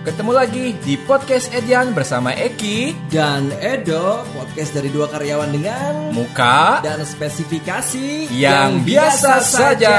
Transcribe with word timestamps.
Ketemu 0.00 0.32
lagi 0.32 0.72
di 0.80 0.96
podcast 0.96 1.52
Edian 1.52 1.92
bersama 1.92 2.32
Eki, 2.32 2.96
dan 3.12 3.52
Edo, 3.60 4.24
podcast 4.32 4.72
dari 4.72 4.88
dua 4.88 5.04
karyawan 5.12 5.52
dengan 5.52 6.08
Muka, 6.16 6.80
dan 6.80 7.04
spesifikasi 7.04 8.32
yang 8.32 8.80
biasa 8.80 9.44
saja. 9.44 9.98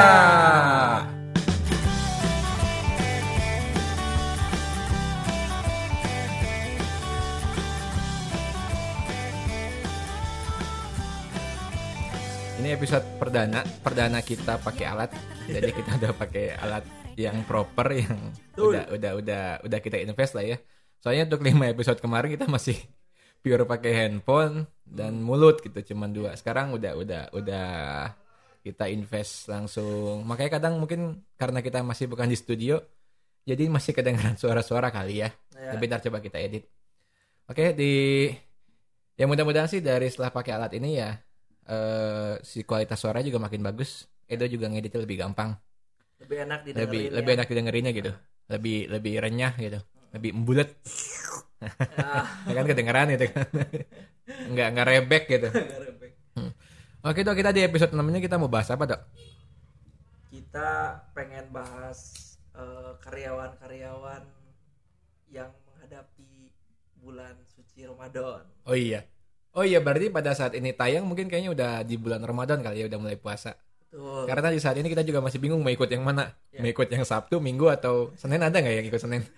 Ini 12.58 12.74
episode 12.74 13.06
perdana, 13.22 13.62
perdana 13.86 14.26
kita 14.26 14.58
pakai 14.66 14.86
alat. 14.90 15.14
Jadi 15.46 15.70
kita 15.70 16.02
udah 16.02 16.14
pakai 16.18 16.58
alat 16.58 17.01
yang 17.22 17.46
proper 17.46 17.88
yang 17.94 18.34
Betul. 18.52 18.74
udah 18.74 18.86
udah 18.90 19.12
udah 19.22 19.44
udah 19.62 19.80
kita 19.80 20.02
invest 20.02 20.34
lah 20.34 20.46
ya. 20.46 20.58
Soalnya 21.02 21.30
untuk 21.30 21.46
lima 21.46 21.70
episode 21.70 22.02
kemarin 22.02 22.34
kita 22.34 22.50
masih 22.50 22.78
pure 23.42 23.66
pakai 23.66 23.92
handphone 24.06 24.66
dan 24.82 25.22
mulut 25.22 25.62
gitu 25.62 25.94
cuman 25.94 26.10
dua. 26.10 26.34
Sekarang 26.34 26.74
udah 26.74 26.98
udah 26.98 27.24
udah 27.34 27.70
kita 28.62 28.90
invest 28.90 29.50
langsung. 29.50 30.26
Makanya 30.26 30.62
kadang 30.62 30.82
mungkin 30.82 31.22
karena 31.38 31.62
kita 31.62 31.82
masih 31.82 32.10
bukan 32.10 32.30
di 32.30 32.38
studio 32.38 32.82
jadi 33.42 33.66
masih 33.70 33.98
kedengaran 33.98 34.38
suara-suara 34.38 34.94
kali 34.94 35.26
ya. 35.26 35.30
Ya. 35.58 35.78
Tapi 35.78 35.84
ntar 35.90 36.02
coba 36.06 36.22
kita 36.22 36.38
edit. 36.38 36.70
Oke, 37.50 37.74
di 37.74 38.28
ya 39.18 39.26
mudah-mudahan 39.26 39.70
sih 39.70 39.82
dari 39.82 40.10
setelah 40.10 40.34
pakai 40.34 40.58
alat 40.58 40.74
ini 40.78 40.98
ya 40.98 41.14
eh 41.62 42.42
si 42.42 42.66
kualitas 42.66 42.98
suara 42.98 43.22
juga 43.26 43.42
makin 43.42 43.62
bagus. 43.62 44.10
Edo 44.30 44.48
juga 44.48 44.72
ngeditnya 44.72 45.04
lebih 45.04 45.20
gampang 45.28 45.52
lebih 46.22 46.38
enak 46.46 46.60
didengerin 46.64 46.86
lebih 46.86 47.02
ya. 47.04 47.12
lebih 47.18 47.32
enak 47.36 47.48
didengerinnya 47.50 47.92
gitu. 47.92 48.12
Lebih 48.52 48.78
lebih 48.94 49.14
renyah 49.24 49.54
gitu. 49.58 49.80
Lebih 50.12 50.30
embulet 50.36 50.70
Ah, 51.62 52.26
ya 52.50 52.58
kan 52.58 52.66
kedengeran 52.66 53.08
gitu. 53.14 53.26
Kan 53.30 53.46
nggak 54.54 54.68
nggak 54.74 54.88
rebek 54.88 55.24
gitu. 55.30 55.48
Rebek. 55.86 56.12
oke 57.06 57.20
dok 57.22 57.38
kita 57.38 57.50
di 57.54 57.62
episode 57.62 57.94
6 57.94 58.02
ini 58.02 58.20
kita 58.22 58.42
mau 58.42 58.50
bahas 58.50 58.70
apa 58.74 58.84
dok? 58.90 59.02
Kita 60.32 60.70
pengen 61.14 61.54
bahas 61.54 62.00
eh, 62.58 62.92
karyawan-karyawan 63.04 64.24
yang 65.30 65.52
menghadapi 65.70 66.50
bulan 66.98 67.36
suci 67.46 67.86
Ramadan. 67.86 68.46
oh 68.66 68.78
iya. 68.78 69.06
Oh 69.52 69.68
iya 69.68 69.84
berarti 69.84 70.08
pada 70.08 70.32
saat 70.32 70.56
ini 70.56 70.72
tayang 70.72 71.04
mungkin 71.04 71.28
kayaknya 71.28 71.52
udah 71.52 71.72
di 71.84 72.00
bulan 72.00 72.24
Ramadan 72.24 72.64
kali 72.64 72.82
ya 72.82 72.88
udah 72.88 73.00
mulai 73.04 73.20
puasa 73.20 73.52
Betul. 73.92 74.24
karena 74.24 74.48
di 74.48 74.60
saat 74.64 74.80
ini 74.80 74.88
kita 74.88 75.04
juga 75.04 75.20
masih 75.20 75.44
bingung 75.44 75.60
mau 75.60 75.68
ikut 75.68 75.92
yang 75.92 76.00
mana 76.02 76.32
Ya. 76.56 76.64
mau 76.64 76.72
ikut 76.72 76.88
yang 76.88 77.04
Sabtu 77.04 77.44
Minggu 77.44 77.68
atau 77.68 78.16
Senin 78.16 78.40
ada 78.40 78.56
nggak 78.56 78.76
yang 78.80 78.88
ikut 78.88 79.02
Senin 79.04 79.22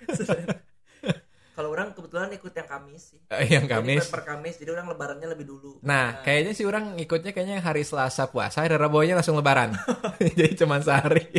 Kalau 1.53 1.69
orang 1.69 1.93
kebetulan 1.93 2.33
ikut 2.33 2.49
yang 2.49 2.65
Kamis 2.65 3.13
sih. 3.13 3.21
Eh, 3.29 3.45
yang 3.45 3.69
Jadi 3.69 3.73
Kamis 3.77 4.09
per 4.09 4.25
Kamis, 4.25 4.57
jadi 4.57 4.73
orang 4.73 4.89
lebarannya 4.89 5.37
lebih 5.37 5.45
dulu. 5.45 5.77
Nah, 5.85 6.25
kayaknya 6.25 6.57
sih 6.57 6.65
orang 6.65 6.97
ikutnya 6.97 7.29
kayaknya 7.29 7.61
hari 7.61 7.85
Selasa 7.85 8.25
puasa, 8.25 8.65
hari 8.65 8.73
Rabunya 8.73 9.13
langsung 9.13 9.37
lebaran. 9.37 9.77
Jadi 10.33 10.57
cuma 10.57 10.81
sehari. 10.81 11.29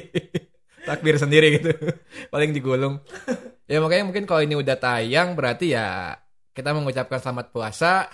Takbir 0.86 1.18
sendiri 1.18 1.58
gitu. 1.58 1.74
Paling 2.30 2.54
digulung. 2.54 3.02
Ya 3.66 3.82
makanya 3.82 4.06
mungkin 4.06 4.22
kalau 4.30 4.46
ini 4.46 4.54
udah 4.54 4.78
tayang 4.78 5.34
berarti 5.34 5.74
ya 5.74 6.14
kita 6.54 6.70
mengucapkan 6.70 7.18
selamat 7.18 7.50
puasa. 7.50 8.06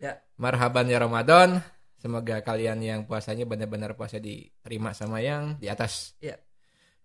Ya. 0.00 0.24
Marhaban 0.40 0.88
ya 0.88 0.96
Ramadan. 0.96 1.60
Semoga 2.04 2.44
kalian 2.44 2.84
yang 2.84 3.00
puasanya 3.08 3.48
benar-benar 3.48 3.96
puasa 3.96 4.20
diterima 4.20 4.92
sama 4.92 5.24
yang 5.24 5.56
di 5.56 5.72
atas. 5.72 6.12
Iya. 6.20 6.36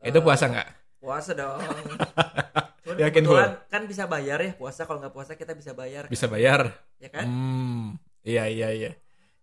Itu 0.04 0.20
Eh, 0.20 0.24
puasa 0.28 0.52
nggak? 0.52 0.68
Puasa 1.00 1.32
dong. 1.32 1.56
Yakin, 3.00 3.24
kebetulan 3.24 3.64
kan 3.72 3.88
bisa 3.88 4.12
bayar 4.12 4.44
ya 4.44 4.52
puasa 4.60 4.84
kalau 4.84 5.00
nggak 5.00 5.16
puasa 5.16 5.40
kita 5.40 5.56
bisa 5.56 5.72
bayar. 5.72 6.12
Bisa 6.12 6.28
kan? 6.28 6.36
bayar. 6.36 6.62
Ya 7.00 7.08
kan? 7.16 7.26
Hmm, 7.32 7.86
iya 8.28 8.52
iya 8.52 8.76
iya. 8.76 8.92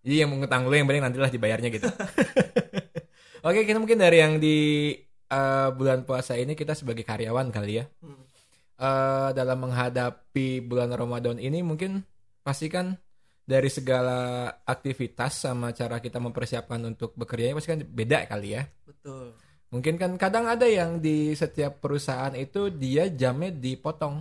Jadi 0.05 0.15
yang 0.21 0.37
mengutang 0.37 0.69
dulu 0.69 0.77
yang 0.77 0.85
penting 0.93 1.09
nantilah 1.09 1.33
dibayarnya 1.33 1.73
gitu. 1.73 1.89
Oke, 3.49 3.65
kita 3.65 3.81
mungkin 3.81 3.97
dari 3.97 4.21
yang 4.21 4.37
di 4.37 4.93
eh, 5.09 5.69
bulan 5.73 6.05
puasa 6.05 6.37
ini 6.37 6.53
kita 6.53 6.77
sebagai 6.77 7.01
karyawan 7.01 7.49
kali 7.49 7.81
ya. 7.81 7.89
Hmm. 8.05 8.29
Eh, 8.77 9.31
dalam 9.33 9.57
menghadapi 9.65 10.61
bulan 10.69 10.93
Ramadan 10.93 11.41
ini 11.41 11.65
mungkin 11.65 12.05
pasti 12.45 12.69
kan 12.69 13.01
dari 13.47 13.71
segala 13.71 14.19
aktivitas 14.61 15.47
sama 15.47 15.71
cara 15.71 16.03
kita 16.03 16.19
mempersiapkan 16.19 16.83
untuk 16.83 17.15
bekerja 17.15 17.55
pasti 17.55 17.71
kan 17.71 17.81
beda 17.81 18.27
kali 18.27 18.59
ya. 18.59 18.67
Betul. 18.83 19.39
Mungkin 19.71 19.95
kan 19.97 20.15
kadang 20.15 20.47
ada 20.47 20.67
yang 20.67 20.99
di 20.99 21.31
setiap 21.33 21.79
perusahaan 21.79 22.35
itu 22.35 22.71
dia 22.71 23.07
jamnya 23.07 23.51
dipotong. 23.51 24.19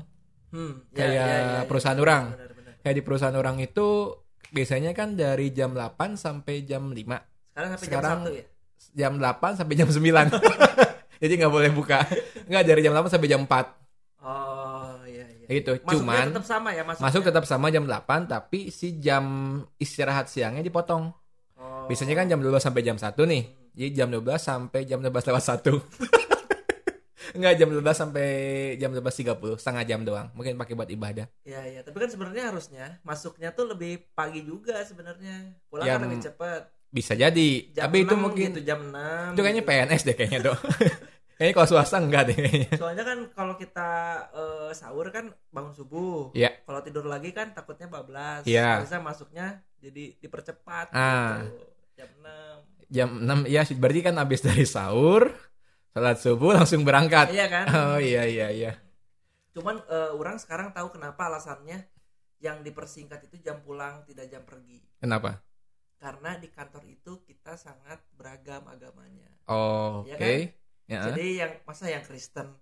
Hmm, 0.53 0.85
Kayak 0.93 1.65
perusahaan 1.65 1.97
orang. 1.97 2.37
Benar-benar. 2.37 2.73
Kayak 2.79 2.95
di 2.95 3.03
perusahaan 3.03 3.35
orang 3.35 3.57
itu 3.59 4.13
biasanya 4.49 4.93
kan 4.93 5.17
dari 5.17 5.49
jam 5.49 5.73
8 5.73 6.15
sampai 6.15 6.61
jam 6.61 6.93
5. 6.93 7.17
Sekarang 7.49 7.69
sampai 7.73 7.85
Sekarang- 7.85 8.21
jam 8.23 8.29
1 8.29 8.37
ya. 8.37 8.45
Jam 8.95 9.13
8 9.17 9.57
sampai 9.57 9.75
jam 9.75 9.89
9. 9.89 10.27
Jadi 11.25 11.33
nggak 11.33 11.53
boleh 11.53 11.71
buka. 11.73 12.05
Nggak 12.45 12.63
dari 12.63 12.81
jam 12.85 12.93
8 12.93 13.09
sampai 13.09 13.29
jam 13.29 13.41
4. 13.41 13.65
Oh 14.21 14.74
iya 15.45 15.51
iya. 15.51 15.59
Gitu. 15.61 15.71
Masuknya 15.81 15.93
Cuman 16.01 16.25
tetap 16.33 16.45
sama 16.45 16.69
ya 16.73 16.83
masuknya. 16.83 17.05
masuk 17.07 17.21
tetap 17.23 17.43
sama 17.45 17.67
jam 17.69 17.83
8 17.85 18.25
tapi 18.27 18.59
si 18.73 18.97
jam 18.97 19.23
istirahat 19.77 20.27
siangnya 20.27 20.65
dipotong. 20.65 21.13
Oh. 21.55 21.85
Biasanya 21.87 22.17
kan 22.17 22.25
jam 22.27 22.41
12 22.41 22.59
sampai 22.59 22.81
jam 22.83 22.97
1 22.97 23.13
nih. 23.15 23.43
Jadi 23.75 23.89
jam 23.91 24.07
12 24.07 24.23
sampai 24.39 24.81
jam 24.87 24.99
12 25.03 25.11
lewat 25.11 25.43
1. 25.43 25.67
Enggak 27.35 27.53
jam 27.59 27.67
12 27.67 27.83
sampai 27.91 28.27
jam 28.79 28.95
12.30, 28.95 29.59
setengah 29.59 29.83
jam 29.83 29.99
doang. 30.07 30.31
Mungkin 30.37 30.55
pakai 30.55 30.71
buat 30.71 30.87
ibadah. 30.87 31.27
Iya 31.43 31.61
iya, 31.67 31.81
tapi 31.83 31.99
kan 31.99 32.07
sebenarnya 32.07 32.47
harusnya 32.47 32.85
masuknya 33.03 33.51
tuh 33.51 33.75
lebih 33.75 34.07
pagi 34.15 34.39
juga 34.47 34.79
sebenarnya. 34.87 35.51
Pulang 35.67 35.83
Ya, 35.83 35.99
kan 35.99 36.07
lebih 36.07 36.23
cepat. 36.23 36.71
Bisa 36.95 37.11
jadi. 37.11 37.49
Jam 37.75 37.91
tapi 37.91 38.07
itu 38.07 38.15
6 38.15 38.23
mungkin 38.23 38.47
gitu, 38.55 38.61
jam 38.63 38.79
6. 38.87 39.35
itu 39.35 39.41
kayaknya 39.43 39.63
gitu. 39.67 39.71
PNS 39.75 40.01
deh 40.07 40.15
kayaknya, 40.15 40.39
Dok. 40.47 40.59
kayaknya 41.35 41.53
kalau 41.53 41.67
swasta 41.67 41.97
enggak 41.99 42.23
deh. 42.31 42.39
Soalnya 42.79 43.03
kan 43.03 43.19
kalau 43.35 43.53
kita 43.55 43.89
eh, 44.31 44.69
sahur 44.71 45.11
kan 45.11 45.31
bangun 45.51 45.75
subuh. 45.75 46.31
Iya. 46.31 46.63
Kalau 46.63 46.79
tidur 46.81 47.05
lagi 47.05 47.35
kan 47.35 47.51
takutnya 47.51 47.91
bablas. 47.91 48.47
Iya. 48.47 48.81
Bisa 48.83 48.99
masuknya 48.99 49.59
jadi 49.83 50.15
dipercepat 50.17 50.95
Ah. 50.95 51.43
gitu. 51.45 51.61
Jam 51.95 52.09
6. 52.19 52.87
Jam 52.91 53.09
6 53.21 53.51
ya 53.51 53.61
berarti 53.75 54.01
kan 54.03 54.15
habis 54.19 54.41
dari 54.43 54.65
sahur, 54.67 55.31
salat 55.91 56.17
subuh 56.19 56.55
langsung 56.55 56.83
berangkat. 56.83 57.31
Iya 57.31 57.47
kan? 57.51 57.65
Oh 57.71 57.99
iya 57.99 58.23
iya 58.27 58.47
iya. 58.51 58.71
Cuman 59.55 59.79
eh, 59.87 60.11
orang 60.11 60.35
sekarang 60.39 60.75
tahu 60.75 60.91
kenapa 60.95 61.31
alasannya 61.31 61.87
yang 62.43 62.61
dipersingkat 62.61 63.25
itu 63.31 63.39
jam 63.41 63.63
pulang 63.63 64.03
tidak 64.03 64.27
jam 64.27 64.43
pergi. 64.43 64.83
Kenapa? 64.99 65.39
Karena 65.95 66.35
di 66.37 66.51
kantor 66.51 66.83
itu 66.85 67.23
kita 67.23 67.55
sangat 67.55 68.03
beragam 68.13 68.67
agamanya. 68.67 69.31
Oh, 69.47 70.03
Iya 70.05 70.15
oke. 70.19 70.33
Ya. 70.85 71.09
Jadi 71.09 71.25
yang 71.41 71.51
masa 71.65 71.89
yang 71.89 72.05
Kristen 72.05 72.53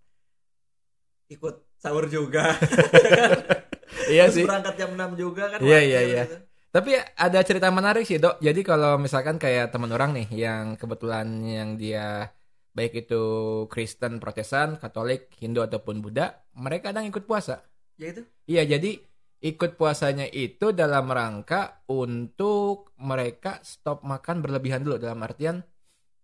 ikut 1.28 1.56
sahur 1.80 2.08
juga. 2.08 2.52
Iya 4.10 4.28
Terus 4.28 4.36
sih. 4.36 4.46
berangkat 4.48 4.76
jam 4.76 4.92
6 4.98 5.16
juga 5.16 5.44
kan. 5.54 5.60
Iya, 5.64 5.80
iya, 5.80 6.00
iya. 6.04 6.24
gitu. 6.28 6.38
Tapi 6.74 6.98
ada 6.98 7.40
cerita 7.46 7.70
menarik 7.70 8.04
sih, 8.04 8.18
Dok. 8.18 8.42
Jadi 8.42 8.62
kalau 8.66 8.98
misalkan 8.98 9.38
kayak 9.38 9.70
teman 9.70 9.94
orang 9.94 10.12
nih 10.18 10.28
yang 10.34 10.74
kebetulan 10.76 11.30
yang 11.46 11.78
dia 11.78 12.34
baik 12.74 13.06
itu 13.06 13.24
Kristen, 13.70 14.18
Protestan, 14.18 14.82
Katolik, 14.82 15.30
Hindu 15.38 15.62
ataupun 15.62 16.02
Buddha, 16.02 16.42
mereka 16.58 16.90
kadang 16.90 17.06
ikut 17.06 17.30
puasa. 17.30 17.62
Ya 18.02 18.10
itu. 18.12 18.26
Iya, 18.50 18.66
jadi 18.76 18.98
ikut 19.44 19.78
puasanya 19.78 20.26
itu 20.32 20.74
dalam 20.74 21.06
rangka 21.14 21.86
untuk 21.86 22.96
mereka 22.98 23.62
stop 23.62 24.02
makan 24.02 24.42
berlebihan 24.42 24.82
dulu 24.82 24.98
dalam 24.98 25.22
artian 25.22 25.62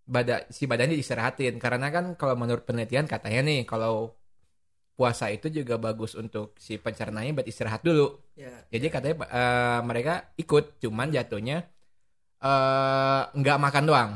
bada, 0.09 0.50
si 0.50 0.66
badannya 0.66 0.97
diistirahatin 0.97 1.62
karena 1.62 1.88
kan 1.94 2.06
kalau 2.18 2.34
menurut 2.34 2.66
penelitian 2.66 3.06
katanya 3.06 3.46
nih 3.46 3.62
kalau 3.70 4.18
puasa 4.97 5.31
itu 5.31 5.47
juga 5.47 5.79
bagus 5.79 6.17
untuk 6.17 6.58
si 6.59 6.76
pencernaannya 6.76 7.38
buat 7.38 7.47
istirahat 7.47 7.85
dulu. 7.85 8.20
Ya. 8.35 8.52
Jadi 8.73 8.85
katanya 8.90 9.16
eh, 9.29 9.79
mereka 9.85 10.14
ikut 10.35 10.82
cuman 10.82 11.14
jatuhnya 11.14 11.64
eh 12.41 13.22
nggak 13.32 13.58
makan 13.61 13.84
doang. 13.85 14.11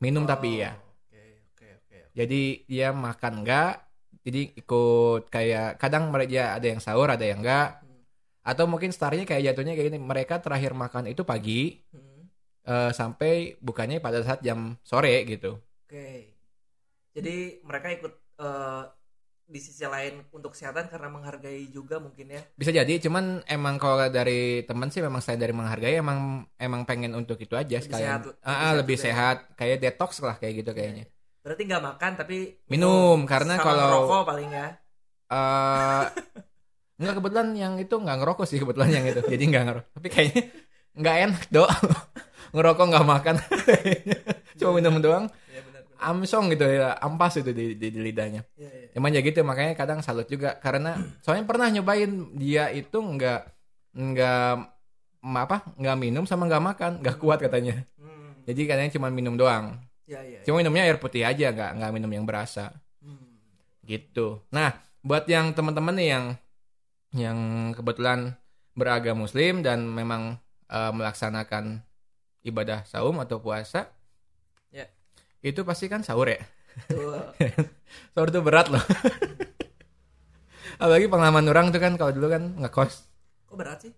Minum 0.00 0.24
tapi 0.24 0.64
ya. 0.64 0.72
Oke, 0.76 1.24
oke, 1.52 1.66
oke. 1.82 1.98
Jadi 2.14 2.40
dia 2.70 2.88
makan 2.94 3.44
enggak 3.44 3.84
jadi 4.24 4.40
ikut 4.56 5.28
kayak 5.28 5.76
kadang 5.76 6.08
mereka 6.08 6.56
ada 6.56 6.66
yang 6.66 6.80
sahur 6.80 7.12
ada 7.12 7.24
yang 7.24 7.44
enggak 7.44 7.84
Hmm. 7.84 8.00
atau 8.40 8.64
mungkin 8.64 8.88
startnya 8.88 9.28
kayak 9.28 9.52
jatuhnya 9.52 9.76
kayak 9.76 9.92
gini 9.92 10.00
mereka 10.00 10.40
terakhir 10.40 10.72
makan 10.72 11.12
itu 11.12 11.22
pagi 11.28 11.84
Hmm. 11.92 12.13
Eh, 12.64 12.90
sampai 12.90 13.32
bukannya 13.58 13.98
pada 13.98 14.20
saat 14.20 14.40
jam 14.40 14.76
sore 14.80 15.24
gitu 15.24 15.60
Oke. 15.84 16.32
Jadi 17.12 17.34
mereka 17.62 17.88
ikut 17.88 18.12
eh, 18.36 18.82
di 19.44 19.60
sisi 19.60 19.84
lain 19.84 20.24
untuk 20.30 20.50
kesehatan 20.50 20.88
karena 20.88 21.06
menghargai 21.06 21.68
juga 21.68 22.00
mungkin 22.00 22.32
ya. 22.32 22.40
bisa 22.54 22.72
jadi 22.72 22.96
cuman 22.98 23.44
emang 23.46 23.76
kalau 23.76 24.00
dari 24.08 24.64
teman 24.64 24.88
sih 24.88 24.98
memang 24.98 25.20
saya 25.20 25.36
dari 25.36 25.52
menghargai 25.52 25.94
emang 25.94 26.48
emang 26.56 26.82
pengen 26.82 27.12
untuk 27.12 27.36
itu 27.36 27.52
aja 27.52 27.76
Lebih 27.76 27.84
sekalian 27.84 28.08
sehat- 28.24 28.40
Ah, 28.40 28.48
ah, 28.50 28.72
lebih 28.72 28.74
lebih 28.74 28.96
sehat 28.96 28.96
juga 28.96 29.04
ya. 29.04 29.04
sehat 29.04 29.36
kayak 29.54 29.76
detox 29.78 30.10
lah 30.18 30.34
kayak 30.34 30.54
gitu 30.58 30.70
kayaknya 30.72 31.04
Berarti 31.44 31.62
nggak 31.62 31.84
makan 31.84 32.12
tapi 32.16 32.36
Minum, 32.66 33.28
karena 33.28 33.60
kalau- 33.60 34.08
rokok 34.08 34.22
paling 34.24 34.48
ya. 34.48 34.68
eh 35.28 36.04
Enggak 36.98 37.14
kebetulan 37.18 37.48
yang 37.52 37.74
itu 37.76 37.90
nggak 37.92 38.16
ngerokok 38.16 38.46
sih 38.46 38.56
kebetulan 38.56 38.88
yang 38.88 39.04
itu. 39.04 39.20
Jadi 39.20 39.44
nggak 39.44 39.64
ngerokok. 39.66 39.90
Tapi 39.92 40.08
kayaknya 40.08 40.42
nggak 40.94 41.16
enak 41.20 41.42
dok. 41.50 41.68
Ngerokok 42.54 42.86
nggak 42.86 43.06
makan. 43.06 43.34
Cuma 44.58 44.70
minum 44.78 45.02
doang. 45.02 45.26
Iya 45.50 45.60
benar. 45.66 45.82
benar. 45.90 45.98
Amsong 45.98 46.54
gitu 46.54 46.64
ya, 46.64 46.94
ampas 47.02 47.34
itu 47.34 47.50
di, 47.50 47.74
di, 47.74 47.90
di 47.90 48.00
lidahnya. 48.00 48.46
Iya, 48.54 48.70
iya. 48.70 48.88
Emang 48.94 49.10
ya 49.10 49.20
gitu 49.20 49.42
makanya 49.42 49.74
kadang 49.74 50.00
salut 50.00 50.30
juga 50.30 50.54
karena 50.62 50.94
soalnya 51.26 51.44
pernah 51.44 51.66
nyobain 51.66 52.38
dia 52.38 52.70
itu 52.70 52.94
nggak 52.94 53.42
nggak 53.94 54.54
apa 55.24 55.56
nggak 55.80 55.96
minum 55.98 56.24
sama 56.28 56.46
nggak 56.46 56.64
makan 56.64 56.92
nggak 57.02 57.16
kuat 57.18 57.42
katanya. 57.42 57.82
Hmm. 57.98 58.38
Jadi 58.46 58.60
katanya 58.70 58.90
cuma 58.94 59.10
minum 59.10 59.34
doang. 59.34 59.82
Iya, 60.06 60.20
iya. 60.22 60.40
Cuma 60.46 60.62
minumnya 60.62 60.86
air 60.86 61.02
putih 61.02 61.26
aja 61.26 61.50
nggak 61.50 61.70
nggak 61.82 61.92
minum 61.92 62.10
yang 62.14 62.24
berasa. 62.24 62.70
Hmm. 63.02 63.36
gitu. 63.84 64.40
Nah, 64.48 64.72
buat 65.04 65.28
yang 65.28 65.52
teman-teman 65.52 65.92
nih 66.00 66.08
yang 66.08 66.24
yang 67.14 67.38
kebetulan 67.76 68.32
beragama 68.74 69.28
Muslim 69.28 69.62
dan 69.62 69.86
memang 69.86 70.40
eh, 70.72 70.92
melaksanakan 70.92 71.84
ibadah 72.44 72.84
saum 72.84 73.16
atau 73.18 73.40
puasa, 73.40 73.88
Ya. 74.70 74.86
itu 75.40 75.64
pasti 75.64 75.88
kan 75.88 76.04
sahur 76.04 76.28
ya. 76.28 76.40
Tuh. 76.90 77.32
Sahur 78.12 78.28
itu 78.28 78.40
berat 78.44 78.68
loh. 78.68 78.82
Apalagi 80.82 81.06
pengalaman 81.06 81.46
orang 81.46 81.66
tuh 81.70 81.78
kan 81.78 81.94
kalau 81.94 82.10
dulu 82.10 82.26
kan 82.34 82.42
ngekos 82.58 83.06
Kok 83.46 83.56
berat 83.56 83.78
sih? 83.84 83.92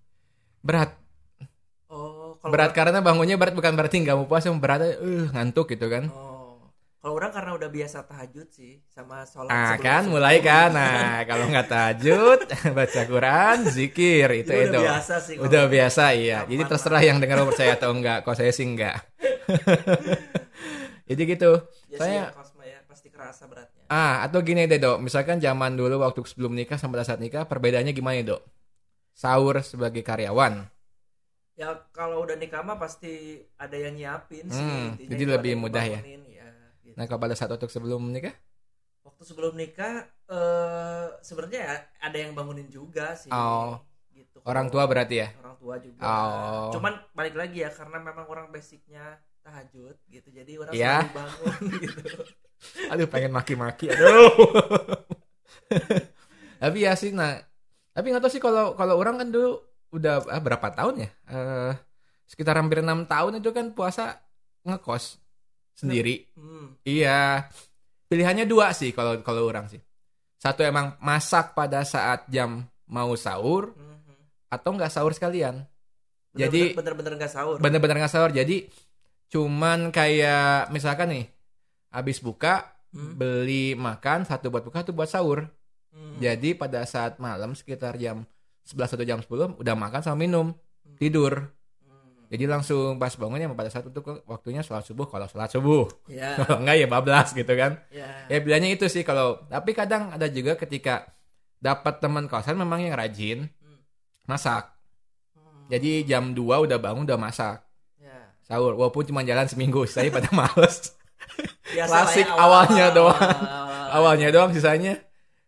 berat. 0.61 0.91
Oh, 1.87 2.35
kalau 2.43 2.51
Berat 2.51 2.75
karena 2.75 2.99
bangunnya 2.99 3.39
berat 3.39 3.55
bukan 3.55 3.79
berarti 3.79 4.03
nggak 4.03 4.19
mau 4.19 4.27
puasa, 4.27 4.51
berat 4.51 4.99
uh, 4.99 5.31
ngantuk 5.31 5.71
gitu 5.71 5.87
kan. 5.87 6.11
Oh. 6.11 6.26
Kalau 7.07 7.23
orang 7.23 7.31
karena 7.31 7.55
udah 7.55 7.71
biasa 7.71 8.03
tahajud 8.03 8.51
sih 8.51 8.83
sama 8.91 9.23
sholat 9.23 9.47
Ah 9.47 9.79
sebelum 9.79 9.87
kan 9.87 10.03
mulai 10.11 10.43
kan. 10.43 10.75
Nah, 10.75 11.23
kalau 11.23 11.47
nggak 11.47 11.71
tahajud, 11.71 12.39
baca 12.83 13.01
Quran, 13.07 13.57
zikir 13.71 14.27
itu 14.35 14.51
Itu 14.51 14.67
itu. 14.67 14.75
udah 14.75 14.83
biasa 14.91 15.15
sih. 15.23 15.35
kalau- 15.39 15.47
Udah 15.47 15.65
biasa 15.71 16.05
iya. 16.19 16.39
Jadi 16.51 16.63
terserah 16.67 17.03
yang 17.07 17.23
dengar 17.23 17.39
mau 17.39 17.55
percaya 17.55 17.79
atau 17.79 17.95
enggak. 17.95 18.27
Kalau 18.27 18.35
saya 18.35 18.51
sih 18.51 18.67
enggak. 18.67 19.07
Jadi 21.15 21.23
gitu. 21.31 21.63
Ya 21.87 21.95
sih, 21.95 22.11
Saya 22.11 22.27
ya, 22.27 22.35
kosma 22.35 22.63
ya, 22.67 22.79
pasti 22.91 23.07
kerasa 23.15 23.47
beratnya. 23.47 23.87
ah 23.87 24.27
atau 24.27 24.43
gini 24.43 24.67
deh 24.67 24.83
dok. 24.83 24.99
Misalkan 24.99 25.39
zaman 25.39 25.79
dulu 25.79 26.03
waktu 26.03 26.27
sebelum 26.27 26.59
nikah 26.59 26.75
sama 26.75 26.99
saat 27.07 27.23
nikah 27.23 27.47
perbedaannya 27.47 27.95
gimana 27.95 28.19
dok? 28.27 28.43
Sahur 29.15 29.63
sebagai 29.63 30.03
karyawan. 30.03 30.67
Ya 31.55 31.71
kalau 31.95 32.27
udah 32.27 32.35
nikah 32.35 32.67
mah 32.67 32.83
pasti 32.83 33.47
ada 33.63 33.79
yang 33.79 33.95
nyiapin 33.95 34.51
sih. 34.51 34.59
Hmm, 34.59 34.99
jadi 34.99 35.39
lebih 35.39 35.55
mudah 35.55 35.87
ya? 35.87 36.03
Nah 36.97 37.05
kalau 37.05 37.21
pada 37.21 37.37
saat 37.37 37.53
waktu 37.53 37.69
sebelum 37.69 38.09
nikah? 38.09 38.33
Waktu 39.05 39.23
sebelum 39.23 39.55
nikah 39.55 40.09
eh 40.27 41.07
sebenarnya 41.23 41.61
ya 41.63 41.75
ada 42.03 42.17
yang 42.17 42.33
bangunin 42.33 42.67
juga 42.73 43.13
sih. 43.15 43.29
Oh. 43.31 43.79
Gitu. 44.11 44.41
Orang 44.49 44.73
tua 44.73 44.89
berarti 44.89 45.21
ya? 45.23 45.29
Orang 45.45 45.61
tua 45.61 45.77
juga. 45.77 46.01
Oh. 46.03 46.73
Cuman 46.73 46.97
balik 47.13 47.37
lagi 47.37 47.63
ya 47.63 47.71
karena 47.71 48.01
memang 48.01 48.25
orang 48.27 48.49
basicnya 48.49 49.21
tahajud 49.45 49.95
gitu. 50.09 50.29
Jadi 50.33 50.53
orang 50.57 50.73
Iya. 50.73 51.05
selalu 51.05 51.13
bangun 51.15 51.53
gitu. 51.85 52.01
Aduh 52.91 53.07
pengen 53.13 53.33
maki-maki. 53.37 53.93
Aduh. 53.93 54.33
tapi 56.63 56.79
ya 56.83 56.97
sih 56.97 57.13
nah. 57.13 57.39
Tapi 57.93 58.13
nggak 58.13 58.25
tahu 58.25 58.33
sih 58.33 58.43
kalau 58.43 58.73
kalau 58.77 58.97
orang 58.97 59.21
kan 59.21 59.29
dulu 59.29 59.61
udah 59.93 60.25
ah, 60.33 60.41
berapa 60.41 60.69
tahun 60.73 61.05
ya? 61.07 61.11
Eh 61.29 61.73
sekitar 62.27 62.59
hampir 62.59 62.83
enam 62.83 63.07
tahun 63.07 63.39
itu 63.39 63.55
kan 63.55 63.71
puasa 63.71 64.19
ngekos 64.67 65.23
sendiri. 65.77 66.25
Hmm. 66.35 66.75
Iya. 66.83 67.47
Pilihannya 68.09 68.49
dua 68.49 68.73
sih 68.73 68.91
kalau 68.91 69.21
kalau 69.21 69.45
orang 69.45 69.69
sih. 69.69 69.79
Satu 70.41 70.65
emang 70.65 70.97
masak 70.99 71.53
pada 71.53 71.85
saat 71.85 72.25
jam 72.27 72.65
mau 72.87 73.13
sahur 73.15 73.77
Mhm. 73.77 74.15
atau 74.49 74.71
nggak 74.73 74.93
sahur 74.93 75.13
sekalian. 75.13 75.63
Jadi- 76.33 76.77
bener-bener 76.77 77.17
nggak 77.17 77.33
sahur. 77.33 77.57
Bener-bener 77.61 77.97
nggak 78.01 78.13
sahur. 78.13 78.31
Jadi 78.31 78.69
cuman 79.27 79.91
kayak 79.91 80.71
misalkan 80.71 81.09
nih 81.13 81.27
habis 81.91 82.21
buka 82.21 82.77
Hmm. 82.95 83.19
beli 83.19 83.75
makan 83.75 84.25
satu 84.25 84.49
buat 84.49 84.63
buka 84.63 84.81
satu 84.81 84.95
buat 84.95 85.11
sahur. 85.11 85.51
Hmm. 85.91 86.17
Jadi 86.21 86.55
pada 86.55 86.85
saat 86.85 87.19
malam 87.19 87.53
sekitar 87.53 87.97
jam 87.97 88.23
11 88.63 88.95
atau 88.95 89.05
jam 89.05 89.19
10 89.19 89.57
udah 89.57 89.75
makan 89.75 90.01
sama 90.01 90.17
minum, 90.21 90.53
Hmm. 90.53 90.97
tidur. 90.97 91.51
Jadi 92.27 92.45
langsung 92.45 92.97
pas 92.97 93.15
bangunnya 93.15 93.47
pada 93.49 93.71
saat 93.71 93.87
itu 93.87 94.01
waktunya 94.25 94.59
sholat 94.61 94.83
subuh 94.83 95.07
kalau 95.07 95.27
sholat 95.27 95.47
subuh. 95.47 95.87
Ya. 96.07 96.35
Kalau 96.37 96.59
enggak 96.61 96.77
ya 96.77 96.87
bablas 96.87 97.31
gitu 97.31 97.53
kan. 97.53 97.79
ya. 97.89 98.27
Ya 98.27 98.39
pilihannya 98.39 98.75
itu 98.75 98.87
sih 98.87 99.03
kalau 99.03 99.47
tapi 99.47 99.71
kadang 99.73 100.11
ada 100.11 100.27
juga 100.27 100.55
ketika 100.55 101.07
dapat 101.57 101.99
teman 101.99 102.27
kosan 102.27 102.55
memang 102.55 102.83
yang 102.83 102.95
rajin 102.95 103.47
Hmm. 103.57 103.79
masak. 104.25 104.75
Hmm. 105.33 105.67
Jadi 105.69 106.03
jam 106.05 106.31
2 106.31 106.67
udah 106.67 106.77
bangun 106.77 107.05
udah 107.05 107.17
masak. 107.17 107.63
ya. 107.97 108.35
Sahur 108.43 108.75
walaupun 108.75 109.03
cuma 109.05 109.23
jalan 109.23 109.47
seminggu, 109.47 109.87
saya 109.87 110.11
pada 110.11 110.27
males. 110.37 110.95
Biasa 111.67 111.91
Klasik 111.93 112.27
ya, 112.27 112.35
awalnya 112.37 112.87
doang. 112.91 113.15
awal-awal. 113.15 113.75
Awalnya 113.97 114.29
doang 114.29 114.51
sisanya 114.51 114.99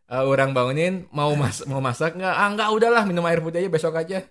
eh, 0.06 0.24
orang 0.24 0.50
bangunin 0.50 1.04
mau 1.10 1.34
mas 1.34 1.60
mau 1.66 1.78
masak 1.78 2.14
nggak 2.14 2.30
ah 2.32 2.48
nggak 2.48 2.70
udahlah 2.70 3.02
minum 3.04 3.26
air 3.26 3.38
putih 3.38 3.60
aja 3.60 3.68
besok 3.68 3.94
aja. 3.94 4.22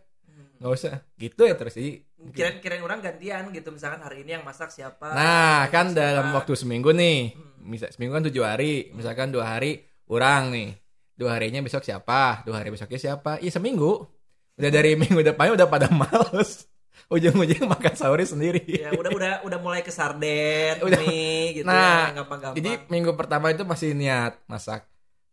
Nggak 0.57 0.71
usah. 0.71 0.95
Gitu 1.15 1.41
ya 1.41 1.53
terus 1.53 1.73
sih 1.73 2.01
Kirain-kirain 2.33 2.81
orang 2.81 2.97
gantian 2.97 3.45
gitu 3.49 3.69
misalkan 3.69 4.01
hari 4.01 4.25
ini 4.25 4.35
yang 4.35 4.43
masak 4.43 4.73
siapa 4.73 5.13
nah 5.13 5.69
kan 5.69 5.93
siapa. 5.93 5.97
dalam 5.97 6.33
waktu 6.33 6.53
seminggu 6.53 6.89
nih. 6.91 7.37
Hmm. 7.37 7.53
misal 7.67 7.87
seminggu 7.91 8.13
kan 8.13 8.25
tujuh 8.25 8.41
hari. 8.41 8.89
Misalkan 8.91 9.29
dua 9.29 9.45
hari 9.47 9.77
orang 10.07 10.49
nih. 10.49 10.69
Dua 11.13 11.33
harinya 11.33 11.59
besok 11.59 11.81
siapa? 11.81 12.41
Dua 12.41 12.57
hari 12.57 12.69
besoknya 12.69 12.97
siapa? 12.97 13.37
Iya 13.37 13.53
seminggu. 13.53 14.05
Udah 14.53 14.69
dari 14.69 14.93
minggu 14.93 15.21
depannya 15.21 15.53
udah 15.53 15.67
pada 15.67 15.87
males. 15.89 16.65
Ujung-ujung 17.13 17.69
makan 17.69 17.93
sahurnya 17.93 18.27
sendiri. 18.27 18.65
Ya 18.67 18.91
udah 18.91 19.11
udah 19.13 19.33
udah 19.45 19.59
mulai 19.61 19.79
ke 19.79 19.89
sarden 19.89 20.81
Udah. 20.85 20.99
mie 20.99 21.55
gitu 21.55 21.65
Nah, 21.65 22.11
ya 22.11 22.19
gampang-gampang. 22.19 22.57
jadi 22.57 22.71
minggu 22.87 23.13
pertama 23.13 23.47
itu 23.49 23.63
masih 23.63 23.93
niat 23.93 24.35
masak 24.45 24.83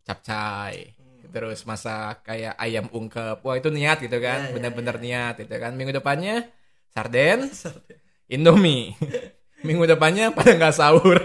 capcay. 0.03 0.93
Hmm. 0.93 0.94
Terus 1.35 1.67
masak 1.67 2.23
kayak 2.23 2.55
ayam 2.55 2.87
ungkep 2.87 3.43
wah 3.43 3.59
itu 3.59 3.67
niat 3.67 3.99
gitu 3.99 4.15
Ya, 4.15 4.23
kan 4.23 4.39
ya, 4.47 4.51
bener-bener 4.55 4.95
ya. 4.95 5.03
niat 5.03 5.33
gitu 5.43 5.55
kan. 5.59 5.75
Minggu 5.75 5.91
depannya 5.91 6.47
sarden 6.95 7.51
indomie. 8.31 8.95
Minggu 9.67 9.83
depannya 9.83 10.31
pada 10.31 10.55
nggak 10.55 10.75
sahur. 10.75 11.19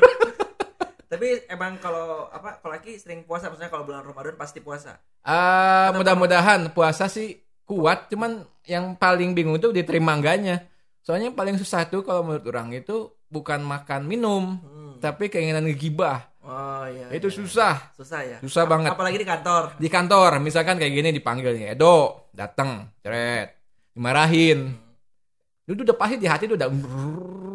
Tapi 1.11 1.47
emang 1.47 1.79
kalau 1.79 2.31
apa 2.31 2.59
kalau 2.59 2.75
sering 2.83 3.27
puasa 3.27 3.51
maksudnya 3.51 3.71
kalau 3.71 3.87
bulan 3.87 4.03
Ramadan 4.03 4.35
pasti 4.35 4.59
puasa? 4.59 4.99
Atau 5.23 5.99
mudah-mudahan 5.99 6.71
puasa 6.71 7.07
sih 7.07 7.39
kuat 7.67 8.11
cuman 8.11 8.43
yang 8.67 8.95
paling 8.95 9.35
bingung 9.35 9.59
tuh 9.59 9.71
diterima 9.71 10.15
enggaknya. 10.15 10.67
Soalnya 11.03 11.31
yang 11.31 11.39
paling 11.39 11.55
susah 11.59 11.87
tuh 11.87 12.03
kalau 12.03 12.23
menurut 12.23 12.47
orang 12.51 12.75
itu 12.75 13.11
bukan 13.27 13.63
makan 13.63 14.07
minum 14.07 14.59
Hmm. 14.59 14.99
tapi 14.99 15.31
keinginan 15.31 15.65
ngegibah 15.65 16.30
oh 16.51 16.85
iya 16.91 17.07
itu 17.15 17.31
iya. 17.31 17.37
susah. 17.39 17.75
Susah 17.95 18.21
ya? 18.27 18.39
Susah 18.43 18.67
Ap- 18.67 18.71
banget. 18.75 18.91
apalagi 18.91 19.19
di 19.23 19.29
kantor. 19.29 19.63
Di 19.79 19.87
kantor 19.87 20.31
misalkan 20.43 20.77
kayak 20.83 20.91
gini 20.91 21.09
dipanggil 21.15 21.55
nih 21.55 21.79
Edo 21.79 22.27
datang 22.35 22.91
ceret 22.99 23.55
dimarahin. 23.95 24.75
Itu 25.71 25.87
udah 25.87 25.95
pasti 25.95 26.19
di 26.19 26.27
hati 26.27 26.51
tuh 26.51 26.59
udah 26.59 26.69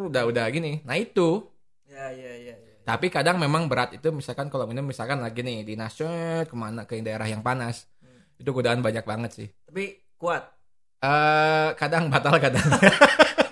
udah 0.08 0.22
udah 0.24 0.44
gini. 0.48 0.80
Nah 0.88 0.96
itu. 0.96 1.44
Ya 1.86 2.08
ya 2.12 2.32
ya, 2.36 2.54
ya. 2.56 2.74
tapi 2.84 3.08
kadang 3.08 3.36
memang 3.36 3.68
berat 3.68 3.92
itu 3.96 4.08
misalkan 4.12 4.48
kalau 4.52 4.68
minum 4.68 4.84
misalkan 4.84 5.20
lagi 5.20 5.40
nih 5.40 5.64
di 5.64 5.74
nasional 5.76 6.44
ke 6.48 6.54
mana 6.56 6.88
ke 6.88 6.98
daerah 7.04 7.28
yang 7.28 7.44
panas. 7.44 7.88
Hmm. 8.00 8.40
itu 8.40 8.50
godaan 8.52 8.80
banyak 8.80 9.04
banget 9.04 9.30
sih. 9.32 9.48
Tapi 9.68 10.00
kuat? 10.16 10.44
Eh 11.04 11.68
kadang 11.76 12.08
batal 12.08 12.40
kadang 12.40 12.64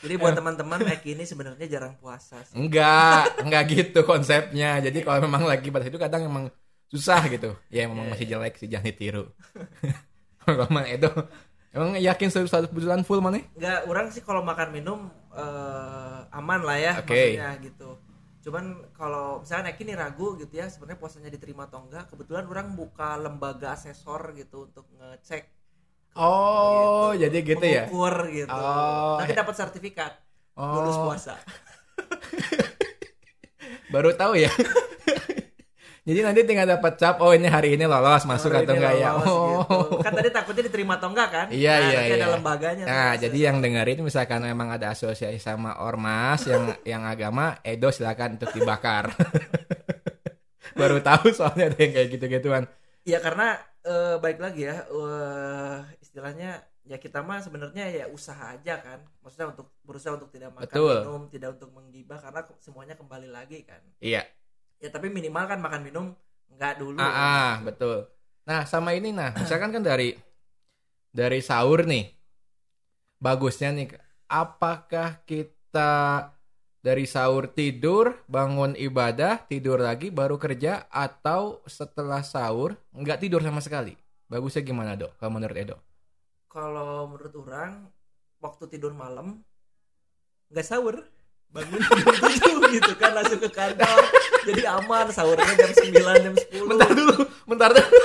jadi 0.00 0.14
buat 0.16 0.32
teman-teman 0.32 0.80
Eki 0.96 1.12
ini 1.16 1.24
sebenarnya 1.28 1.66
jarang 1.68 1.94
puasa 2.00 2.40
sih. 2.44 2.56
Enggak 2.56 3.32
enggak 3.44 3.62
gitu 3.68 4.00
konsepnya. 4.04 4.80
Jadi 4.80 5.04
kalau 5.04 5.20
memang 5.24 5.44
lagi 5.44 5.68
pada 5.68 5.84
itu 5.84 6.00
kadang 6.00 6.24
emang 6.24 6.48
susah 6.88 7.20
gitu. 7.28 7.52
Ya 7.68 7.84
memang 7.86 8.08
Iya, 8.08 8.12
masih 8.16 8.26
jelek 8.26 8.54
sih 8.56 8.68
jangan 8.68 8.86
ditiru. 8.88 9.24
Kalau 10.44 10.64
emang 10.66 10.88
Edo 10.88 11.12
emang 11.70 11.94
yakin 12.00 12.28
satu 12.34 12.66
bulan 12.74 13.06
full 13.06 13.22
mana 13.22 13.38
nggak 13.54 13.86
orang 13.86 14.10
sih 14.10 14.22
kalau 14.26 14.42
makan 14.42 14.74
minum 14.74 15.06
eh, 15.30 16.18
aman 16.34 16.60
lah 16.66 16.78
ya 16.80 16.92
Oke. 16.98 17.14
maksudnya 17.14 17.50
gitu. 17.62 17.90
Cuman 18.40 18.64
kalau 18.96 19.44
misalnya 19.44 19.70
Eki 19.70 19.84
nih 19.84 19.96
ragu 20.00 20.34
gitu 20.40 20.50
ya 20.56 20.66
sebenarnya 20.66 20.98
puasanya 20.98 21.30
diterima 21.30 21.68
atau 21.68 21.84
enggak 21.84 22.08
kebetulan 22.10 22.48
orang 22.48 22.72
buka 22.74 23.20
lembaga 23.20 23.76
asesor 23.76 24.32
gitu 24.34 24.66
untuk 24.72 24.88
ngecek 24.96 25.44
Oh, 26.12 27.12
jadi 27.12 27.36
gitu 27.38 27.62
ya? 27.62 27.86
mengukur 27.86 28.28
gitu 28.28 28.50
Oh, 28.50 29.16
nanti 29.16 29.32
ya. 29.32 29.38
dapat 29.40 29.54
sertifikat 29.54 30.12
Oh, 30.54 30.76
lulus 30.76 30.96
puasa 30.96 31.34
baru 33.90 34.12
tahu 34.12 34.32
ya. 34.36 34.50
jadi 36.06 36.18
nanti 36.22 36.40
tinggal 36.42 36.66
dapat 36.66 36.96
cap, 36.96 37.20
oh 37.20 37.30
ini 37.30 37.46
hari 37.46 37.76
ini 37.76 37.84
lolos 37.84 38.24
masuk 38.24 38.50
atau 38.50 38.72
enggak 38.72 38.94
ya? 38.96 39.08
lolos 39.14 39.26
Oh. 39.26 39.44
gitu. 39.62 39.76
kan 40.00 40.12
tadi 40.12 40.28
takutnya 40.28 40.62
diterima 40.66 40.96
atau 40.96 41.08
enggak 41.10 41.28
kan 41.28 41.46
Iya, 41.48 41.72
Nah, 41.72 41.86
iya, 41.86 41.96
nanti 41.96 42.12
ada 42.12 42.18
iya. 42.18 42.34
lembaganya 42.34 42.82
Nah, 42.84 43.08
tuh. 43.10 43.16
jadi 43.24 43.38
yang 43.46 43.56
dengerin 43.60 43.98
misalkan 44.00 44.40
memang 44.42 44.68
ada 44.70 44.86
asosiasi 44.90 45.38
sama 45.38 45.76
ormas 45.78 46.40
yang 46.44 46.62
yang 46.90 47.02
agama, 47.04 47.56
Edo 47.62 47.88
silakan 47.90 48.36
untuk 48.36 48.50
dibakar. 48.50 49.12
baru 50.72 50.96
tahu 51.00 51.30
soalnya 51.30 51.68
ada 51.68 51.78
yang 51.78 51.92
kayak 51.92 52.08
gitu-gituan. 52.10 52.64
Ya 53.02 53.18
karena 53.18 53.58
eh, 53.82 54.14
baik 54.16 54.38
lagi 54.38 54.66
ya 54.66 54.76
eh, 54.84 55.76
istilahnya 56.10 56.58
ya 56.82 56.98
kita 56.98 57.22
mah 57.22 57.38
sebenarnya 57.38 57.86
ya 57.86 58.04
usaha 58.10 58.50
aja 58.50 58.82
kan. 58.82 58.98
Maksudnya 59.22 59.54
untuk 59.54 59.70
berusaha 59.86 60.18
untuk 60.18 60.34
tidak 60.34 60.50
makan 60.50 60.66
Betul. 60.66 60.96
minum, 61.06 61.22
tidak 61.30 61.48
untuk 61.54 61.70
menggibah 61.70 62.18
karena 62.18 62.40
semuanya 62.58 62.94
kembali 62.98 63.30
lagi 63.30 63.62
kan. 63.62 63.78
Iya. 64.02 64.26
Ya 64.82 64.88
tapi 64.90 65.06
minimal 65.06 65.46
kan 65.46 65.62
makan 65.62 65.86
minum 65.86 66.06
enggak 66.50 66.82
dulu. 66.82 66.98
Ah, 66.98 67.14
ah, 67.14 67.52
betul. 67.62 68.10
Nah, 68.42 68.66
sama 68.66 68.90
ini 68.98 69.14
nah, 69.14 69.30
misalkan 69.38 69.70
kan 69.70 69.86
dari 69.86 70.18
dari 71.14 71.38
sahur 71.38 71.86
nih. 71.86 72.10
Bagusnya 73.22 73.70
nih, 73.70 73.94
apakah 74.26 75.22
kita 75.28 76.32
dari 76.80 77.04
sahur 77.04 77.52
tidur, 77.52 78.24
bangun 78.26 78.72
ibadah, 78.74 79.46
tidur 79.46 79.78
lagi 79.78 80.10
baru 80.10 80.40
kerja 80.40 80.88
atau 80.90 81.60
setelah 81.68 82.24
sahur 82.26 82.74
nggak 82.90 83.20
tidur 83.22 83.44
sama 83.44 83.62
sekali? 83.62 83.94
Bagusnya 84.26 84.66
gimana, 84.66 84.98
Dok? 84.98 85.20
Kalau 85.20 85.30
menurut 85.36 85.54
Edo? 85.54 85.89
Kalau 86.50 87.06
menurut 87.06 87.34
orang 87.46 87.86
waktu 88.42 88.64
tidur 88.66 88.90
malam 88.90 89.46
nggak 90.50 90.66
sahur 90.66 91.06
bangun 91.50 91.78
jam 91.86 92.58
7 92.58 92.74
gitu 92.74 92.92
kan 92.98 93.14
langsung 93.14 93.38
ke 93.38 93.50
kantor 93.50 94.02
jadi 94.42 94.62
aman 94.82 95.06
sahurnya 95.14 95.46
jam 95.54 95.70
9 95.70 96.26
jam 96.26 96.34
10 96.34 96.70
Bentar 96.70 96.90
dulu, 96.90 97.16
bentar 97.46 97.70
dulu. 97.70 97.98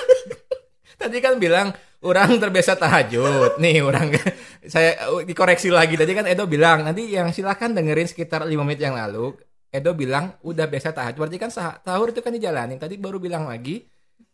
Tadi 1.02 1.18
kan 1.20 1.38
bilang 1.38 1.74
orang 2.06 2.38
terbiasa 2.40 2.78
tahajud. 2.80 3.58
Nih 3.60 3.84
orang 3.84 4.14
saya 4.74 5.10
uh, 5.12 5.22
dikoreksi 5.22 5.70
lagi. 5.70 6.00
Tadi 6.00 6.12
kan 6.16 6.26
Edo 6.26 6.48
bilang 6.48 6.86
nanti 6.88 7.12
yang 7.12 7.30
silakan 7.36 7.76
dengerin 7.76 8.08
sekitar 8.08 8.46
5 8.48 8.52
menit 8.66 8.82
yang 8.82 8.96
lalu. 8.96 9.36
Edo 9.70 9.92
bilang 9.92 10.40
udah 10.42 10.66
biasa 10.66 10.96
tahajud. 10.96 11.20
Berarti 11.20 11.38
kan 11.38 11.52
sah- 11.52 11.78
sahur 11.84 12.16
itu 12.16 12.24
kan 12.24 12.32
dijalanin. 12.32 12.80
Tadi 12.80 12.96
baru 12.96 13.20
bilang 13.20 13.46
lagi 13.46 13.84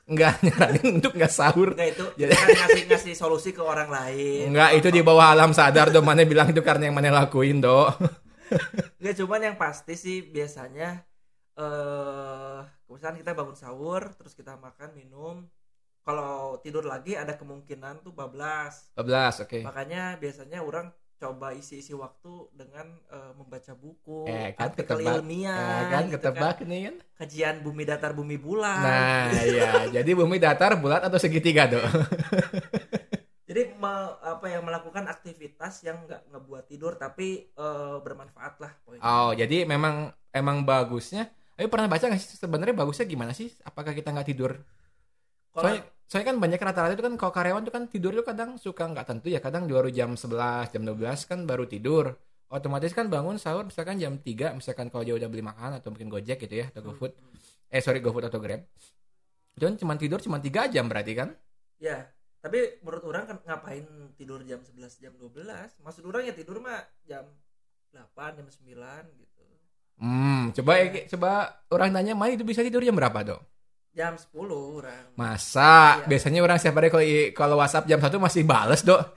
nggak 0.07 0.33
nyaranin 0.45 0.87
untuk 1.01 1.13
nggak 1.13 1.33
sahur. 1.33 1.73
Enggak 1.77 1.89
itu 1.97 2.05
Jadi- 2.17 2.33
kan 2.33 2.47
ngasih 2.49 2.83
ngasih 2.89 3.13
solusi 3.13 3.49
ke 3.51 3.61
orang 3.61 3.89
lain. 3.89 4.49
Nggak 4.53 4.69
itu 4.81 4.87
di 4.89 5.01
bawah 5.01 5.33
alam 5.33 5.51
sadar 5.53 5.89
do 5.89 6.01
mana 6.01 6.25
bilang 6.25 6.49
itu 6.49 6.61
karena 6.61 6.89
yang 6.89 6.95
mana 6.97 7.13
lakuin 7.13 7.61
do. 7.61 7.89
Enggak 8.97 9.15
cuman 9.21 9.39
yang 9.51 9.57
pasti 9.59 9.93
sih 9.93 10.25
biasanya 10.25 11.03
eh 11.51 12.59
misalkan 12.87 13.19
kita 13.23 13.31
bangun 13.35 13.55
sahur 13.55 14.11
terus 14.15 14.35
kita 14.35 14.55
makan 14.55 14.91
minum 14.95 15.47
kalau 16.01 16.57
tidur 16.59 16.83
lagi 16.83 17.13
ada 17.13 17.37
kemungkinan 17.37 18.01
tuh 18.01 18.11
bablas 18.11 18.89
12 18.97 19.45
oke. 19.45 19.59
makanya 19.63 20.15
biasanya 20.17 20.63
orang 20.63 20.89
coba 21.21 21.47
isi-isi 21.61 21.93
waktu 22.03 22.31
dengan 22.59 22.87
eh, 23.15 23.31
membaca 23.39 23.73
buku 23.83 24.21
Eh, 24.31 24.47
kan 24.59 24.69
artikel 24.69 24.77
ketebak. 24.77 25.17
ilmiah 25.17 25.59
Eh, 25.59 25.81
kan 25.91 26.03
gitu 26.11 26.13
ketebak 26.13 26.55
nih 26.69 26.79
kan. 26.87 26.95
kajian 27.19 27.55
bumi 27.65 27.83
datar 27.89 28.11
bumi 28.19 28.35
bulan 28.45 28.81
Nah, 28.81 29.43
iya. 29.51 29.63
Jadi 29.95 30.11
bumi 30.15 30.37
datar, 30.39 30.71
bulat 30.79 31.01
atau 31.03 31.19
segitiga, 31.19 31.67
Do? 31.67 31.79
jadi 33.49 33.61
me- 33.81 34.17
apa 34.33 34.45
ya 34.53 34.59
melakukan 34.67 35.05
aktivitas 35.13 35.73
yang 35.87 35.97
nggak 36.07 36.21
ngebuat 36.31 36.63
tidur 36.71 36.93
tapi 37.03 37.27
eh, 37.65 37.95
bermanfaat 38.05 38.53
lah 38.63 38.71
poinnya 38.85 39.17
Oh, 39.17 39.33
jadi 39.41 39.55
memang 39.65 39.95
emang 40.37 40.57
bagusnya. 40.69 41.21
Ayo 41.57 41.67
pernah 41.73 41.89
baca 41.91 42.05
nggak 42.07 42.21
sih 42.21 42.37
sebenarnya 42.43 42.75
bagusnya 42.81 43.05
gimana 43.13 43.33
sih? 43.39 43.47
Apakah 43.69 43.93
kita 43.97 44.09
nggak 44.13 44.27
tidur? 44.29 44.51
kalau 45.53 45.73
Soalnya, 45.73 45.81
soalnya 46.11 46.35
kan 46.35 46.37
banyak 46.43 46.59
rata-rata 46.59 46.91
itu 46.91 47.07
kan 47.07 47.15
kalau 47.15 47.31
karyawan 47.31 47.63
tuh 47.63 47.71
kan 47.71 47.87
tidur 47.87 48.11
tuh 48.11 48.27
kadang 48.27 48.59
suka 48.59 48.83
nggak 48.83 49.07
tentu 49.07 49.31
ya. 49.31 49.39
Kadang 49.39 49.63
baru 49.71 49.87
jam 49.87 50.19
11, 50.19 50.75
jam 50.75 50.83
12 50.83 51.23
kan 51.23 51.39
baru 51.47 51.63
tidur. 51.63 52.19
Otomatis 52.51 52.91
kan 52.91 53.07
bangun 53.07 53.39
sahur 53.39 53.63
misalkan 53.63 53.95
jam 53.95 54.19
3, 54.19 54.59
misalkan 54.59 54.91
kalau 54.91 55.07
dia 55.07 55.15
udah 55.15 55.31
beli 55.31 55.39
makan 55.39 55.79
atau 55.79 55.95
mungkin 55.95 56.11
Gojek 56.11 56.43
gitu 56.43 56.59
ya 56.59 56.67
atau 56.67 56.83
GoFood. 56.83 57.15
Eh 57.71 57.79
sorry 57.79 58.03
GoFood 58.03 58.27
atau 58.27 58.43
Grab. 58.43 58.59
Itu 59.55 59.63
kan 59.71 59.79
cuma 59.79 59.95
tidur 59.95 60.19
cuma 60.19 60.43
3 60.43 60.67
jam 60.67 60.91
berarti 60.91 61.15
kan? 61.15 61.31
Ya, 61.79 62.11
tapi 62.43 62.83
menurut 62.83 63.07
orang 63.07 63.23
kan 63.31 63.37
ngapain 63.47 63.87
tidur 64.19 64.43
jam 64.43 64.59
11 64.59 64.99
jam 64.99 65.15
12? 65.15 65.79
Maksud 65.79 66.03
orang 66.03 66.27
ya 66.27 66.35
tidur 66.35 66.59
mah 66.59 66.83
jam 67.07 67.23
8 67.95 68.35
jam 68.35 68.47
9 68.51 69.15
gitu. 69.15 69.43
Hmm, 69.95 70.51
coba 70.59 70.71
ya, 70.75 71.07
coba 71.07 71.31
orang 71.71 71.95
tanya, 71.95 72.19
"Mai 72.19 72.35
itu 72.35 72.43
bisa 72.43 72.59
tidur 72.59 72.83
jam 72.83 72.99
berapa, 72.99 73.23
Dok?" 73.23 73.50
Jam 73.91 74.15
10 74.15 74.31
orang. 74.79 75.03
Masa 75.19 75.99
Iya. 75.99 76.07
biasanya 76.07 76.39
orang 76.39 76.57
setiap 76.57 76.79
hari 76.79 76.87
kalau 76.87 77.05
kalau 77.35 77.55
WhatsApp 77.59 77.87
jam 77.91 77.99
1 77.99 78.15
masih 78.17 78.47
bales, 78.47 78.87
Dok. 78.87 79.01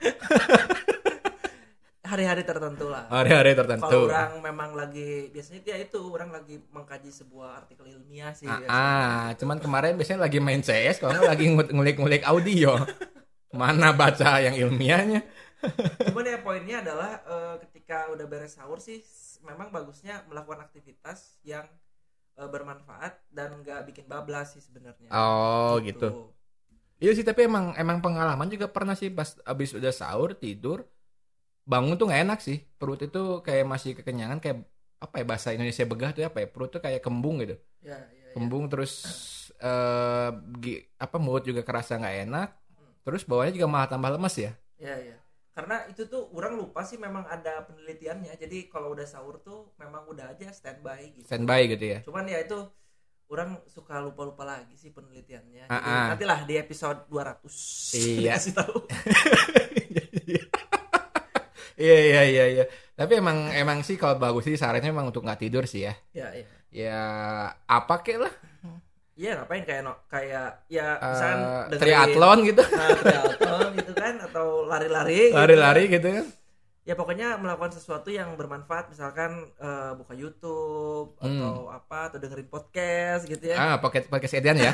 Hari-hari 2.05 2.45
tertentu 2.45 2.85
lah. 2.85 3.09
Hari-hari 3.09 3.57
Kalau 3.57 3.59
tertentu. 3.65 3.99
orang 4.13 4.31
memang 4.37 4.77
lagi 4.77 5.31
biasanya 5.33 5.61
dia 5.65 5.77
itu 5.81 5.97
orang 6.05 6.29
lagi 6.29 6.61
mengkaji 6.69 7.09
sebuah 7.09 7.65
artikel 7.65 7.89
ilmiah 7.89 8.29
sih. 8.29 8.45
Ah, 8.45 8.61
ah, 8.69 9.23
cuman 9.33 9.57
kemarin 9.57 9.97
biasanya 9.97 10.21
lagi 10.29 10.37
main 10.37 10.61
CS, 10.61 11.01
kalau 11.01 11.17
lagi 11.25 11.49
ngulik-ngulik 11.49 12.21
audio. 12.29 12.77
Mana 13.55 13.95
baca 13.95 14.37
yang 14.37 14.53
ilmiahnya? 14.53 15.23
Cuman 16.11 16.27
ya 16.27 16.37
poinnya 16.43 16.83
adalah 16.83 17.23
eh, 17.25 17.55
ketika 17.65 18.11
udah 18.11 18.27
beres 18.27 18.53
sahur 18.53 18.77
sih 18.77 18.99
memang 19.41 19.71
bagusnya 19.71 20.21
melakukan 20.27 20.61
aktivitas 20.61 21.39
yang 21.41 21.63
eh, 22.39 22.49
bermanfaat 22.53 23.13
dan 23.37 23.49
nggak 23.61 23.79
bikin 23.89 24.05
bablas 24.11 24.47
sih 24.55 24.63
sebenarnya. 24.67 25.09
Oh, 25.13 25.79
gitu. 25.87 26.05
Iya 27.01 27.09
sih, 27.17 27.25
tapi 27.29 27.41
emang 27.49 27.65
emang 27.81 27.97
pengalaman 28.05 28.47
juga 28.53 28.67
pernah 28.75 28.95
sih 29.01 29.09
pas 29.17 29.29
abis 29.51 29.69
udah 29.79 29.91
sahur 29.99 30.29
tidur 30.43 30.77
bangun 31.71 31.93
tuh 31.99 32.05
nggak 32.07 32.21
enak 32.25 32.39
sih. 32.47 32.57
Perut 32.79 32.99
itu 33.05 33.19
kayak 33.47 33.65
masih 33.73 33.91
kekenyangan 33.97 34.39
kayak 34.43 34.57
apa 35.03 35.15
ya 35.21 35.25
bahasa 35.31 35.49
Indonesia 35.55 35.85
begah 35.91 36.09
tuh 36.15 36.23
apa 36.29 36.37
ya? 36.43 36.47
Perut 36.53 36.69
tuh 36.75 36.81
kayak 36.85 37.01
kembung 37.05 37.35
gitu. 37.43 37.55
Ya, 37.81 37.97
ya, 38.11 38.25
ya. 38.31 38.31
Kembung 38.35 38.63
terus 38.71 38.91
eh 39.65 40.27
gi- 40.63 40.81
apa 41.03 41.17
mulut 41.23 41.43
juga 41.49 41.61
kerasa 41.67 41.91
nggak 41.99 42.15
enak. 42.25 42.47
Terus 43.05 43.21
bawahnya 43.29 43.53
juga 43.57 43.69
malah 43.73 43.89
tambah 43.93 44.11
lemas 44.15 44.35
ya. 44.45 44.51
Ya, 44.79 44.97
ya. 44.99 45.24
Karena 45.55 45.87
itu 45.87 46.03
tuh 46.11 46.27
orang 46.35 46.59
lupa 46.59 46.83
sih 46.83 46.99
memang 46.99 47.23
ada 47.31 47.63
penelitiannya. 47.63 48.35
Jadi 48.35 48.67
kalau 48.67 48.91
udah 48.91 49.07
sahur 49.07 49.39
tuh 49.39 49.71
memang 49.79 50.03
udah 50.03 50.35
aja 50.35 50.51
standby 50.51 51.15
gitu. 51.15 51.23
Standby 51.31 51.71
gitu 51.71 51.85
ya. 51.95 51.99
Cuman 52.03 52.27
ya 52.27 52.43
itu 52.43 52.59
orang 53.31 53.63
suka 53.71 54.03
lupa-lupa 54.03 54.43
lagi 54.43 54.75
sih 54.75 54.91
penelitiannya. 54.91 55.71
Ah, 55.71 55.79
ah. 55.79 56.05
nantilah 56.11 56.43
di 56.43 56.59
episode 56.59 57.07
200 57.07 57.47
Iya. 57.95 58.35
kasih 58.35 58.53
tahu. 58.53 58.75
Iya 61.75 61.97
iya 62.07 62.21
iya 62.23 62.45
iya. 62.47 62.65
Tapi 62.95 63.19
emang 63.19 63.51
emang 63.51 63.83
sih 63.83 63.99
kalau 63.99 64.15
bagus 64.15 64.47
sih 64.47 64.55
sarannya 64.55 64.95
emang 64.95 65.11
untuk 65.11 65.27
nggak 65.27 65.43
tidur 65.43 65.67
sih 65.67 65.83
ya. 65.83 65.93
ya, 66.15 66.31
ya. 66.31 66.47
Ya 66.71 66.99
apa 67.67 67.99
kek 67.99 68.15
lah. 68.15 68.31
Iya 69.15 69.31
ngapain 69.37 69.63
kayak 69.63 69.81
no, 69.81 69.95
kayak 70.05 70.67
ya 70.67 70.99
misalkan 70.99 71.39
dengerin- 71.65 71.79
triathlon 71.81 72.37
gitu. 72.43 72.63
Nah, 72.67 72.89
triathlon 72.93 73.67
gitu 73.73 73.91
kan 73.93 74.13
atau 74.21 74.45
lari-lari 74.63 75.31
gitu. 75.31 75.35
Lari-lari 75.35 75.83
gitu 75.87 76.09
kan. 76.11 76.25
ya 76.83 76.93
pokoknya 76.93 77.33
melakukan 77.35 77.73
sesuatu 77.73 78.07
yang 78.07 78.35
bermanfaat 78.35 78.93
misalkan 78.93 79.31
eh, 79.57 79.91
buka 79.95 80.13
YouTube 80.13 81.17
Hmm. 81.17 81.41
atau 81.41 81.53
apa 81.67 81.99
atau 82.07 82.17
dengerin 82.19 82.45
podcast 82.45 83.25
gitu 83.25 83.49
ya 83.49 83.57
Ah, 83.57 83.75
podcast 83.81 84.05
podcast 84.05 84.35
Edian 84.35 84.59
ya. 84.59 84.69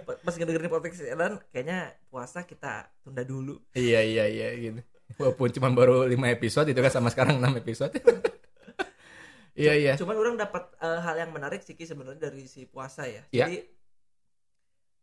Pa- 0.00 0.16
pas 0.16 0.32
dengerin 0.32 0.70
podcast 0.70 1.04
dan 1.04 1.36
kayaknya 1.50 1.92
puasa 2.08 2.42
kita 2.42 2.88
tunda 2.98 3.20
dulu 3.22 3.60
iya 3.72 4.00
iya 4.00 4.24
iya 4.24 4.48
gitu. 4.56 4.80
Walaupun 5.14 5.52
cuma 5.52 5.68
baru 5.70 6.06
5 6.06 6.16
episode 6.32 6.66
itu 6.66 6.80
kan 6.80 6.88
sama 6.90 7.08
sekarang 7.08 7.36
6 7.36 7.60
episode. 7.60 7.92
iya 9.54 9.72
iya. 9.78 9.92
cuman 10.00 10.16
orang 10.18 10.34
dapat 10.34 10.62
eh, 10.82 11.00
hal 11.04 11.14
yang 11.22 11.30
menarik 11.36 11.60
sih 11.62 11.74
sebenarnya 11.74 12.30
dari 12.30 12.42
si 12.50 12.66
puasa 12.66 13.06
ya 13.06 13.22
Ya. 13.30 13.46
jadi 13.46 13.58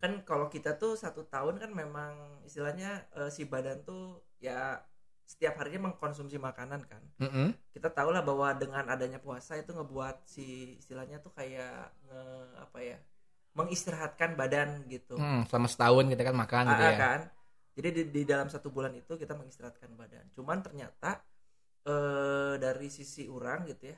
kan 0.01 0.25
kalau 0.25 0.50
kita 0.50 0.81
tuh 0.81 0.98
satu 0.98 1.22
tahun 1.29 1.62
kan 1.62 1.72
memang 1.72 2.41
istilahnya 2.48 3.05
eh, 3.13 3.29
si 3.29 3.46
badan 3.46 3.86
tuh 3.86 4.17
ya 4.41 4.81
setiap 5.24 5.62
harinya 5.62 5.88
mengkonsumsi 5.93 6.36
makanan 6.41 6.81
kan 6.89 7.03
Mm-mm. 7.22 7.53
kita 7.72 7.88
tahu 7.93 8.10
lah 8.12 8.25
bahwa 8.25 8.51
dengan 8.58 8.84
adanya 8.89 9.22
puasa 9.22 9.55
itu 9.62 9.72
ngebuat 9.72 10.25
si 10.27 10.75
istilahnya 10.81 11.22
tuh 11.24 11.31
kayak 11.31 11.93
nge 12.10 12.22
apa 12.65 12.77
ya 12.81 12.98
mengistirahatkan 13.55 14.36
badan 14.36 14.70
gitu 14.89 15.15
Hmm, 15.15 15.46
selama 15.48 15.67
setahun 15.70 16.05
kita 16.12 16.24
kan 16.25 16.36
makan 16.36 16.63
gitu 16.74 16.84
Ah, 16.84 16.91
ya. 16.91 16.98
kan 16.98 17.20
jadi 17.77 17.89
di, 17.96 18.01
di 18.12 18.22
dalam 18.27 18.48
satu 18.51 18.67
bulan 18.74 18.91
itu 18.98 19.13
kita 19.15 19.38
mengistirahatkan 19.38 19.91
badan 19.96 20.25
cuman 20.36 20.60
ternyata 20.65 21.22
eh 21.86 22.53
dari 22.58 22.89
sisi 22.89 23.25
orang 23.29 23.65
gitu 23.70 23.93
ya 23.93 23.98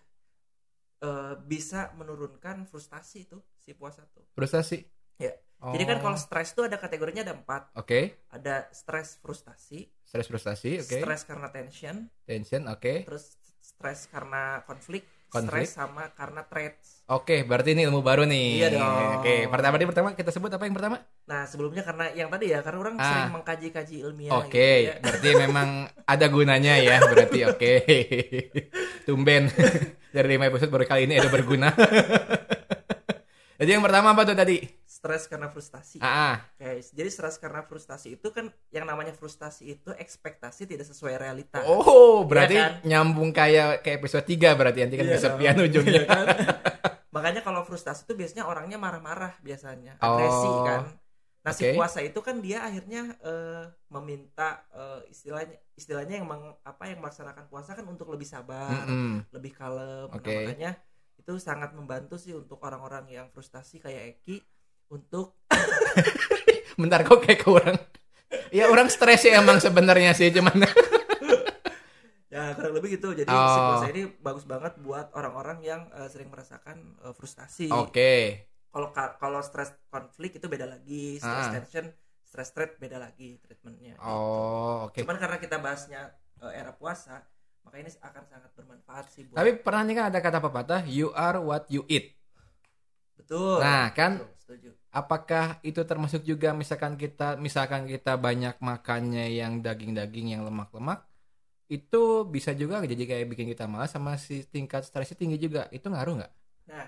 eh 1.04 1.36
bisa 1.44 1.92
menurunkan 2.00 2.64
frustasi 2.64 3.28
tuh 3.28 3.44
si 3.60 3.76
puasa 3.76 4.08
tuh 4.16 4.24
Frustasi. 4.32 4.88
Ya. 5.20 5.36
Oh. 5.60 5.72
jadi 5.76 5.96
kan 5.96 6.00
kalau 6.04 6.18
stres 6.20 6.52
tuh 6.56 6.68
ada 6.68 6.76
kategorinya 6.80 7.24
ada 7.28 7.36
empat 7.36 7.72
Oke, 7.76 8.20
ada 8.32 8.68
stres 8.72 9.20
frustasi 9.20 9.88
stres 10.04 10.28
frustasi, 10.28 10.80
oke. 10.80 11.00
stres 11.04 11.22
karena 11.28 11.48
tension 11.52 12.08
Tension, 12.28 12.68
oke. 12.72 13.04
terus 13.08 13.36
stres 13.64 14.08
karena 14.12 14.64
konflik, 14.68 15.08
Konflik. 15.34 15.66
stres 15.66 15.74
sama 15.74 16.14
karena 16.14 16.46
threats 16.46 17.02
Oke, 17.04 17.44
berarti 17.44 17.76
ini 17.76 17.84
ilmu 17.84 18.00
baru 18.00 18.24
nih. 18.24 18.64
Iya 18.64 18.80
dong. 18.80 19.20
Oke, 19.20 19.52
pertama 19.52 19.76
tadi 19.76 19.86
pertama 19.86 20.08
kita 20.16 20.32
sebut 20.32 20.48
apa 20.48 20.64
yang 20.64 20.72
pertama? 20.72 21.04
Nah 21.28 21.44
sebelumnya 21.44 21.84
karena 21.84 22.08
yang 22.16 22.32
tadi 22.32 22.48
ya 22.48 22.64
karena 22.64 22.80
orang 22.80 22.96
Ah. 22.96 23.04
sering 23.04 23.34
mengkaji-kaji 23.36 23.96
ilmiah 24.08 24.32
Oke, 24.32 24.48
gitu 24.48 24.88
ya. 24.88 24.94
berarti 25.04 25.30
memang 25.36 25.68
ada 26.08 26.26
gunanya 26.32 26.74
ya, 26.80 27.04
berarti 27.04 27.40
oke. 27.44 27.74
Tumben 29.04 29.52
dari 30.16 30.28
lima 30.32 30.48
episode 30.48 30.72
baru 30.72 30.88
kali 30.88 31.04
ini 31.04 31.20
ada 31.20 31.28
berguna. 31.28 31.76
Jadi 33.60 33.70
yang 33.70 33.84
pertama 33.84 34.16
apa 34.16 34.24
tuh 34.24 34.36
tadi? 34.36 34.58
Stres 35.04 35.28
karena 35.28 35.52
frustasi 35.52 36.00
Ah, 36.00 36.08
ah. 36.08 36.36
Oke, 36.56 36.80
jadi 36.96 37.10
stres 37.12 37.36
karena 37.36 37.60
frustasi 37.68 38.16
itu 38.16 38.32
kan 38.32 38.48
yang 38.72 38.88
namanya 38.88 39.12
frustasi 39.12 39.76
itu 39.76 39.92
ekspektasi 39.92 40.64
tidak 40.64 40.88
sesuai 40.88 41.20
realita. 41.20 41.60
Oh, 41.68 42.24
berarti 42.24 42.56
Iya 42.56 42.64
kan? 42.64 42.74
nyambung 42.88 43.36
kayak 43.36 43.84
kayak 43.84 44.00
episode 44.00 44.24
3 44.24 44.56
berarti 44.56 44.80
nanti 44.88 44.96
kan 44.96 45.04
Iya 45.04 45.16
kesepian 45.20 45.56
dong. 45.60 45.68
ujungnya. 45.68 45.92
Iya 45.92 46.08
kan? 46.08 46.26
Makanya 47.20 47.42
kalau 47.44 47.68
frustasi 47.68 48.08
itu 48.08 48.16
biasanya 48.16 48.48
orangnya 48.48 48.80
marah-marah 48.80 49.36
biasanya, 49.44 50.00
Oh, 50.00 50.16
agresi 50.16 50.48
kan. 50.64 50.88
Nah, 51.44 51.52
si 51.52 51.68
oke. 51.68 51.76
puasa 51.76 52.00
itu 52.00 52.20
kan 52.24 52.40
dia 52.40 52.64
akhirnya 52.64 53.20
eh, 53.20 53.64
meminta 53.92 54.64
eh, 54.72 55.12
istilahnya 55.12 55.60
istilahnya 55.76 56.24
yang 56.24 56.28
meng- 56.32 56.56
apa 56.64 56.84
yang 56.88 57.04
melaksanakan 57.04 57.52
puasa 57.52 57.76
kan 57.76 57.84
untuk 57.92 58.08
lebih 58.08 58.24
sabar, 58.24 58.88
Mm-mm. 58.88 59.28
lebih 59.36 59.52
kalem. 59.52 60.08
Nah, 60.08 60.16
Oke. 60.16 60.32
makanya 60.48 60.80
itu 61.20 61.36
sangat 61.38 61.76
membantu 61.76 62.16
sih 62.16 62.32
untuk 62.32 62.64
orang-orang 62.64 63.04
yang 63.12 63.28
frustasi 63.30 63.84
kayak 63.84 64.18
Eki 64.18 64.40
untuk 64.94 65.42
Bentar 66.80 67.02
kok 67.02 67.20
kayak 67.20 67.40
ke 67.40 67.50
orang. 67.50 67.78
Ya 68.50 68.66
orang 68.66 68.86
stres 68.88 69.22
sih 69.22 69.32
emang 69.32 69.58
sebenarnya 69.58 70.14
sih 70.14 70.30
cuman 70.30 70.62
Ya 72.34 72.50
kurang 72.54 72.74
lebih 72.74 72.98
gitu. 72.98 73.14
Jadi 73.14 73.30
Oh. 73.30 73.78
puasa 73.78 73.90
ini 73.90 74.10
bagus 74.18 74.42
banget 74.44 74.74
buat 74.80 75.14
orang-orang 75.14 75.62
yang 75.62 75.82
eh, 75.92 76.10
sering 76.10 76.30
merasakan 76.30 76.98
eh, 77.00 77.14
frustasi. 77.14 77.70
Oke. 77.70 78.46
Kalau 78.70 78.90
ka- 78.90 79.18
kalau 79.18 79.38
stres 79.40 79.70
konflik 79.88 80.34
itu 80.34 80.50
beda 80.50 80.66
lagi, 80.66 81.22
stress 81.22 81.46
Ah. 81.46 81.54
tension, 81.54 81.86
stress 82.26 82.50
threat 82.50 82.74
beda 82.76 82.98
lagi 82.98 83.38
treatmentnya. 83.38 84.02
Oh, 84.02 84.90
oke. 84.90 84.98
Cuman 84.98 85.22
karena 85.22 85.38
kita 85.38 85.62
bahasnya 85.62 86.10
eh, 86.42 86.54
era 86.58 86.74
puasa, 86.74 87.22
maka 87.62 87.78
ini 87.78 87.94
akan 87.94 88.24
sangat 88.26 88.50
bermanfaat 88.52 89.06
sih 89.08 89.30
buat. 89.30 89.38
Tapi 89.38 89.62
pernah 89.62 89.82
nih 89.86 89.94
kan 89.94 90.06
ada 90.10 90.18
kata 90.18 90.42
pepatah 90.42 90.82
you 90.84 91.14
are 91.14 91.38
what 91.38 91.70
you 91.70 91.86
eat. 91.86 92.18
betul. 93.14 93.62
Nah, 93.62 93.94
kan 93.94 94.20
Betul, 94.20 94.34
setuju. 94.36 94.70
Apakah 94.94 95.58
itu 95.66 95.82
termasuk 95.84 96.22
juga 96.22 96.54
misalkan 96.54 96.94
kita 96.96 97.36
misalkan 97.36 97.90
kita 97.90 98.14
banyak 98.16 98.62
makannya 98.62 99.26
yang 99.34 99.60
daging-daging 99.60 100.38
yang 100.38 100.46
lemak-lemak 100.46 101.02
itu 101.66 102.04
bisa 102.30 102.54
juga 102.54 102.86
jadi 102.86 103.02
kayak 103.02 103.26
bikin 103.34 103.50
kita 103.50 103.66
malas 103.66 103.90
sama 103.90 104.14
si 104.22 104.46
tingkat 104.46 104.86
stresnya 104.86 105.18
tinggi 105.18 105.42
juga. 105.42 105.66
Itu 105.74 105.90
ngaruh 105.90 106.22
nggak? 106.22 106.32
Nah, 106.70 106.88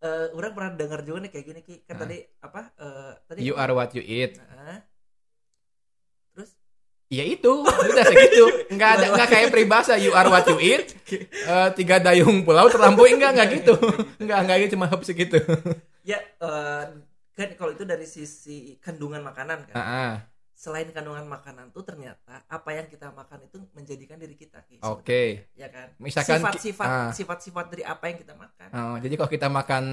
eh, 0.00 0.26
orang 0.30 0.52
pernah 0.54 0.70
dengar 0.78 1.00
juga 1.02 1.18
nih 1.26 1.30
kayak 1.34 1.44
gini 1.44 1.60
Ki. 1.60 1.76
Kan 1.82 1.94
Ah. 1.98 2.00
tadi 2.06 2.16
apa? 2.38 2.60
eh, 2.78 3.12
tadi 3.26 3.38
You 3.42 3.58
are 3.58 3.74
what 3.74 3.90
you 3.90 4.04
eat. 4.06 4.38
Nah, 4.38 4.78
terus 6.30 6.54
Ya 7.10 7.22
itu, 7.22 7.52
udah 7.66 8.04
segitu. 8.06 8.44
Enggak 8.70 8.90
ada 8.98 9.06
enggak 9.12 9.28
kayak 9.28 9.48
peribahasa 9.50 9.98
you 9.98 10.14
are 10.14 10.26
what 10.26 10.46
you 10.46 10.58
eat. 10.62 10.94
Eh, 11.44 11.68
tiga 11.74 11.98
dayung 11.98 12.46
pulau 12.46 12.70
terlampaui 12.70 13.18
enggak 13.18 13.34
enggak 13.34 13.48
gitu. 13.60 13.74
Enggak 14.22 14.38
enggak 14.46 14.56
gitu 14.62 14.70
cuma 14.78 14.86
hop 14.86 15.02
segitu. 15.02 15.36
ya 16.02 16.20
eh, 16.20 16.84
kan 17.34 17.48
kalau 17.54 17.70
itu 17.70 17.82
dari 17.82 18.04
sisi 18.04 18.78
kandungan 18.78 19.20
makanan 19.20 19.66
kan. 19.66 19.74
Ah, 19.74 19.82
ah. 19.82 20.12
Selain 20.54 20.86
kandungan 20.86 21.26
makanan 21.26 21.70
tuh 21.70 21.82
ternyata 21.82 22.38
apa 22.46 22.70
yang 22.70 22.86
kita 22.86 23.10
makan 23.10 23.42
itu 23.42 23.58
menjadikan 23.74 24.14
diri 24.14 24.32
kita 24.32 24.62
Ki, 24.62 24.78
Oke. 24.78 25.50
sebenarnya, 25.50 25.58
ya 25.58 25.68
kan 25.68 25.86
Misalkan 25.98 26.38
sifat-sifat 26.38 26.86
ah. 26.86 27.10
sifat-sifat 27.10 27.64
dari 27.68 27.82
apa 27.82 28.04
yang 28.06 28.16
kita 28.16 28.32
makan 28.32 28.68
Oh, 28.70 28.96
jadi 28.96 29.12
kalau 29.14 29.28
kita 29.28 29.46
makan 29.50 29.84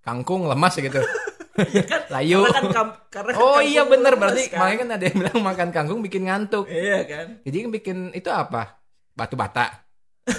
kangkung 0.00 0.48
lemas 0.48 0.74
gitu. 0.74 0.98
Iya 1.60 1.82
kan 1.92 2.00
Layu. 2.08 2.40
karena 2.40 2.56
kan 2.56 2.64
kam- 2.72 2.98
karena 3.12 3.30
Oh 3.36 3.60
iya 3.60 3.84
bener 3.84 4.16
berarti 4.16 4.48
kan? 4.48 4.58
makanya 4.58 4.78
kan 4.80 4.88
ada 4.96 5.04
yang 5.04 5.16
bilang 5.20 5.38
makan 5.44 5.68
kangkung 5.70 6.00
bikin 6.00 6.22
ngantuk. 6.24 6.64
iya 6.66 7.04
kan 7.04 7.26
Jadi 7.44 7.56
yang 7.60 7.70
bikin 7.70 7.98
itu 8.16 8.30
apa? 8.32 8.80
Batu 9.12 9.36
bata. 9.36 9.84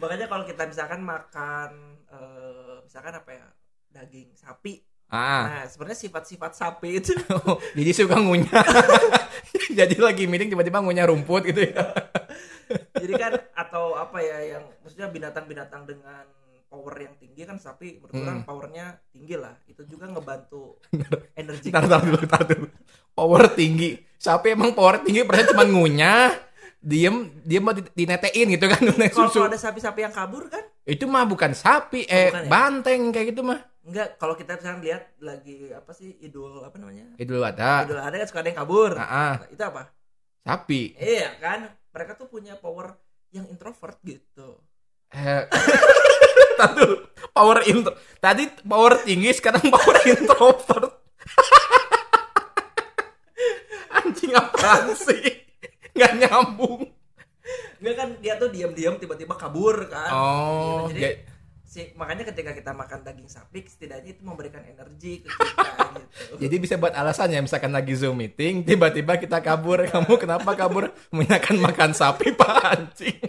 makanya 0.00 0.26
kalau 0.26 0.44
kita 0.46 0.62
misalkan 0.64 1.02
makan 1.02 1.70
eh, 2.08 2.76
misalkan 2.80 3.12
apa 3.12 3.30
ya 3.34 3.46
daging 3.88 4.30
sapi 4.34 4.80
Ah. 5.08 5.48
nah 5.48 5.64
sebenarnya 5.64 6.04
sifat-sifat 6.04 6.52
sapi 6.52 7.00
itu 7.00 7.16
jadi 7.80 7.90
suka 7.96 8.20
ngunyah. 8.20 8.60
jadi 9.80 9.96
lagi 9.96 10.28
meeting 10.28 10.52
tiba-tiba 10.52 10.84
ngunyah 10.84 11.08
rumput 11.08 11.48
gitu 11.48 11.64
ya. 11.64 11.80
jadi 13.02 13.12
kan 13.16 13.32
atau 13.56 13.96
apa 13.96 14.20
ya 14.20 14.38
yang 14.52 14.64
maksudnya 14.78 15.08
binatang-binatang 15.08 15.88
dengan 15.88 16.28
power 16.68 16.92
yang 17.00 17.16
tinggi 17.16 17.42
kan 17.42 17.56
sapi 17.56 17.96
menurut 17.96 18.12
Hmm. 18.12 18.24
orang 18.28 18.40
powernya 18.44 18.86
tinggi 19.08 19.34
lah 19.34 19.56
itu 19.64 19.80
juga 19.88 20.04
ngebantu 20.06 20.76
energi 21.32 21.72
Tar, 21.72 21.88
tar 21.88 22.04
dulu, 22.04 22.20
tar 22.28 22.42
dulu. 22.44 22.68
Power 23.10 23.42
tinggi. 23.50 23.96
Sapi 24.14 24.52
emang 24.52 24.76
power 24.76 25.00
tinggi, 25.00 25.24
perasaan 25.24 25.56
cuma 25.56 25.64
ngunyah, 25.64 26.47
diem, 26.80 27.14
diem 27.40 27.60
mau 27.60 27.72
di- 27.72 27.90
dinetein 27.92 28.46
gitu 28.50 28.66
kan, 28.66 28.80
kalau 29.14 29.44
ada 29.44 29.56
sapi-sapi 29.56 30.00
yang 30.00 30.10
kabur 30.10 30.46
kan 30.46 30.62
Itu 30.82 31.04
mah 31.04 31.22
bukan 31.22 31.52
sapi, 31.52 32.04
eh 32.04 32.30
bukan 32.30 32.44
ya? 32.44 32.48
banteng 32.48 33.00
kayak 33.10 33.26
gitu 33.32 33.42
mah. 33.42 33.60
enggak 33.82 34.16
kalau 34.16 34.32
kita 34.32 34.54
misalkan 34.54 34.82
lihat 34.82 35.16
lagi 35.18 35.72
apa 35.72 35.90
sih 35.90 36.12
idul 36.18 36.60
apa 36.60 36.76
namanya 36.76 37.08
Idul 37.16 37.40
Adha. 37.40 37.82
idul 37.82 37.96
ada 37.96 38.14
kan 38.14 38.26
suka 38.26 38.40
ada 38.40 38.48
yang 38.48 38.60
kabur 38.60 38.92
Ah, 38.92 39.04
ah. 39.04 39.34
Nah, 39.38 39.48
itu 39.48 39.62
apa 39.62 39.82
sapi. 40.42 40.82
iya 40.94 41.32
kan 41.36 41.64
mereka 41.88 42.12
tuh 42.12 42.28
punya 42.28 42.52
power 42.54 43.00
yang 43.30 43.48
introvert 43.48 43.96
gitu 44.02 44.60
Eh, 45.08 45.48
dulu. 46.76 47.00
Power 47.32 47.64
intro. 47.64 47.96
Tadi 48.18 48.44
power 48.60 49.00
tinggi, 49.00 49.32
sekarang 49.32 49.64
power 49.64 49.96
introvert. 50.10 51.00
Anjing 53.88 54.32
apaan 54.34 54.92
sih? 54.92 55.37
Nggak 55.98 56.12
nyambung. 56.20 56.80
Enggak 57.78 57.94
kan 57.96 58.08
dia 58.18 58.34
tuh 58.34 58.48
diam-diam 58.48 58.94
tiba-tiba 58.96 59.34
kabur 59.34 59.86
kan 59.86 60.10
Oh, 60.10 60.86
Gitu. 60.86 60.94
jadi 60.94 61.02
ya- 61.02 61.18
si 61.64 61.92
makanya 61.92 62.24
ketika 62.24 62.50
kita 62.50 62.72
makan 62.72 63.02
daging 63.02 63.26
sapi 63.26 63.60
setidaknya 63.62 64.12
itu 64.12 64.22
memberikan 64.22 64.62
energi 64.62 65.20
ke 65.20 65.28
kita 65.28 65.84
gitu 66.00 66.32
Jadi 66.38 66.54
bisa 66.56 66.74
buat 66.76 66.92
alasan 66.92 67.28
ya, 67.28 67.40
misalkan 67.40 67.68
lagi 67.68 67.92
Zoom 67.92 68.16
meeting, 68.16 68.64
tiba-tiba 68.64 69.16
kita 69.16 69.38
kabur. 69.38 69.84
Kamu 69.84 70.16
kenapa 70.16 70.48
kabur? 70.54 70.88
Menyakan 71.08 71.56
makan 71.58 71.90
sapi, 71.92 72.32
Pak 72.38 72.52
anjing. 72.64 73.16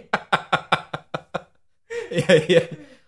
Iya, 2.10 2.32
iya. 2.42 2.62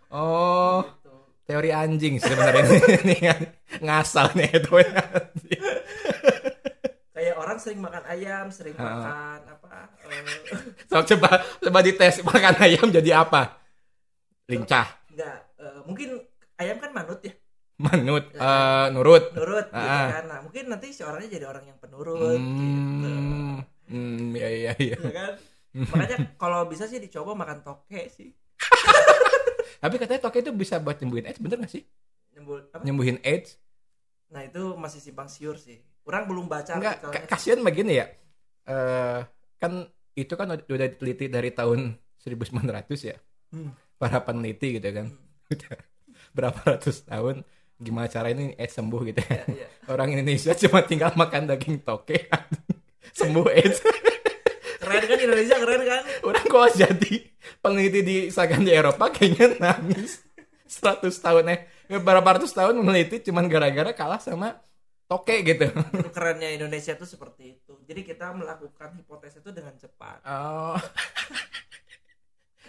Oh, 0.08 0.84
Gitu. 0.84 1.10
teori 1.44 1.70
anjing 1.72 2.14
sebenarnya 2.18 2.62
ini. 3.02 3.16
Kan 3.18 3.40
ngasal 3.80 4.30
nih 4.32 4.46
itu. 4.52 4.70
kayak 4.70 4.94
orang 4.94 5.26
sering 7.62 7.80
makan 7.80 8.02
ayam 8.04 8.46
sering 8.50 8.74
Ha. 8.74 8.82
makan 8.82 9.38
apa 9.46 9.76
So, 10.90 10.96
coba 11.14 11.28
coba 11.58 11.78
dites 11.80 12.20
makan 12.22 12.54
ayam 12.58 12.86
jadi 12.90 13.22
apa? 13.22 13.62
Lincah, 14.44 14.86
enggak 15.08 15.38
eh, 15.56 15.80
mungkin 15.86 16.08
ayam 16.58 16.76
kan 16.76 16.90
manut 16.90 17.22
ya 17.22 17.32
manut, 17.78 18.24
eh, 18.30 18.86
nurut. 18.92 19.24
nurut 19.32 19.66
gitu 19.70 19.88
Ah. 19.96 20.08
kan 20.12 20.24
nah 20.28 20.38
mungkin 20.42 20.64
nanti 20.68 20.90
si 20.90 21.00
orangnya 21.02 21.30
jadi 21.32 21.46
orang 21.46 21.64
yang 21.66 21.78
penurut 21.78 22.36
gitu 22.36 23.08
Hmm, 23.08 23.56
hmm, 23.88 24.34
iya 24.36 24.48
iya 24.50 24.72
iya. 24.76 24.96
ya 24.98 25.12
kan 25.12 25.32
makanya 25.72 26.16
kalau 26.36 26.68
bisa 26.68 26.84
sih 26.84 27.00
dicoba 27.00 27.32
makan 27.32 27.62
toke 27.62 28.02
sih 28.10 28.30
Tapi 29.82 29.94
katanya 29.98 30.20
toke 30.22 30.38
itu 30.38 30.52
bisa 30.52 30.78
buat 30.78 30.94
nyembuhin 30.98 31.26
AIDS, 31.26 31.40
bener 31.42 31.58
gak 31.58 31.72
sih? 31.72 31.82
Nyembul, 32.34 32.70
apa? 32.70 32.82
Nyembuhin 32.82 33.18
AIDS? 33.22 33.58
nah 34.28 34.40
itu 34.40 34.62
masih 34.74 34.96
simpang 34.98 35.28
siur 35.28 35.56
sih 35.56 35.76
orang 36.06 36.22
belum 36.26 36.46
baca 36.50 36.72
Enggak, 36.78 36.96
kasihan 37.30 37.62
begini 37.62 38.02
ya. 38.02 38.06
Eh 38.66 39.20
kan 39.58 39.86
itu 40.12 40.34
kan 40.34 40.50
udah 40.52 40.86
diteliti 40.90 41.30
dari 41.30 41.54
tahun 41.54 41.96
1900 42.20 43.10
ya. 43.10 43.16
Hmm. 43.54 43.72
Para 43.98 44.22
peneliti 44.26 44.78
gitu 44.80 44.88
kan. 44.90 45.06
Udah 45.52 45.76
berapa 46.32 46.60
ratus 46.64 47.04
tahun 47.04 47.44
gimana 47.82 48.06
cara 48.08 48.30
ini 48.30 48.54
AIDS 48.56 48.78
sembuh 48.78 49.00
gitu 49.10 49.20
ya. 49.20 49.42
Iya, 49.42 49.44
iya. 49.52 49.66
Orang 49.92 50.14
Indonesia 50.14 50.54
cuma 50.54 50.80
tinggal 50.86 51.12
makan 51.14 51.50
daging 51.50 51.82
toke 51.82 52.30
sembuh 53.18 53.46
AIDS. 53.52 53.78
keren 54.82 55.04
kan 55.06 55.18
Indonesia 55.22 55.56
keren 55.62 55.82
kan 55.86 56.02
Orang 56.26 56.46
kalau 56.50 56.66
jadi 56.74 57.14
peneliti 57.62 58.00
di 58.02 58.16
misalkan 58.26 58.66
di 58.66 58.74
Eropa 58.74 59.14
kayaknya 59.14 59.62
nangis 59.62 60.26
100 60.66 61.06
tahun 61.06 61.44
eh 61.54 61.60
berapa 62.02 62.24
ratus 62.24 62.50
tahun 62.50 62.82
meneliti 62.82 63.22
cuman 63.30 63.46
gara-gara 63.46 63.94
kalah 63.94 64.18
sama 64.18 64.58
toke 65.12 65.36
gitu. 65.44 65.66
itu 65.68 66.10
kerennya 66.10 66.48
Indonesia 66.48 66.96
tuh 66.96 67.04
seperti 67.04 67.60
itu 67.60 67.76
jadi 67.84 68.00
kita 68.00 68.32
melakukan 68.32 68.96
hipotesis 68.96 69.44
itu 69.44 69.52
dengan 69.52 69.76
cepat 69.76 70.24
Oh. 70.24 70.80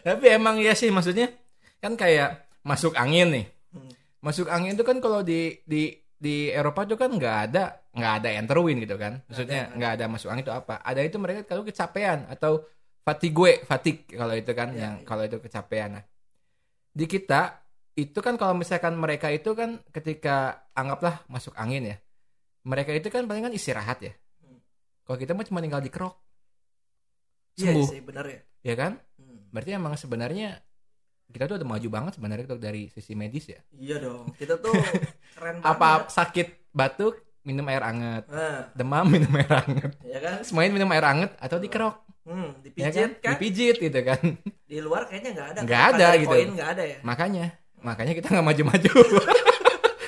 Tapi 0.03 0.25
emang 0.27 0.59
ya 0.59 0.75
sih 0.75 0.91
maksudnya 0.91 1.31
kan 1.79 1.95
kayak 1.95 2.43
masuk 2.67 2.91
angin 2.99 3.27
nih. 3.31 3.45
Hmm. 3.71 3.91
Masuk 4.19 4.51
angin 4.51 4.75
itu 4.75 4.83
kan 4.83 4.99
kalau 4.99 5.23
di 5.23 5.63
di 5.63 5.95
di 6.19 6.51
Eropa 6.51 6.83
tuh 6.83 6.99
kan 6.99 7.11
nggak 7.11 7.37
ada 7.51 7.79
nggak 7.95 8.13
ada 8.19 8.29
enter 8.35 8.57
win 8.59 8.83
gitu 8.83 8.99
kan. 8.99 9.23
Maksudnya 9.31 9.71
Nggak 9.71 9.77
nggak 9.79 9.91
ada 9.95 10.05
masuk 10.11 10.27
angin 10.31 10.43
itu 10.43 10.51
apa? 10.51 10.75
Ada 10.83 11.01
itu 11.07 11.17
mereka 11.19 11.47
kalau 11.47 11.63
kecapean 11.63 12.27
atau 12.27 12.67
fatigue, 13.03 13.63
fatig 13.63 14.07
kalau 14.11 14.35
itu 14.35 14.51
kan 14.51 14.75
Ya, 14.75 14.79
yang 14.87 14.93
ya. 14.99 15.05
kalau 15.07 15.23
itu 15.23 15.39
kecapean. 15.39 15.99
Nah, 15.99 16.03
di 16.91 17.05
kita 17.07 17.63
itu 17.95 18.19
kan 18.19 18.35
kalau 18.35 18.57
misalkan 18.57 18.99
mereka 18.99 19.31
itu 19.31 19.55
kan 19.55 19.79
ketika 19.95 20.67
anggaplah 20.75 21.23
masuk 21.31 21.55
angin 21.55 21.95
ya. 21.95 21.97
Mereka 22.63 22.95
itu 22.95 23.07
kan 23.07 23.27
paling 23.27 23.43
kan 23.47 23.53
istirahat 23.53 23.99
ya. 23.99 24.13
Hmm. 24.39 24.59
Kalau 25.03 25.17
kita 25.19 25.31
mah 25.35 25.43
cuma 25.43 25.59
tinggal 25.59 25.83
di 25.83 25.91
kerok. 25.91 26.15
iya 27.53 27.69
Sembuh, 27.69 27.85
sih 27.85 28.01
benar 28.01 28.25
ya 28.25 28.39
ya 28.63 28.75
kan? 28.79 28.91
Hmm. 29.19 29.51
Berarti 29.51 29.71
emang 29.75 29.93
sebenarnya 29.93 30.57
kita 31.29 31.45
tuh 31.45 31.55
udah 31.59 31.67
maju 31.67 31.87
banget 31.91 32.11
sebenarnya 32.17 32.45
dari 32.55 32.87
sisi 32.89 33.13
medis 33.13 33.45
ya. 33.51 33.59
Iya 33.75 33.95
dong. 33.99 34.31
Kita 34.33 34.57
tuh 34.57 34.71
keren 35.35 35.59
banget. 35.59 35.67
Apa 35.67 35.89
sakit 36.07 36.47
batuk 36.71 37.19
minum 37.43 37.67
air 37.67 37.83
anget, 37.83 38.23
Nah, 38.31 38.71
demam 38.71 39.03
minum 39.03 39.27
air 39.35 39.51
anget, 39.51 39.91
ya 40.07 40.19
kan? 40.23 40.39
semuanya 40.47 40.71
minum 40.79 40.87
air 40.95 41.03
anget 41.03 41.35
atau 41.35 41.59
dikerok, 41.59 41.99
Hmm, 42.23 42.55
ya 42.55 42.63
dipijit 42.63 42.95
kan? 42.95 43.11
kan? 43.19 43.31
Dipijit 43.35 43.75
gitu 43.83 43.99
kan. 43.99 44.21
Di 44.63 44.79
luar 44.79 45.11
kayaknya 45.11 45.35
nggak 45.35 45.47
ada. 45.51 45.59
Nggak 45.67 45.81
kan? 45.83 45.91
ada 45.99 46.07
gitu. 46.23 46.31
Koin 46.39 46.49
nggak 46.55 46.69
ada 46.71 46.83
ya. 46.87 46.97
Makanya, 47.03 47.45
makanya 47.83 48.13
kita 48.15 48.31
nggak 48.31 48.47
maju-maju. 48.47 48.91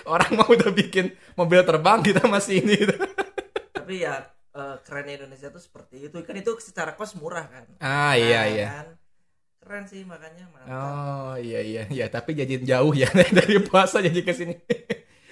Orang 0.05 0.31
mau 0.37 0.47
udah 0.47 0.69
bikin 0.71 1.05
mobil 1.33 1.61
terbang 1.65 1.99
kita 2.05 2.23
masih 2.29 2.61
ini. 2.61 2.73
gitu. 2.77 2.95
Tapi 3.73 3.93
ya 4.05 4.15
eh, 4.55 4.75
kerennya 4.85 5.13
Indonesia 5.25 5.49
tuh 5.51 5.61
seperti 5.61 5.95
itu. 6.09 6.17
Kan 6.21 6.35
itu 6.37 6.51
secara 6.61 6.93
kos 6.95 7.17
murah 7.17 7.45
kan. 7.49 7.65
Ah 7.81 8.13
iya 8.15 8.41
Nah, 8.41 8.45
iya. 8.47 8.65
kan? 8.81 8.87
Keren 9.61 9.83
sih 9.89 10.01
makanya 10.05 10.45
mantap. 10.53 10.69
Oh 10.69 11.33
iya 11.41 11.59
iya 11.65 11.83
iya 11.89 12.05
tapi 12.07 12.37
jadi 12.37 12.61
jauh 12.61 12.93
ya 12.93 13.09
dari 13.37 13.57
puasa 13.65 13.97
jadi 13.99 14.21
ke 14.21 14.33
sini. 14.33 14.53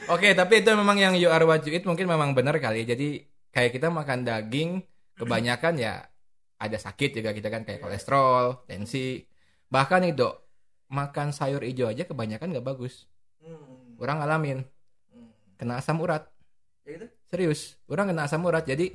Oke 0.09 0.35
tapi 0.35 0.59
itu 0.65 0.69
memang 0.75 0.97
yang 0.99 1.13
you 1.15 1.29
are 1.31 1.45
what 1.47 1.63
you 1.63 1.71
eat 1.71 1.85
mungkin 1.87 2.09
memang 2.09 2.33
benar 2.37 2.57
kali. 2.59 2.83
Jadi 2.83 3.23
kayak 3.53 3.71
kita 3.77 3.87
makan 3.93 4.25
daging 4.27 4.69
kebanyakan 5.15 5.73
ya 5.79 5.93
ada 6.57 6.77
sakit 6.79 7.19
juga 7.21 7.29
kita 7.35 7.47
kan 7.53 7.61
kayak 7.67 7.79
kolesterol, 7.83 8.65
tensi. 8.67 9.23
Bahkan 9.69 10.01
itu 10.09 10.27
makan 10.89 11.29
sayur 11.33 11.61
hijau 11.63 11.87
aja 11.91 12.03
kebanyakan 12.09 12.47
nggak 12.57 12.65
bagus. 12.65 13.05
Hmm. 14.03 14.05
Orang 14.05 14.17
ngalamin 14.19 14.59
Hmm. 15.15 15.31
kena 15.55 15.79
asam 15.79 16.03
urat. 16.03 16.27
Ya 16.83 16.99
gitu? 16.99 17.07
Serius, 17.31 17.79
orang 17.87 18.11
kena 18.11 18.27
asam 18.27 18.43
urat. 18.43 18.67
Jadi 18.67 18.91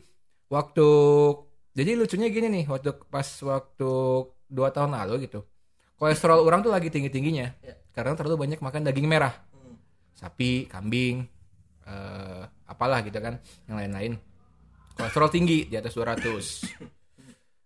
waktu 0.47 0.87
jadi 1.73 1.97
lucunya 1.97 2.29
gini 2.29 2.53
nih, 2.53 2.65
waktu 2.69 2.93
pas 3.09 3.25
waktu 3.41 3.91
dua 4.45 4.69
tahun 4.69 4.93
lalu 4.93 5.25
gitu, 5.25 5.41
kolesterol 5.97 6.45
orang 6.45 6.61
tuh 6.61 6.69
lagi 6.69 6.93
tinggi 6.93 7.09
tingginya 7.09 7.49
Ya. 7.65 7.73
karena 7.97 8.13
terlalu 8.13 8.45
banyak 8.45 8.61
makan 8.61 8.85
daging 8.85 9.09
merah, 9.09 9.33
Hmm. 9.33 9.81
sapi, 10.13 10.69
kambing, 10.69 11.25
eh, 11.87 12.43
apalah 12.67 13.01
gitu 13.01 13.17
kan, 13.17 13.41
yang 13.65 13.81
lain-lain. 13.81 14.13
Kolesterol 14.93 15.31
tinggi 15.31 15.65
di 15.65 15.75
atas 15.79 15.97
200. 15.97 16.45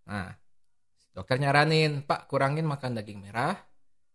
Nah, 0.03 0.29
dokter 1.15 1.39
nyaranin, 1.41 2.03
Pak 2.05 2.27
kurangin 2.29 2.67
makan 2.67 2.99
daging 2.99 3.23
merah, 3.23 3.55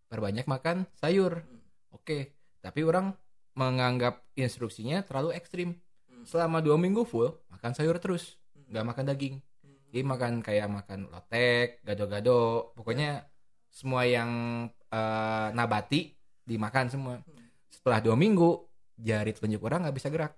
perbanyak 0.06 0.46
makan 0.46 0.86
sayur. 0.94 1.42
Oke, 1.90 2.37
tapi 2.68 2.84
orang 2.84 3.16
menganggap 3.56 4.22
instruksinya 4.36 5.02
terlalu 5.02 5.34
ekstrim. 5.34 5.80
Hmm. 6.06 6.28
Selama 6.28 6.60
dua 6.60 6.76
minggu 6.76 7.08
full 7.08 7.32
makan 7.48 7.72
sayur 7.74 7.98
terus, 7.98 8.36
nggak 8.68 8.86
makan 8.86 9.04
daging. 9.08 9.36
Hmm. 9.64 9.78
Jadi 9.90 10.02
makan 10.04 10.32
kayak 10.44 10.68
makan 10.68 11.08
lotek, 11.10 11.80
gado-gado, 11.82 12.76
pokoknya 12.76 13.26
semua 13.72 14.04
yang 14.04 14.30
eh, 14.70 15.48
nabati 15.52 16.12
dimakan 16.44 16.86
semua. 16.92 17.14
Hmm. 17.18 17.48
Setelah 17.72 18.04
dua 18.04 18.14
minggu 18.14 18.68
jari 18.98 19.32
telunjuk 19.32 19.62
orang 19.64 19.88
nggak 19.88 19.98
bisa 19.98 20.10
gerak, 20.10 20.34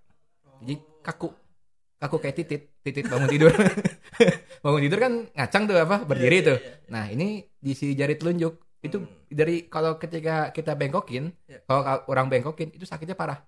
jadi 0.60 0.76
Oh. 0.76 1.00
kaku, 1.00 1.30
kaku 1.96 2.18
kayak 2.20 2.36
titit, 2.44 2.62
titit 2.84 3.08
bangun 3.08 3.32
tidur. 3.32 3.56
bangun 4.64 4.82
tidur 4.84 5.00
kan 5.00 5.14
ngacang 5.32 5.64
tuh 5.64 5.80
apa 5.80 6.04
berdiri 6.04 6.44
Iya, 6.44 6.48
tuh. 6.52 6.58
iya, 6.60 6.68
iya. 6.68 6.92
Nah 6.92 7.06
ini 7.08 7.28
di 7.56 7.72
si 7.72 7.96
jari 7.96 8.20
telunjuk 8.20 8.60
itu 8.80 8.98
Hmm. 8.98 9.12
dari 9.28 9.68
kalau 9.68 9.96
ketika 9.96 10.50
kita 10.50 10.72
bengkokin, 10.74 11.36
Ya. 11.46 11.60
kalau 11.64 11.82
ka- 11.84 12.06
orang 12.08 12.28
bengkokin 12.28 12.72
itu 12.72 12.84
sakitnya 12.84 13.14
parah, 13.14 13.44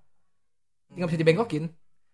nggak 0.92 1.08
bisa 1.08 1.16
Hmm. 1.16 1.24
dibengkokin. 1.24 1.64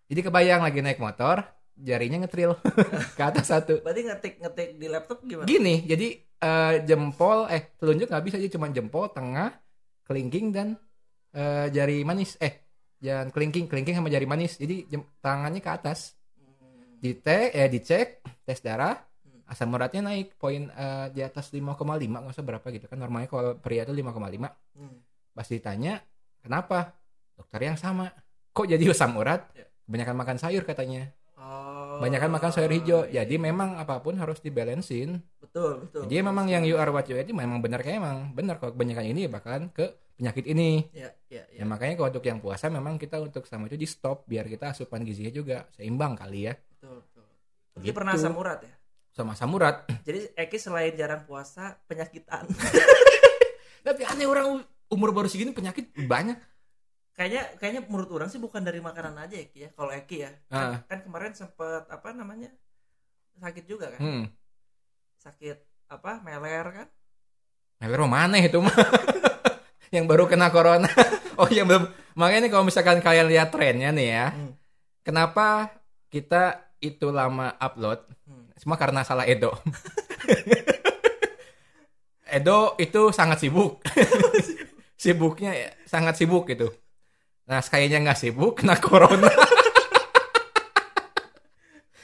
Jadi 0.08 0.22
kebayang 0.24 0.62
lagi 0.62 0.80
naik 0.80 1.02
motor, 1.02 1.42
jarinya 1.74 2.22
ngetril 2.22 2.54
ke 3.18 3.24
atas 3.24 3.50
satu. 3.50 3.82
Berarti 3.82 4.02
ngetik 4.06 4.34
ngetik 4.40 4.70
di 4.76 4.88
laptop 4.88 5.20
gimana? 5.24 5.46
Gini, 5.46 5.84
jadi 5.84 6.08
eh, 6.38 6.74
jempol, 6.86 7.50
eh 7.50 7.74
telunjuk 7.76 8.06
nggak 8.08 8.24
bisa, 8.24 8.38
jadi 8.38 8.54
cuma 8.54 8.70
jempol, 8.70 9.10
tengah, 9.10 9.58
kelingking 10.06 10.54
dan 10.54 10.68
eh, 11.34 11.68
jari 11.70 12.02
manis. 12.02 12.38
Eh, 12.38 12.54
jangan 12.98 13.30
kelingking, 13.30 13.66
kelingking 13.66 13.94
sama 13.94 14.08
jari 14.08 14.26
manis. 14.26 14.56
Jadi 14.56 14.86
jem- 14.86 15.10
tangannya 15.18 15.58
ke 15.58 15.70
atas. 15.70 16.14
Hmm. 16.38 16.98
Dite, 16.98 17.50
eh 17.52 17.66
dicek, 17.68 18.22
tes 18.42 18.62
darah. 18.62 19.02
Asam 19.48 19.72
uratnya 19.72 20.04
naik, 20.04 20.36
poin 20.36 20.68
eh, 20.68 21.08
di 21.12 21.24
atas 21.24 21.50
5,5, 21.50 21.64
nggak 22.04 22.30
usah 22.30 22.44
berapa 22.44 22.68
gitu 22.70 22.86
kan. 22.86 23.00
Normalnya 23.00 23.28
kalau 23.28 23.56
pria 23.56 23.84
itu 23.84 23.92
5,5. 23.92 24.52
Hmm. 24.76 24.98
Pas 25.32 25.48
ditanya, 25.48 26.04
kenapa? 26.40 26.94
Dokter 27.34 27.62
yang 27.64 27.78
sama. 27.78 28.12
Kok 28.52 28.68
jadi 28.68 28.84
asam 28.90 29.16
urat? 29.16 29.48
Ya. 29.54 29.66
Kebanyakan 29.86 30.16
makan 30.18 30.38
sayur 30.38 30.64
katanya. 30.66 31.14
Oh. 31.38 32.02
Kebanyakan 32.02 32.30
makan 32.34 32.52
sayur 32.52 32.72
hijau. 32.74 33.06
iya, 33.06 33.24
Jadi 33.24 33.38
memang 33.38 33.78
apa 33.78 34.02
pun 34.02 34.18
harus 34.18 34.42
dibalancein. 34.42 35.22
betul 35.40 35.86
betul. 35.86 36.02
Jadi 36.10 36.16
memang 36.20 36.46
yang 36.50 36.66
you 36.66 36.76
are 36.76 36.90
what 36.90 37.08
you 37.08 37.16
eat 37.16 37.30
memang 37.30 37.62
benar 37.62 37.80
kayak 37.80 38.02
emang 38.02 38.34
benar 38.34 38.58
kalau 38.58 38.74
kebanyakan 38.76 39.06
ini 39.08 39.26
ya 39.26 39.32
bakalan 39.32 39.70
ke 39.72 39.86
penyakit 40.18 40.44
ini. 40.50 40.90
Ya 40.92 41.14
ya 41.30 41.46
ya. 41.54 41.62
Ya 41.62 41.64
makanya 41.64 41.96
kalau 41.96 42.10
untuk 42.12 42.26
yang 42.26 42.42
puasa 42.42 42.68
memang 42.68 42.98
kita 42.98 43.22
untuk 43.22 43.46
sama 43.46 43.70
itu 43.70 43.78
di 43.78 43.86
stop 43.86 44.26
biar 44.26 44.44
kita 44.46 44.74
asupan 44.74 45.06
gizinya 45.06 45.30
juga 45.30 45.70
seimbang 45.72 46.18
kali 46.18 46.50
ya. 46.50 46.54
Betul 46.58 47.00
betul. 47.00 47.26
Jadi 47.78 47.86
Gitu. 47.86 47.96
pernah 47.96 48.14
asam 48.14 48.34
urat 48.34 48.60
ya? 48.60 48.74
Sama 49.18 49.34
samurat. 49.34 49.90
Jadi 50.08 50.30
Eki 50.38 50.58
selain 50.62 50.94
jarang 50.94 51.26
puasa, 51.26 51.82
penyakitan. 51.90 52.46
Tapi 53.88 54.02
aneh 54.06 54.30
orang 54.30 54.62
umur 54.88 55.10
baru 55.10 55.26
segini 55.26 55.50
penyakit 55.52 55.90
banyak. 55.98 56.38
kayaknya 57.18 57.50
kayaknya 57.58 57.82
menurut 57.90 58.14
orang 58.14 58.30
sih 58.30 58.38
bukan 58.38 58.62
dari 58.62 58.78
makanan 58.78 59.18
aja 59.18 59.42
Eki 59.42 59.60
ya. 59.66 59.70
Kalau 59.74 59.90
Eki 59.90 60.18
ya. 60.22 60.32
Kan, 60.46 60.54
Ah. 60.54 60.78
kan 60.86 61.02
kemarin 61.02 61.34
sempet 61.34 61.90
apa 61.90 62.14
namanya? 62.14 62.54
Sakit 63.42 63.66
juga 63.66 63.90
kan? 63.90 63.98
Hmm. 63.98 64.24
Sakit 65.18 65.58
apa? 65.90 66.22
Meler 66.22 66.66
kan? 66.70 66.88
Meler 67.82 68.02
mana 68.06 68.38
itu 68.38 68.62
mah? 68.62 68.70
yang 69.96 70.06
baru 70.06 70.30
kena 70.30 70.54
corona. 70.54 70.86
oh 71.42 71.50
yang 71.50 71.66
belum. 71.66 71.90
Makanya 72.14 72.46
nih 72.46 72.52
kalau 72.54 72.66
misalkan 72.70 73.02
kalian 73.02 73.34
lihat 73.34 73.50
trennya 73.50 73.90
nih 73.90 74.08
ya. 74.14 74.28
Hmm. 74.38 74.54
Kenapa 75.02 75.74
kita 76.14 76.70
itu 76.78 77.10
lama 77.10 77.58
upload? 77.58 78.06
Hmm. 78.30 78.46
Semua 78.58 78.76
karena 78.76 79.06
salah 79.06 79.30
Edo. 79.30 79.54
Edo 82.28 82.76
itu 82.82 83.14
sangat 83.16 83.40
sibuk. 83.40 83.80
Sibuknya 84.98 85.54
ya, 85.54 85.70
sangat 85.86 86.18
sibuk 86.18 86.50
gitu. 86.50 86.74
Nah, 87.46 87.62
sekalinya 87.62 88.02
nggak 88.02 88.18
sibuk, 88.18 88.58
kena 88.60 88.82
corona. 88.82 89.30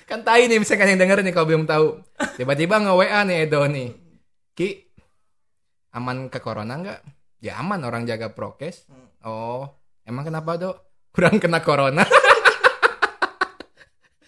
kan 0.10 0.22
tai 0.22 0.46
nih 0.46 0.62
misalkan 0.62 0.94
yang 0.94 1.02
denger 1.02 1.26
nih 1.26 1.34
kalau 1.34 1.50
belum 1.50 1.66
tahu. 1.66 2.06
Tiba-tiba 2.38 2.78
nge-WA 2.86 3.26
nih 3.26 3.50
Edo 3.50 3.66
nih. 3.66 3.90
Ki, 4.54 4.94
aman 5.98 6.30
ke 6.30 6.38
corona 6.38 6.78
nggak? 6.78 7.00
Ya 7.42 7.58
aman 7.58 7.82
orang 7.82 8.06
jaga 8.06 8.30
prokes. 8.30 8.86
Hmm. 8.88 9.10
Oh, 9.26 9.66
emang 10.06 10.30
kenapa 10.30 10.62
dok? 10.62 10.78
Kurang 11.10 11.42
kena 11.42 11.66
corona. 11.66 12.06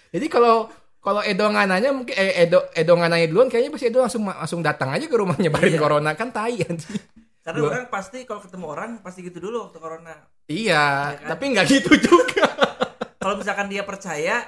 Jadi 0.09 0.25
kalau 0.25 0.73
kalau 1.05 1.21
Edo 1.21 1.45
nggak 1.45 1.67
nanya 1.69 1.89
mungkin 1.93 2.11
eh, 2.11 2.43
Edo 2.43 2.65
Edo 2.73 2.91
nggak 2.91 3.07
nanya 3.07 3.27
duluan 3.29 3.45
kayaknya 3.45 3.69
pasti 3.69 3.85
Edo 3.87 4.01
langsung 4.01 4.25
langsung 4.25 4.59
datang 4.59 4.89
aja 4.89 5.05
ke 5.05 5.13
rumah 5.13 5.37
nyebarin 5.37 5.71
Iya. 5.71 5.79
corona 5.79 6.11
kan 6.13 6.33
tai 6.33 6.57
anjing. 6.59 6.97
Karena 7.39 7.61
Gua- 7.61 7.71
orang 7.71 7.85
pasti 7.87 8.25
kalau 8.25 8.41
ketemu 8.41 8.65
orang 8.65 8.91
pasti 8.99 9.21
gitu 9.21 9.37
dulu 9.39 9.69
waktu 9.69 9.77
corona. 9.77 10.17
Iya, 10.45 11.13
Iya 11.13 11.17
kan? 11.21 11.27
tapi 11.29 11.43
nggak 11.53 11.65
gitu 11.69 11.93
juga. 11.95 12.45
Kalau 13.21 13.37
misalkan 13.37 13.69
dia 13.69 13.81
percaya, 13.81 14.41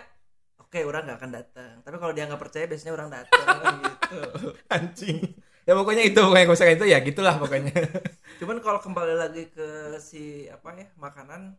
oke 0.57 0.77
orang 0.81 1.05
nggak 1.05 1.17
akan 1.17 1.31
datang. 1.31 1.73
Tapi 1.81 1.95
kalau 1.95 2.13
dia 2.13 2.25
nggak 2.25 2.37
percaya, 2.39 2.65
biasanya 2.65 2.93
orang 2.93 3.09
datang 3.09 3.45
gitu. 3.81 4.17
anjing. 4.75 5.17
Ya 5.61 5.73
pokoknya 5.73 6.03
itu 6.03 6.15
pokoknya 6.15 6.45
kalau 6.45 6.53
misalkan 6.53 6.75
itu 6.75 6.85
ya 6.87 6.97
gitulah 6.99 7.35
pokoknya. 7.35 7.73
Cuman 8.39 8.57
kalau 8.59 8.77
kembali 8.77 9.13
lagi 9.13 9.49
ke 9.49 9.67
si 9.97 10.45
apa 10.45 10.73
ya 10.73 10.89
makanan, 10.95 11.57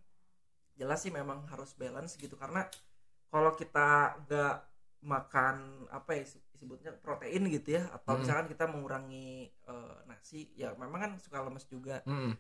jelas 0.75 0.99
sih 0.99 1.11
memang 1.11 1.43
harus 1.47 1.75
balance 1.75 2.15
gitu 2.15 2.35
karena 2.35 2.67
kalau 3.29 3.51
kita 3.53 4.15
nggak 4.25 4.55
makan 4.99 5.87
apa 5.89 6.11
ya 6.19 6.23
disebutnya 6.27 6.91
protein 6.99 7.47
gitu 7.49 7.79
ya 7.79 7.87
atau 7.89 8.19
Hmm. 8.19 8.21
misalkan 8.23 8.47
kita 8.51 8.65
mengurangi 8.67 9.47
eh, 9.47 9.97
nasi 10.11 10.51
ya 10.59 10.75
memang 10.75 10.99
kan 10.99 11.13
suka 11.23 11.39
lemes 11.43 11.65
juga 11.71 12.03
Hmm. 12.03 12.35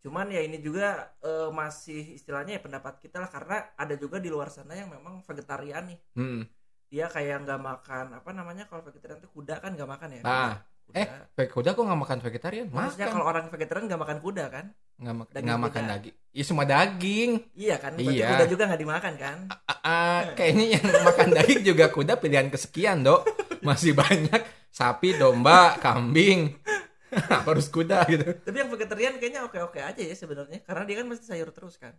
cuman 0.00 0.30
ya 0.30 0.38
ini 0.46 0.62
juga 0.62 1.10
eh, 1.18 1.50
masih 1.50 2.14
istilahnya 2.14 2.56
ya 2.56 2.62
pendapat 2.62 3.02
kita 3.02 3.18
lah 3.18 3.26
karena 3.26 3.74
ada 3.74 3.94
juga 3.98 4.22
di 4.22 4.30
luar 4.30 4.54
sana 4.54 4.78
yang 4.78 4.86
memang 4.86 5.18
vegetarian 5.26 5.82
nih 5.90 5.98
Hmm. 6.14 6.42
dia 6.86 7.10
kayak 7.10 7.42
nggak 7.42 7.58
makan 7.58 8.06
apa 8.14 8.30
namanya 8.30 8.70
kalau 8.70 8.86
vegetarian 8.86 9.18
itu 9.18 9.26
kuda 9.34 9.58
kan 9.58 9.74
nggak 9.74 9.90
makan 9.90 10.08
ya 10.14 10.20
Ah, 10.22 10.62
kuda. 10.86 11.10
eh, 11.42 11.48
kuda 11.50 11.74
kok 11.74 11.82
nggak 11.82 12.00
makan 12.06 12.18
vegetarian? 12.22 12.66
maksudnya 12.70 13.10
kalau 13.10 13.26
orang 13.26 13.50
vegetarian 13.50 13.90
nggak 13.90 14.02
makan 14.06 14.18
kuda 14.22 14.44
kan 14.46 14.66
nggak 15.02 15.14
nggak 15.42 15.60
makan 15.60 15.82
daging. 15.90 16.16
Iya 16.36 16.44
semua 16.44 16.68
daging. 16.68 17.30
iya 17.56 17.80
kan 17.80 17.96
berarti 17.96 18.12
Iya. 18.12 18.28
kuda 18.30 18.44
juga 18.46 18.62
nggak 18.68 18.82
dimakan 18.82 19.14
kan 19.16 19.36
Ah, 19.48 19.72
ah, 19.80 20.20
kayaknya 20.36 20.76
yang 20.76 20.84
makan 21.02 21.28
daging 21.32 21.62
juga 21.64 21.88
kuda 21.88 22.12
pilihan 22.14 22.46
kesekian 22.46 23.00
dok. 23.00 23.24
Masih 23.64 23.96
banyak 23.96 24.44
sapi, 24.68 25.16
domba, 25.16 25.80
kambing. 25.80 26.52
Harus 27.48 27.66
kuda 27.66 28.04
gitu? 28.06 28.36
tapi 28.36 28.56
yang 28.58 28.68
vegetarian 28.68 29.16
kayaknya 29.16 29.40
oke 29.42 29.56
oke 29.62 29.80
aja 29.80 29.96
ya 29.96 30.12
sebenarnya 30.12 30.60
karena 30.60 30.84
dia 30.84 30.96
kan 30.98 31.06
mesti 31.06 31.24
sayur 31.24 31.48
terus 31.48 31.76
kan 31.76 31.96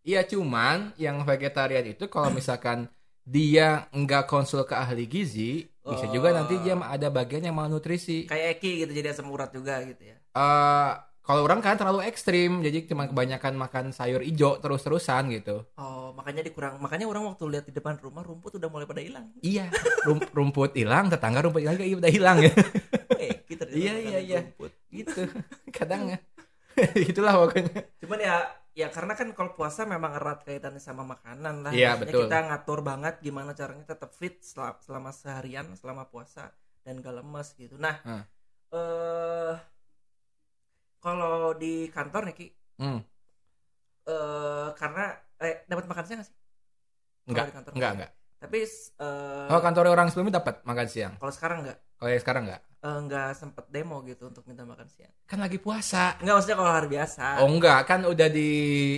Iya 0.00 0.20
cuman 0.22 0.92
yang 0.94 1.24
vegetarian 1.24 1.86
itu 1.86 2.06
kalau 2.06 2.28
misalkan 2.28 2.92
dia 3.22 3.88
nggak 3.90 4.24
konsul 4.24 4.64
ke 4.64 4.72
ahli 4.72 5.04
gizi, 5.04 5.64
bisa 5.78 6.08
juga 6.08 6.32
Oh. 6.32 6.36
nanti 6.36 6.56
dia 6.58 6.76
ada 6.76 7.08
bagian 7.08 7.40
yang 7.42 7.52
malnutrisi. 7.54 8.24
kayak 8.24 8.56
Eki 8.56 8.84
gitu 8.84 8.92
jadi 8.94 9.12
asam 9.12 9.28
urat 9.28 9.48
juga 9.48 9.80
gitu 9.82 10.00
ya 10.02 10.16
Eh 10.30 10.90
kalau 11.28 11.44
orang 11.44 11.60
kan 11.60 11.76
terlalu 11.76 12.00
ekstrim 12.02 12.64
jadi 12.64 12.88
cuma 12.88 13.04
kebanyakan 13.04 13.52
makan 13.54 13.84
sayur 13.90 14.24
hijau 14.24 14.56
terus-terusan 14.56 15.28
gitu 15.30 15.68
Oh, 15.76 16.16
makanya 16.16 16.40
dikurang. 16.40 16.80
Makanya 16.80 17.04
orang 17.04 17.28
waktu 17.28 17.44
lihat 17.46 17.64
di 17.64 17.72
depan 17.72 17.94
rumah 17.98 18.24
rumput 18.24 18.56
udah 18.56 18.66
mulai 18.66 18.88
pada 18.88 18.98
hilang. 18.98 19.28
iya 19.38 19.68
rum- 20.02 20.24
rumput 20.28 20.72
hilang 20.72 21.06
tetangga 21.06 21.44
rumput 21.44 21.60
hilang 21.60 21.76
juga 21.76 22.00
udah 22.00 22.10
hilang 22.10 22.38
ya 22.40 22.52
Eh, 23.20 23.44
kita 23.44 23.68
Iya, 23.68 23.94
iya, 24.00 24.18
iya. 24.20 24.40
rumput. 24.42 24.72
gitu 24.88 25.20
kadang 25.76 26.08
ya 26.08 26.18
itulah 27.10 27.34
pokoknya 27.36 27.92
Cuman 27.98 28.18
ya 28.18 28.36
ya 28.72 28.88
karena 28.88 29.12
kan 29.12 29.28
kalau 29.34 29.52
puasa 29.52 29.84
memang 29.84 30.14
erat 30.14 30.40
kaitannya 30.40 30.78
sama 30.78 31.02
makanan 31.02 31.60
lah. 31.60 31.72
Iya, 31.74 31.98
betul. 31.98 32.24
Kita 32.24 32.46
ngatur 32.46 32.80
banget 32.80 33.18
gimana 33.18 33.50
caranya 33.50 33.82
tetap 33.84 34.14
fit 34.14 34.38
selama, 34.40 34.78
selama 34.78 35.10
seharian 35.10 35.66
selama 35.74 36.06
puasa 36.06 36.54
dan 36.80 37.02
gak 37.02 37.10
lemes 37.12 37.52
gitu. 37.52 37.74
Nah, 37.76 37.98
Hmm. 38.00 38.22
eh 38.70 39.54
kalau 40.98 41.34
di 41.52 41.72
kantor 41.88 42.22
nih 42.26 42.34
Ki, 42.34 42.46
hmm. 42.76 43.00
eh 44.04 44.68
karena 44.74 45.04
eh 45.38 45.62
dapat 45.64 45.84
makan 45.86 46.04
siang 46.04 46.18
nggak 46.18 46.28
sih? 46.28 46.36
enggak 47.24 47.44
di 47.44 47.52
kantor. 47.52 47.72
enggak 47.72 47.92
enggak 47.94 48.10
Tapi 48.38 48.58
eh 48.62 49.46
oh 49.48 49.60
kantor 49.60 49.84
orang 49.88 50.08
sebelumnya 50.08 50.38
dapat 50.38 50.62
makan 50.62 50.86
siang 50.86 51.12
kalau 51.16 51.30
sekarang 51.30 51.58
nggak 51.62 51.78
kalau 51.94 52.08
yang 52.08 52.22
sekarang 52.22 52.42
enggak 52.46 52.62
eh, 52.78 52.98
nggak 53.00 53.28
sempet 53.32 53.64
demo 53.68 53.96
gitu 54.02 54.22
untuk 54.24 54.46
minta 54.46 54.62
makan 54.62 54.86
siang. 54.86 55.10
kan 55.24 55.38
lagi 55.38 55.58
puasa 55.58 56.14
Nggak 56.16 56.30
maksudnya 56.32 56.56
kalau 56.56 56.72
hari 56.72 56.88
biasa. 56.88 57.24
Oh 57.38 57.48
enggak, 57.48 57.80
kan 57.84 58.00
udah 58.02 58.28
di 58.28 58.48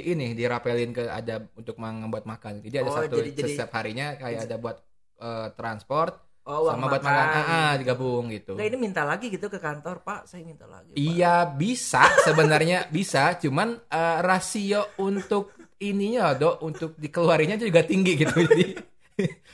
ini 0.05 0.33
dirapelin 0.33 0.93
ke 0.93 1.05
ada 1.05 1.41
untuk 1.55 1.75
membuat 1.77 2.25
makan. 2.25 2.61
Jadi 2.61 2.77
ada 2.77 2.87
Oh, 2.87 2.97
satu 2.99 3.17
jadi- 3.19 3.33
jadi- 3.35 3.57
setiap 3.57 3.73
harinya 3.73 4.15
kayak 4.15 4.45
ada 4.45 4.57
buat 4.57 4.77
eh, 5.19 5.49
transport 5.55 6.13
Oh, 6.49 6.73
sama 6.73 6.89
buat 6.89 7.05
makan. 7.05 7.43
Ah, 7.45 7.45
ah, 7.45 7.73
digabung 7.77 8.33
gitu. 8.33 8.57
Nggak, 8.57 8.69
ini 8.73 8.79
minta 8.81 9.03
lagi 9.05 9.29
gitu 9.29 9.47
ke 9.53 9.61
kantor, 9.61 10.01
Pak. 10.01 10.25
Saya 10.25 10.41
minta 10.43 10.65
lagi. 10.65 10.97
Pak. 10.97 10.99
Iya 10.99 11.35
bisa 11.53 12.09
sebenarnya 12.25 12.89
bisa, 12.97 13.37
cuman 13.37 13.77
eh, 13.77 14.19
rasio 14.25 14.97
untuk 14.99 15.53
ininya 15.81 16.37
dok 16.37 16.61
untuk 16.65 16.91
dikeluarinnya 16.97 17.57
juga 17.61 17.85
tinggi 17.85 18.13
gitu. 18.17 18.33
Jadi 18.49 18.65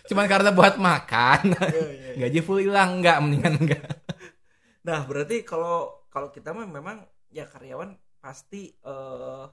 cuman 0.07 0.31
karena 0.31 0.55
buat 0.55 0.79
makan 0.79 1.59
Iya, 1.59 1.67
iya, 1.75 1.87
iya. 1.91 2.31
gaji 2.31 2.39
full 2.47 2.63
hilang 2.63 3.03
enggak 3.03 3.19
mendingan 3.19 3.55
enggak. 3.59 3.83
Nah, 4.87 5.03
berarti 5.03 5.43
kalau 5.43 6.07
kalau 6.07 6.31
kita 6.31 6.55
mah 6.55 6.71
memang 6.71 7.03
ya 7.35 7.51
karyawan 7.51 7.99
pasti 8.23 8.71
eh 8.71 9.45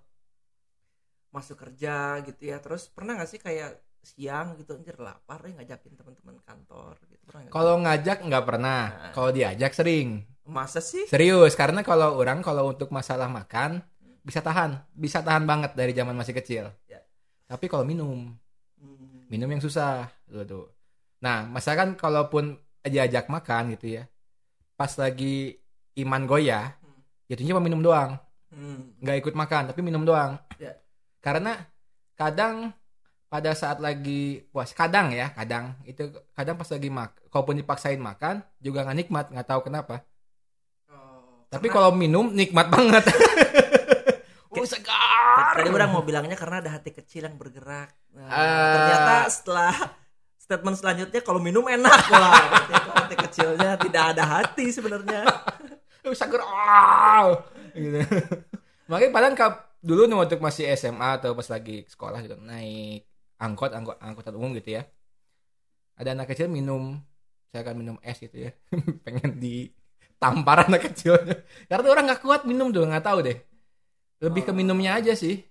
masuk 1.34 1.58
kerja 1.58 2.22
gitu 2.30 2.42
ya. 2.46 2.62
Terus 2.62 2.94
pernah 2.94 3.18
nggak 3.18 3.30
sih 3.30 3.42
kayak 3.42 3.82
siang 4.04 4.60
gitu 4.60 4.76
anjir 4.76 5.00
lapar 5.00 5.40
ya 5.48 5.56
ngajakin 5.58 5.96
teman-teman 5.96 6.36
kantor 6.44 7.00
gitu? 7.08 7.24
Kalau 7.48 7.80
ngajak 7.80 8.20
nggak 8.20 8.46
pernah, 8.46 8.82
Nah. 8.92 9.12
kalau 9.16 9.32
diajak 9.32 9.72
sering. 9.72 10.28
masa 10.44 10.84
sih? 10.84 11.08
Serius, 11.08 11.56
karena 11.56 11.88
kalau 11.88 12.20
orang 12.20 12.44
kalau 12.44 12.68
untuk 12.68 12.92
masalah 12.92 13.32
makan 13.32 13.80
bisa 14.28 14.44
tahan, 14.44 14.76
bisa 14.92 15.24
tahan 15.24 15.48
banget 15.48 15.72
dari 15.72 15.96
zaman 15.96 16.12
masih 16.20 16.36
kecil. 16.36 16.68
Ya. 16.84 17.00
Tapi 17.48 17.72
kalau 17.72 17.88
minum, 17.88 18.36
Hmm. 18.76 19.24
minum 19.32 19.48
yang 19.48 19.64
susah 19.64 20.12
tuh 20.28 20.44
tuh. 20.44 20.66
Nah, 21.24 21.48
masakan 21.48 21.96
kalaupun 21.96 22.60
diajak 22.84 23.32
makan 23.32 23.72
gitu 23.80 23.96
ya, 23.96 24.04
pas 24.76 24.92
lagi 25.00 25.56
iman 25.96 26.28
goyah, 26.28 26.76
Hmm. 26.76 27.00
jatuhnya 27.32 27.56
cuma 27.56 27.64
minum 27.64 27.80
doang, 27.80 28.20
Hmm. 28.52 29.00
nggak 29.00 29.24
ikut 29.24 29.36
makan, 29.40 29.72
tapi 29.72 29.80
minum 29.80 30.04
doang. 30.04 30.36
Ya. 30.60 30.76
Karena 31.24 31.56
kadang 32.20 32.76
pada 33.34 33.58
saat 33.58 33.82
lagi 33.82 34.46
puas, 34.54 34.78
kadang 34.78 35.10
ya, 35.10 35.34
kadang 35.34 35.74
itu 35.90 36.06
kadang 36.38 36.54
pas 36.54 36.70
lagi 36.70 36.94
mak, 36.94 37.18
kalaupun 37.34 37.58
dipaksain 37.58 37.98
makan 37.98 38.46
juga 38.62 38.86
nggak 38.86 38.98
nikmat, 39.02 39.26
nggak 39.34 39.48
tahu 39.50 39.66
kenapa. 39.66 40.06
Oh, 40.94 41.50
Tapi 41.50 41.66
karena- 41.66 41.74
kalau 41.74 41.90
minum 41.98 42.30
nikmat 42.30 42.70
banget. 42.70 43.02
oh 44.54 44.66
segar. 44.70 45.58
tadi 45.58 45.66
orang 45.66 45.90
mau 45.90 46.06
bilangnya 46.06 46.38
karena 46.38 46.62
ada 46.62 46.78
hati 46.78 46.94
kecil 46.94 47.26
yang 47.26 47.34
bergerak. 47.34 47.90
Nah, 48.14 48.30
Ah. 48.30 48.74
ternyata 48.78 49.16
setelah 49.34 49.74
statement 50.38 50.78
selanjutnya 50.78 51.26
kalau 51.26 51.42
minum 51.42 51.66
enak 51.66 51.90
itu 52.70 52.90
hati 52.94 53.16
kecilnya 53.18 53.82
tidak 53.82 54.04
ada 54.14 54.24
hati 54.30 54.70
sebenarnya. 54.70 55.26
Oh, 56.04 56.12
segar. 56.12 56.44
Gitu. 57.72 58.04
Makanya 58.92 59.12
padahal 59.16 59.56
dulu 59.80 60.04
nih 60.04 60.20
waktu 60.20 60.36
masih 60.36 60.68
SMA 60.76 61.16
atau 61.16 61.32
pas 61.32 61.48
lagi 61.48 61.88
sekolah 61.88 62.20
gitu 62.28 62.36
naik 62.44 63.08
angkot 63.44 63.72
angkot 63.72 64.00
angkutan 64.00 64.34
umum 64.34 64.56
gitu 64.56 64.70
ya. 64.74 64.88
Ada 65.94 66.16
anak 66.16 66.28
kecil 66.28 66.48
minum, 66.48 66.98
saya 67.46 67.62
akan 67.62 67.76
minum 67.76 67.98
es 68.02 68.18
gitu 68.18 68.38
ya. 68.40 68.52
Pengen 69.06 69.38
ditampar 69.38 70.66
anak 70.66 70.88
kecilnya. 70.88 71.44
Karena 71.68 71.88
orang 71.88 72.06
nggak 72.08 72.22
kuat 72.22 72.42
minum 72.44 72.72
tuh, 72.72 72.84
nggak 72.84 73.04
tahu 73.04 73.20
deh. 73.22 73.38
Lebih 74.20 74.42
ke 74.42 74.52
Oh. 74.52 74.56
minumnya 74.56 74.96
aja 74.96 75.14
sih. 75.14 75.44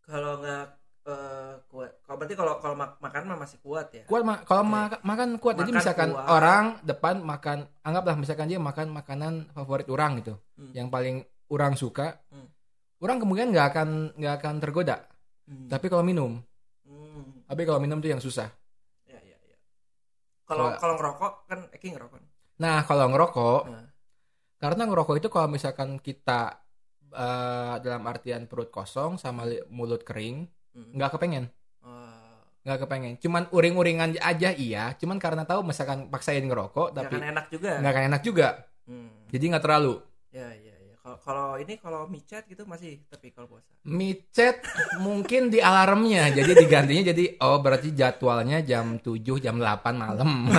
Kalau 0.00 0.38
nggak 0.38 0.64
eh, 1.04 1.54
kuat, 1.68 2.00
kalau 2.00 2.16
berarti 2.16 2.32
kalau 2.32 2.54
kalau 2.58 2.72
mak- 2.72 2.96
makan 2.96 3.22
mah 3.26 3.38
masih 3.38 3.60
kuat 3.60 3.92
ya. 3.92 4.02
kuat 4.06 4.24
ma- 4.24 4.40
kalau 4.40 4.64
ma- 4.64 4.88
makan 5.02 5.36
kuat 5.36 5.52
jadi 5.54 5.68
Makan 5.68 5.76
misalkan 5.76 6.08
kuat. 6.10 6.28
orang 6.30 6.64
depan 6.80 7.14
makan 7.20 7.58
anggaplah 7.82 8.16
misalkan 8.16 8.48
dia 8.48 8.56
makan 8.58 8.88
makanan 8.88 9.32
favorit 9.52 9.84
orang 9.86 10.16
gitu 10.18 10.40
Hmm. 10.56 10.72
yang 10.72 10.88
paling 10.88 11.20
orang 11.46 11.76
suka 11.76 12.24
Hmm. 12.26 12.48
orang 12.98 13.20
kemungkinan 13.20 13.52
nggak 13.52 13.66
akan 13.68 13.88
nggak 14.16 14.34
akan 14.34 14.54
tergoda 14.58 14.96
Hmm. 15.44 15.68
tapi 15.68 15.86
kalau 15.86 16.00
minum 16.00 16.40
Hmm. 17.44 17.46
tapi 17.46 17.62
kalau 17.62 17.76
minum 17.76 17.98
tuh 17.98 18.08
yang 18.08 18.18
susah 18.18 18.48
Ya, 19.04 19.20
ya, 19.20 19.36
ya. 19.38 19.56
Kalau 20.44 20.72
Kalau- 20.74 20.96
ngerokok 20.96 21.32
kan 21.44 21.60
Eki 21.70 21.92
ngerokok. 21.92 22.20
nah 22.56 22.80
kalau 22.82 23.06
ngerokok 23.06 23.62
Nah. 23.66 23.86
karena 24.56 24.82
ngerokok 24.84 25.16
itu 25.16 25.28
kalau 25.28 25.48
misalkan 25.48 25.96
kita 25.98 26.64
eh, 27.10 27.74
dalam 27.78 28.02
artian 28.04 28.44
perut 28.44 28.68
kosong 28.68 29.16
sama 29.16 29.44
mulut 29.68 30.02
kering 30.02 30.50
Hmm. 30.72 30.90
nggak 30.92 31.14
kepengen 31.14 31.46
Oh, 31.78 32.10
nggak 32.62 32.78
kepengen 32.80 33.14
cuman 33.18 33.46
uring-uringan 33.48 34.18
aja 34.18 34.50
iya 34.50 34.90
cuman 34.94 35.16
karena 35.16 35.44
tahu 35.44 35.62
misalkan 35.62 36.08
paksain 36.08 36.42
ngerokok 36.42 36.90
nggak 36.90 37.04
tapi 37.04 37.14
akan 37.14 37.30
enak 37.30 37.46
juga. 37.48 37.70
nggak 37.78 37.92
akan 37.92 38.04
enak 38.08 38.22
juga 38.22 38.48
Hmm. 38.82 39.30
jadi 39.30 39.44
nggak 39.46 39.62
terlalu 39.62 39.94
Ya, 40.32 40.50
ya, 40.50 40.73
ya. 40.73 40.73
Kalau 41.20 41.44
kalau 41.44 41.62
ini 41.62 41.78
kalau 41.78 42.08
micet 42.08 42.42
gitu 42.48 42.64
masih 42.64 42.98
tapi 43.06 43.30
kalau 43.30 43.46
puasa. 43.46 43.68
micet 43.84 44.64
mungkin 44.98 45.46
di 45.46 45.62
alarmnya 45.62 46.32
jadi 46.32 46.52
digantinya 46.56 47.14
jadi 47.14 47.38
oh 47.38 47.60
berarti 47.60 47.92
jadwalnya 47.92 48.58
jam 48.60 48.98
7 48.98 49.22
jam 49.38 49.60
8 49.60 49.94
malam 49.94 50.30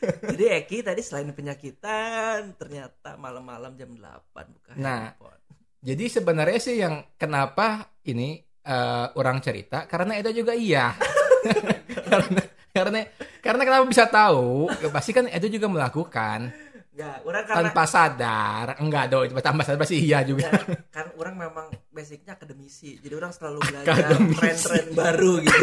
Jadi 0.00 0.44
Eki 0.48 0.80
tadi 0.80 1.04
selain 1.04 1.28
penyakitan 1.30 2.56
ternyata 2.56 3.20
malam-malam 3.20 3.76
jam 3.76 3.92
8 3.92 4.00
buka 4.48 4.70
Nah. 4.78 5.12
handphone. 5.12 5.36
jadi 5.80 6.04
sebenarnya 6.08 6.58
sih 6.58 6.76
yang 6.80 7.04
kenapa 7.16 7.92
ini 8.04 8.36
eh, 8.62 9.06
orang 9.12 9.40
cerita 9.40 9.84
karena 9.84 10.16
itu 10.16 10.40
juga 10.40 10.56
iya 10.56 10.96
karena 12.08 12.40
karena 12.70 13.00
karena 13.40 13.62
kenapa 13.66 13.84
bisa 13.84 14.04
tahu 14.06 14.70
ya 14.70 14.88
pasti 14.88 15.10
kan 15.10 15.26
itu 15.26 15.50
juga 15.50 15.66
melakukan 15.66 16.52
Enggak, 16.90 17.16
orang 17.22 17.42
karena 17.46 17.62
tanpa 17.70 17.84
sadar. 17.86 18.66
Enggak 18.82 19.04
dong 19.06 19.22
itu 19.30 19.34
tanpa 19.38 19.62
sadar 19.62 19.78
pasti 19.78 19.96
iya 20.02 20.26
juga. 20.26 20.50
Ya, 20.50 20.62
kan 20.90 21.06
orang 21.14 21.34
memang 21.38 21.66
basicnya 21.94 22.34
akademisi. 22.34 22.98
Jadi 22.98 23.14
orang 23.14 23.30
selalu 23.30 23.62
belajar 23.62 23.94
Akademisi. 23.94 24.38
tren-tren 24.42 24.86
baru 24.98 25.32
gitu. 25.38 25.60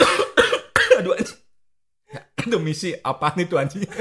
Aduh 1.00 1.12
anjing. 1.12 1.40
Aduh 2.40 2.60
misi 2.60 2.96
apaan 2.96 3.36
itu 3.36 3.54
anjing? 3.60 3.84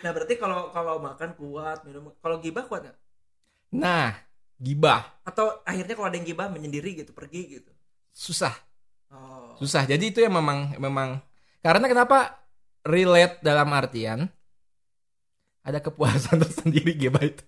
Nah 0.00 0.16
berarti 0.16 0.40
kalau 0.40 0.72
kalau 0.72 0.96
makan 0.96 1.36
kuat 1.36 1.84
minum 1.84 2.08
kalau 2.24 2.40
gibah 2.40 2.64
kuat 2.64 2.88
nggak? 2.88 2.98
Nah 3.76 4.16
gibah. 4.56 5.20
Atau 5.28 5.60
akhirnya 5.60 5.92
kalau 5.92 6.08
ada 6.08 6.16
yang 6.16 6.24
gibah 6.24 6.48
menyendiri 6.48 7.04
gitu 7.04 7.12
pergi 7.12 7.60
gitu? 7.60 7.72
Susah. 8.08 8.56
Oh. 9.12 9.52
Susah. 9.60 9.84
Jadi 9.84 10.08
itu 10.08 10.24
yang 10.24 10.32
memang 10.32 10.72
memang. 10.80 11.20
Karena 11.60 11.84
kenapa 11.84 12.39
relate 12.86 13.38
dalam 13.44 13.68
artian 13.72 14.28
ada 15.60 15.78
kepuasan 15.80 16.40
tersendiri 16.44 16.96
gibah 16.96 17.24
itu 17.24 17.44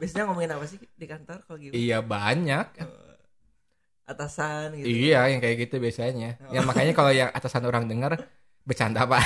biasanya 0.00 0.24
ngomongin 0.32 0.56
apa 0.56 0.64
sih 0.64 0.80
di 0.80 1.04
kantor 1.04 1.44
kalau 1.44 1.60
gibah 1.60 1.76
iya 1.76 2.00
banyak. 2.00 2.66
Eh, 2.80 4.08
atasan 4.08 4.80
gitu 4.80 4.88
iya 4.88 5.28
yang 5.28 5.44
kayak 5.44 5.68
gitu 5.68 5.76
biasanya. 5.76 6.40
Oh. 6.48 6.56
ya 6.56 6.64
makanya 6.64 6.96
kalau 6.96 7.12
yang 7.12 7.28
atasan 7.30 7.68
orang 7.68 7.84
dengar 7.84 8.16
bercanda 8.64 9.04
pak. 9.04 9.20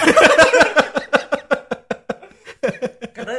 Karena 3.14 3.38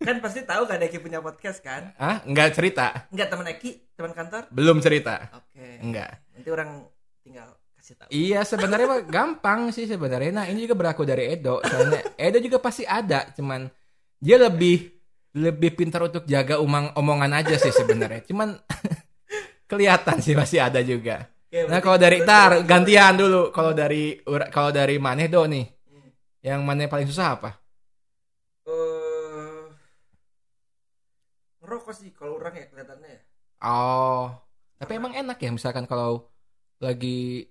kan 0.00 0.16
pasti 0.24 0.40
tahu 0.48 0.64
kan 0.64 0.80
Eki 0.80 0.98
punya 1.04 1.20
podcast 1.20 1.60
kan? 1.60 1.92
Ah 2.00 2.24
nggak 2.24 2.56
cerita? 2.56 3.06
Enggak 3.12 3.28
teman 3.28 3.46
Eki 3.52 3.70
teman 3.92 4.12
kantor? 4.16 4.48
Belum 4.48 4.80
cerita. 4.80 5.28
Oke. 5.36 5.84
Enggak 5.84 6.24
nanti 6.32 6.48
orang 6.48 6.88
tinggal 7.20 7.59
kasih 7.90 7.98
tahu 7.98 8.08
Iya 8.14 8.40
sebenarnya 8.46 8.86
mah 8.86 9.02
gampang 9.02 9.60
sih 9.74 9.90
sebenarnya. 9.90 10.30
Nah 10.30 10.46
ini 10.46 10.62
juga 10.62 10.78
berlaku 10.78 11.02
dari 11.02 11.34
Edo. 11.34 11.58
Soalnya 11.66 12.14
Edo 12.14 12.38
juga 12.38 12.62
pasti 12.62 12.86
ada, 12.86 13.26
cuman 13.34 13.66
dia 14.22 14.38
lebih 14.38 14.94
lebih 15.34 15.74
pintar 15.74 16.06
untuk 16.06 16.22
jaga 16.26 16.62
umang 16.62 16.94
omongan 16.94 17.42
aja 17.42 17.58
sih 17.58 17.74
sebenarnya. 17.74 18.22
Cuman 18.30 18.54
kelihatan 19.70 20.22
sih 20.22 20.38
masih 20.38 20.62
ada 20.62 20.78
juga. 20.86 21.26
Ya, 21.50 21.66
Nah 21.66 21.82
kalau 21.82 21.98
dari 21.98 22.22
tar 22.22 22.62
gantian 22.62 23.18
dulu. 23.18 23.50
Kalau 23.50 23.74
dari 23.74 24.22
kalau 24.54 24.70
dari 24.70 25.02
Maneh 25.02 25.26
Do 25.26 25.42
nih, 25.50 25.66
Hmm. 25.90 26.10
yang 26.46 26.62
Maneh 26.62 26.86
paling 26.86 27.10
susah 27.10 27.34
apa? 27.34 27.58
Eh, 28.66 29.66
rokok 31.60 31.90
sih 31.90 32.14
kalau 32.14 32.38
orang 32.38 32.54
ya 32.54 32.66
kelihatannya 32.70 33.10
ya 33.10 33.20
Oh, 33.60 34.32
tapi 34.80 34.96
emang 34.96 35.12
enak 35.12 35.36
ya 35.36 35.52
misalkan 35.52 35.84
kalau 35.84 36.24
lagi 36.80 37.44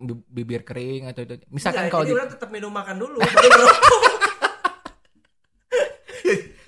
bibir 0.00 0.62
kering 0.62 1.10
atau 1.10 1.26
itu. 1.26 1.34
Misalkan 1.50 1.90
kalau 1.90 2.06
jadi 2.06 2.10
di 2.10 2.16
orang 2.16 2.30
tetap 2.30 2.48
minum 2.54 2.70
makan 2.70 2.96
dulu 2.96 3.18
baru 3.22 3.48
ngerokok 3.50 4.02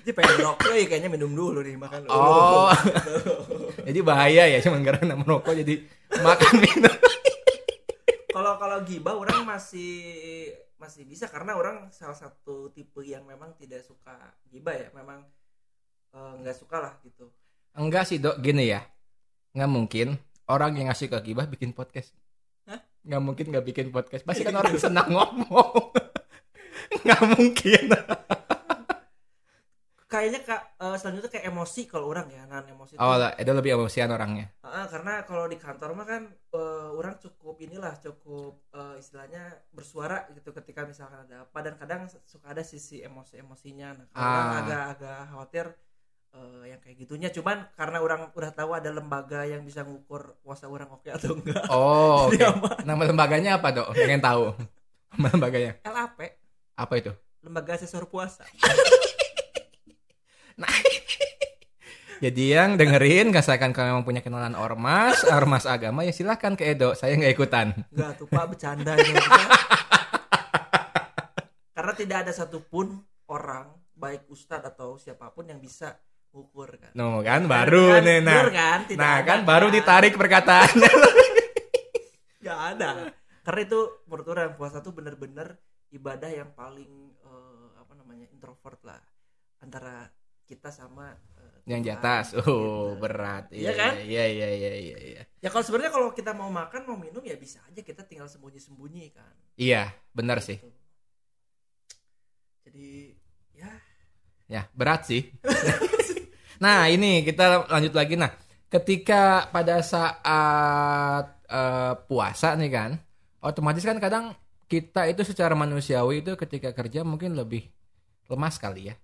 jadi 0.01 0.11
pengen 0.11 0.33
ngerokok 0.41 0.73
ya 0.73 0.85
kayaknya 0.89 1.09
minum 1.13 1.31
dulu 1.31 1.59
nih 1.61 1.77
makan 1.77 1.99
dulu 2.05 2.11
Oh. 2.11 2.69
Jadi 3.87 3.99
bahaya 4.05 4.45
ya 4.45 4.61
cuman 4.61 4.85
karena 4.85 5.17
merokok 5.17 5.57
jadi 5.57 5.81
makan 6.21 6.53
minum. 6.61 6.95
kalau 8.29 8.53
kalau 8.61 8.77
gibah 8.85 9.17
orang 9.17 9.41
masih 9.43 10.53
masih 10.77 11.03
bisa 11.03 11.25
karena 11.25 11.57
orang 11.57 11.89
salah 11.89 12.15
satu 12.15 12.69
tipe 12.71 13.01
yang 13.01 13.25
memang 13.25 13.57
tidak 13.57 13.81
suka 13.81 14.13
gibah 14.47 14.77
ya 14.77 14.87
memang 14.93 15.25
eh, 16.13 16.33
nggak 16.45 16.55
suka 16.55 16.77
lah 16.77 16.93
gitu 17.01 17.27
Enggak 17.71 18.03
sih, 18.03 18.19
Dok, 18.19 18.43
gini 18.43 18.67
ya. 18.67 18.83
Nggak 19.55 19.71
mungkin 19.71 20.07
orang 20.51 20.75
yang 20.75 20.91
ngasih 20.91 21.07
ke 21.07 21.15
gibah 21.23 21.47
bikin 21.47 21.71
podcast. 21.71 22.11
Nggak 23.01 23.21
mungkin 23.21 23.45
nggak 23.49 23.65
bikin 23.65 23.87
podcast. 23.89 24.23
Pasti 24.23 24.41
kan 24.41 24.55
orang 24.55 24.77
senang 24.77 25.09
ngomong. 25.09 25.71
Nggak 27.03 27.21
mungkin. 27.33 27.83
kayaknya 30.11 30.43
kak 30.43 30.75
eh, 30.75 30.95
selanjutnya 30.99 31.31
kayak 31.31 31.47
emosi 31.47 31.87
kalau 31.87 32.11
orang 32.11 32.27
ya 32.27 32.43
nan 32.43 32.67
emosi 32.67 32.99
Oh, 32.99 33.15
lah, 33.15 33.31
itu 33.31 33.47
lebih 33.47 33.79
emosian 33.79 34.11
orangnya. 34.11 34.51
Ah, 34.59 34.83
karena 34.83 35.23
kalau 35.23 35.47
di 35.47 35.55
kantor 35.55 35.95
mah 35.95 36.03
kan 36.03 36.27
eh, 36.27 36.89
orang 36.91 37.15
cukup 37.15 37.55
inilah 37.63 37.95
cukup 37.95 38.59
eh, 38.75 38.99
istilahnya 38.99 39.39
bersuara 39.71 40.27
gitu 40.35 40.51
ketika 40.51 40.83
misalkan 40.83 41.23
ada 41.23 41.47
apa 41.47 41.57
dan 41.63 41.79
kadang 41.79 42.01
suka 42.27 42.51
ada 42.51 42.59
sisi 42.59 42.99
emosi-emosinya 42.99 43.87
nah 43.95 44.05
kalau 44.11 44.35
Ah. 44.35 44.59
agak-agak 44.59 45.19
khawatir 45.31 45.65
eh, 46.31 46.63
yang 46.69 46.79
kayak 46.79 46.97
gitunya 46.97 47.29
cuman 47.29 47.67
karena 47.73 47.97
orang 47.99 48.31
udah 48.31 48.51
tahu 48.51 48.71
ada 48.71 48.89
lembaga 48.89 49.43
yang 49.43 49.61
bisa 49.61 49.81
ngukur 49.81 50.35
puasa 50.39 50.65
orang 50.65 50.87
oke 50.87 51.07
atau 51.07 51.35
enggak 51.35 51.63
Oh, 51.67 52.31
aman. 52.49 52.81
Nama 52.81 53.01
lembaganya 53.05 53.51
apa, 53.57 53.67
Dok? 53.69 53.93
Pengen 53.93 54.19
tahu. 54.19 54.55
Nama 55.11 55.27
lembaganya. 55.29 55.71
LAP 55.83 56.19
Apa 56.73 56.93
itu? 56.95 57.11
lembaga 57.41 57.73
asesor 57.73 58.05
puasa 58.05 58.45
Nah, 60.55 60.69
jadi 62.21 62.43
yang 62.53 62.77
dengerin, 62.77 63.33
misalkan 63.33 63.73
kalau 63.73 63.97
memang 63.97 64.05
punya 64.05 64.21
kenalan 64.21 64.53
ormas, 64.53 65.25
ormas 65.25 65.65
agama, 65.65 66.05
ya 66.05 66.13
silahkan 66.13 66.53
ke 66.53 66.69
Edo. 66.69 66.93
Saya 66.93 67.17
nggak 67.17 67.33
ikutan. 67.33 67.73
enggak 67.89 68.13
tuh 68.13 68.29
pak 68.29 68.45
bercanda 68.45 68.93
karena 71.73 71.93
tidak 71.97 72.17
ada 72.21 72.31
satupun 72.31 73.01
orang 73.25 73.73
baik 73.95 74.29
ustadz 74.29 74.69
atau 74.69 75.01
siapa 75.01 75.33
pun 75.33 75.49
yang 75.49 75.57
bisa 75.57 75.97
ngukur 76.31 76.69
kan 76.79 76.91
No, 76.95 77.19
kan 77.21 77.43
baru 77.45 77.99
Kan, 77.99 78.03
nih. 78.07 78.19
Nah, 78.23 78.43
kan? 78.49 78.79
Tidak 78.87 78.99
nah 78.99 79.15
ada 79.19 79.27
kan 79.27 79.39
baru 79.43 79.67
kan? 79.67 79.75
ditarik 79.75 80.13
perkataannya. 80.15 80.91
Gak 82.45 82.59
ada. 82.75 82.89
Karena 83.41 83.61
itu 83.65 83.79
menurut 84.07 84.27
orang 84.31 84.53
puasa 84.57 84.79
tuh 84.79 84.93
bener-bener 84.95 85.57
ibadah 85.91 86.29
yang 86.31 86.49
paling 86.55 86.89
eh, 87.21 87.67
apa 87.77 87.93
namanya 87.99 88.25
introvert 88.31 88.79
lah 88.87 89.01
antara 89.59 90.07
kita 90.47 90.71
sama 90.71 91.13
eh, 91.37 91.59
yang 91.69 91.81
di 91.83 91.91
atas. 91.91 92.33
Oh, 92.37 92.43
gitu. 92.43 93.01
berat. 93.01 93.51
Iya 93.51 93.71
kan? 93.75 93.93
Iya, 94.01 94.23
iya, 94.27 94.47
iya, 94.55 94.71
iya, 94.75 94.97
iya. 94.97 95.21
Ya 95.39 95.49
kalau 95.51 95.63
sebenarnya 95.63 95.91
kalau 95.93 96.09
kita 96.15 96.31
mau 96.33 96.49
makan 96.49 96.81
mau 96.87 96.97
minum 96.97 97.21
ya 97.21 97.35
bisa 97.37 97.59
aja 97.67 97.81
kita 97.83 98.07
tinggal 98.07 98.27
sembunyi-sembunyi 98.31 99.11
kan. 99.13 99.33
Iya, 99.55 99.91
benar 100.15 100.39
sih. 100.41 100.57
Gitu. 100.57 100.71
Jadi 102.65 102.87
ya 103.53 103.71
Ya, 104.51 104.67
berat 104.75 105.07
sih. 105.07 105.31
nah, 106.61 106.85
ini 106.87 107.25
kita 107.25 107.65
lanjut 107.67 107.93
lagi. 107.97 108.15
Nah, 108.15 108.31
ketika 108.71 109.49
pada 109.49 109.81
saat 109.81 111.25
eh, 111.49 111.93
puasa 112.07 112.55
nih 112.55 112.71
kan, 112.71 112.91
otomatis 113.41 113.83
kan 113.83 113.99
kadang 113.99 114.37
kita 114.71 115.03
itu 115.11 115.27
secara 115.27 115.51
manusiawi 115.51 116.23
itu 116.23 116.39
ketika 116.39 116.71
kerja 116.71 117.03
mungkin 117.03 117.35
lebih 117.35 117.67
lemas 118.31 118.55
kali 118.55 118.93
ya. 118.93 118.95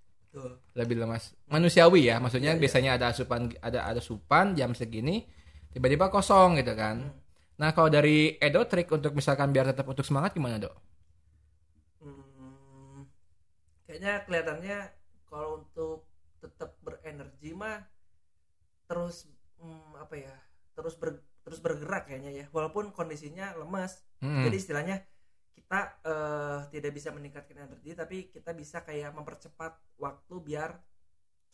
Lebih 0.77 1.03
lemas. 1.03 1.35
Manusiawi 1.51 2.07
ya, 2.07 2.23
maksudnya 2.23 2.55
iya. 2.55 2.61
biasanya 2.61 2.91
ada 2.95 3.05
asupan 3.11 3.51
ada 3.59 3.83
ada 3.83 3.99
supan 3.99 4.55
jam 4.55 4.71
segini 4.71 5.27
tiba-tiba 5.75 6.07
kosong 6.07 6.55
gitu 6.61 6.71
kan. 6.77 7.03
Hmm. 7.03 7.25
Nah, 7.57 7.73
kalau 7.75 7.89
dari 7.91 8.37
Edo 8.39 8.63
trik 8.69 8.87
untuk 8.93 9.11
misalkan 9.17 9.51
biar 9.51 9.73
tetap 9.73 9.83
untuk 9.89 10.05
semangat 10.05 10.31
gimana, 10.37 10.61
Dok? 10.61 10.75
Hmm, 12.05 13.09
kayaknya 13.89 14.23
kelihatannya 14.29 14.79
kalau 15.25 15.65
untuk 15.65 16.06
tetap 16.37 16.77
berenergi 16.81 17.51
mah 17.53 17.81
terus 18.85 19.27
hmm, 19.59 19.97
apa 19.99 20.15
ya 20.15 20.33
terus 20.73 20.95
ber, 20.95 21.17
terus 21.41 21.59
bergerak 21.59 22.07
kayaknya 22.07 22.31
ya 22.31 22.45
walaupun 22.51 22.91
kondisinya 22.91 23.55
lemas 23.57 24.03
Hmm. 24.17 24.41
jadi 24.49 24.57
istilahnya 24.57 24.95
kita 25.53 26.01
eh, 26.01 26.59
tidak 26.73 26.91
bisa 26.97 27.13
meningkatkan 27.13 27.69
energi 27.69 27.93
tapi 27.93 28.33
kita 28.33 28.49
bisa 28.49 28.81
kayak 28.81 29.13
mempercepat 29.13 29.77
waktu 30.01 30.35
biar 30.41 30.73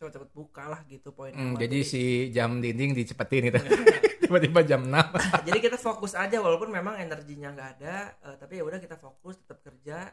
cepat-cepat 0.00 0.30
buka 0.32 0.64
lah 0.64 0.80
gitu 0.88 1.12
poin 1.12 1.36
Hmm, 1.36 1.60
jadi 1.60 1.84
si 1.84 2.32
jam 2.32 2.56
dinding 2.56 2.96
dicepetin 2.96 3.52
gitu. 3.52 3.60
Tiba-tiba 4.24 4.64
jam 4.64 4.80
6. 4.88 4.96
jadi 5.48 5.58
kita 5.60 5.76
fokus 5.76 6.16
aja 6.16 6.40
walaupun 6.40 6.72
memang 6.72 6.96
energinya 6.96 7.52
nggak 7.52 7.68
ada 7.76 7.96
eh, 8.24 8.36
tapi 8.40 8.56
ya 8.56 8.64
udah 8.64 8.80
kita 8.80 8.96
fokus 8.96 9.36
tetap 9.40 9.60
kerja 9.60 10.08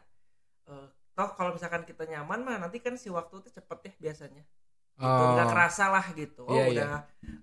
Eh, 0.62 0.86
toh 1.18 1.34
kalau 1.34 1.50
misalkan 1.50 1.82
kita 1.82 2.06
nyaman 2.06 2.46
mah 2.46 2.54
nanti 2.54 2.78
kan 2.78 2.94
si 2.94 3.10
waktu 3.10 3.42
itu 3.42 3.50
cepet 3.50 3.78
ya 3.82 3.92
biasanya 3.98 4.46
gitu 4.94 5.02
Oh. 5.02 5.32
nggak 5.34 5.48
kerasa 5.48 5.84
lah 5.88 6.04
gitu 6.12 6.42
oh 6.42 6.52
Iya, 6.52 6.64
iya. 6.64 6.70
udah 6.70 6.94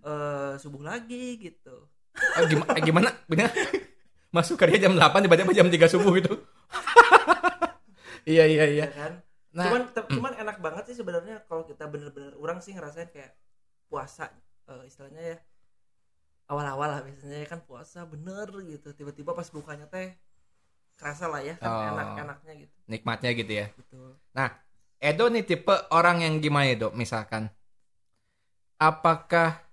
eh, 0.04 0.52
subuh 0.58 0.82
lagi 0.82 1.38
gitu 1.38 1.76
Oh, 2.20 2.44
gimana, 2.46 2.76
gimana? 2.80 3.10
Bener? 3.26 3.48
Masuk 4.36 4.60
kerja 4.60 4.76
jam 4.78 4.92
8 4.92 5.24
tiba-tiba 5.24 5.52
jam 5.52 5.66
3 5.66 5.88
subuh 5.88 6.12
gitu. 6.14 6.36
iya 8.28 8.44
iya 8.44 8.66
iya. 8.68 8.86
ya 8.86 8.90
kan 8.92 9.14
Nah, 9.50 9.66
cuman 9.66 9.82
te- 9.90 10.10
cuman 10.12 10.34
enak 10.36 10.58
banget 10.60 10.84
sih 10.86 10.96
sebenarnya 10.96 11.42
kalau 11.44 11.66
kita 11.66 11.90
bener-bener 11.90 12.38
orang 12.38 12.60
sih 12.60 12.70
ngerasain 12.70 13.10
kayak 13.10 13.34
puasa 13.88 14.30
eh, 14.68 14.86
istilahnya 14.86 15.24
ya 15.26 15.38
awal-awal 16.46 16.86
lah 16.88 17.02
biasanya 17.02 17.46
kan 17.46 17.62
puasa 17.62 18.06
bener 18.06 18.46
gitu 18.64 18.94
tiba-tiba 18.94 19.34
pas 19.34 19.50
bukanya 19.50 19.86
teh 19.86 20.14
kerasa 20.94 21.26
lah 21.26 21.42
ya 21.42 21.58
kan 21.58 21.66
Oh. 21.66 21.82
enak-enaknya 21.98 22.54
gitu 22.62 22.76
nikmatnya 22.86 23.32
gitu 23.34 23.52
ya. 23.56 23.68
betul 23.74 24.14
Edo 25.00 25.26
nih 25.32 25.44
tipe 25.48 25.76
orang 25.96 26.18
yang 26.28 26.34
gimana 26.44 26.68
Edo 26.76 26.92
misalkan? 26.92 27.48
Apakah 28.80 29.64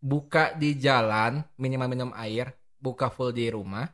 buka 0.00 0.54
di 0.56 0.78
jalan 0.80 1.44
minimal 1.60 1.88
minum 1.92 2.10
air, 2.16 2.56
buka 2.80 3.12
full 3.12 3.32
di 3.36 3.52
rumah 3.52 3.84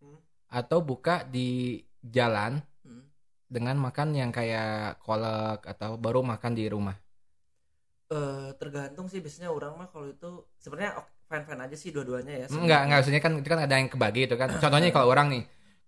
Hmm. 0.00 0.18
atau 0.46 0.78
buka 0.78 1.26
di 1.26 1.80
jalan 2.04 2.62
Hmm. 2.86 3.02
dengan 3.50 3.76
makan 3.82 4.14
yang 4.14 4.30
kayak 4.30 5.02
kolak 5.02 5.66
atau 5.66 5.98
baru 5.98 6.20
makan 6.22 6.52
di 6.54 6.64
rumah? 6.70 6.94
Eh, 8.12 8.48
tergantung 8.60 9.08
sih 9.08 9.18
biasanya 9.24 9.48
orang 9.48 9.72
mah 9.80 9.88
kalau 9.88 10.06
itu 10.12 10.28
sebenarnya 10.60 10.92
fine 11.26 11.44
fine 11.48 11.60
aja 11.64 11.76
sih 11.82 11.90
dua-duanya 11.90 12.32
ya 12.36 12.46
Enggak, 12.52 12.80
enggak 12.84 12.98
maksudnya 13.00 13.22
kan 13.24 13.32
itu 13.40 13.48
kan 13.48 13.60
ada 13.64 13.74
yang 13.80 13.88
kebagi 13.88 14.20
itu 14.28 14.36
kan. 14.36 14.48
Contohnya 14.60 14.88
kalau 14.94 15.08
orang 15.08 15.26
nih, 15.32 15.42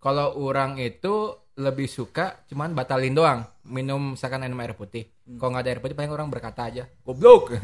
kalau 0.06 0.38
orang 0.38 0.78
itu 0.78 1.34
lebih 1.58 1.90
suka 1.90 2.46
cuman 2.46 2.78
batalin 2.78 3.10
doang 3.10 3.42
minum 3.66 4.14
misalkan 4.14 4.46
minum 4.46 4.62
air 4.62 4.78
putih. 4.78 5.10
Hmm. 5.26 5.34
Kalau 5.42 5.50
nggak 5.50 5.64
ada 5.66 5.70
air 5.74 5.80
putih 5.82 5.96
paling 5.98 6.12
orang 6.14 6.30
berkata 6.30 6.70
aja, 6.70 6.86
goblok. 7.02 7.50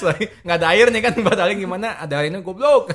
Nggak 0.00 0.56
ada 0.60 0.68
air 0.72 0.88
nih 0.88 1.02
kan 1.04 1.14
batalin 1.28 1.56
gimana? 1.60 1.96
Ada 2.00 2.20
airnya 2.20 2.44
goblok. 2.44 2.92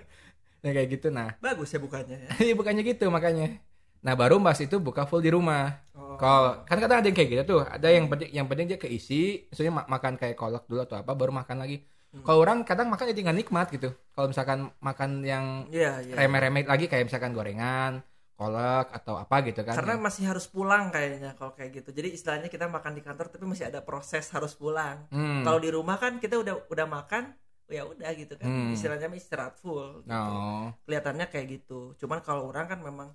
nah 0.64 0.70
kayak 0.72 0.88
gitu 0.98 1.08
nah. 1.14 1.36
bagus 1.38 1.70
ya 1.70 1.78
bukannya 1.78 2.16
ya 2.16 2.30
Iya 2.44 2.54
bukannya 2.56 2.82
gitu 2.84 3.08
makanya. 3.08 3.56
Nah 4.04 4.12
baru 4.12 4.36
mas 4.36 4.60
itu 4.60 4.76
buka 4.76 5.08
full 5.08 5.24
di 5.24 5.32
rumah. 5.32 5.80
Oh. 5.96 6.20
Kalau 6.20 6.60
kan 6.68 6.76
kadang 6.76 7.00
ada 7.00 7.08
yang 7.08 7.16
kayak 7.16 7.28
gitu 7.32 7.42
tuh, 7.56 7.60
ada 7.64 7.88
yang 7.88 8.04
penting 8.08 8.30
yang 8.36 8.46
penting 8.48 8.66
dia 8.68 8.78
keisi, 8.80 9.48
maksudnya 9.48 9.72
ma- 9.80 9.88
makan 9.88 10.20
kayak 10.20 10.36
kolak 10.36 10.68
dulu 10.68 10.84
atau 10.84 11.00
apa, 11.00 11.12
baru 11.16 11.32
makan 11.32 11.56
lagi. 11.64 11.84
Hmm. 12.16 12.24
Kalau 12.24 12.38
orang 12.40 12.64
kadang 12.64 12.88
makan 12.88 13.12
jadi 13.12 13.20
nggak 13.28 13.38
nikmat 13.44 13.66
gitu. 13.68 13.92
Kalau 14.16 14.26
misalkan 14.32 14.72
makan 14.80 15.20
yang 15.20 15.68
Iya, 15.68 16.00
iya. 16.00 16.14
remeh-remeh 16.16 16.64
lagi 16.64 16.88
kayak 16.88 17.12
misalkan 17.12 17.36
gorengan, 17.36 18.00
kolak 18.36 18.92
atau 18.92 19.20
apa 19.20 19.36
gitu 19.44 19.64
kan. 19.64 19.76
Karena 19.76 20.00
masih 20.00 20.28
harus 20.28 20.48
pulang 20.48 20.88
kayaknya 20.88 21.36
kalau 21.36 21.52
kayak 21.52 21.84
gitu. 21.84 21.92
Jadi 21.92 22.16
istilahnya 22.16 22.48
kita 22.48 22.68
makan 22.68 22.96
di 22.96 23.02
kantor 23.04 23.28
tapi 23.28 23.44
masih 23.44 23.68
ada 23.68 23.84
proses 23.84 24.28
harus 24.32 24.56
pulang. 24.56 25.04
Hmm. 25.12 25.44
Kalau 25.44 25.60
di 25.60 25.68
rumah 25.72 25.96
kan 25.96 26.16
kita 26.16 26.40
udah 26.40 26.68
udah 26.72 26.86
makan, 26.88 27.32
ya 27.68 27.84
udah 27.84 28.12
gitu 28.16 28.36
kan. 28.36 28.48
Hmm. 28.48 28.72
Istilahnya 28.72 29.12
istirahat 29.16 29.56
full. 29.60 30.04
Gitu. 30.04 30.12
Oh. 30.12 30.72
Kelihatannya 30.84 31.26
kayak 31.28 31.46
gitu. 31.60 31.96
Cuman 32.00 32.20
kalau 32.24 32.48
orang 32.48 32.68
kan 32.68 32.80
memang 32.80 33.12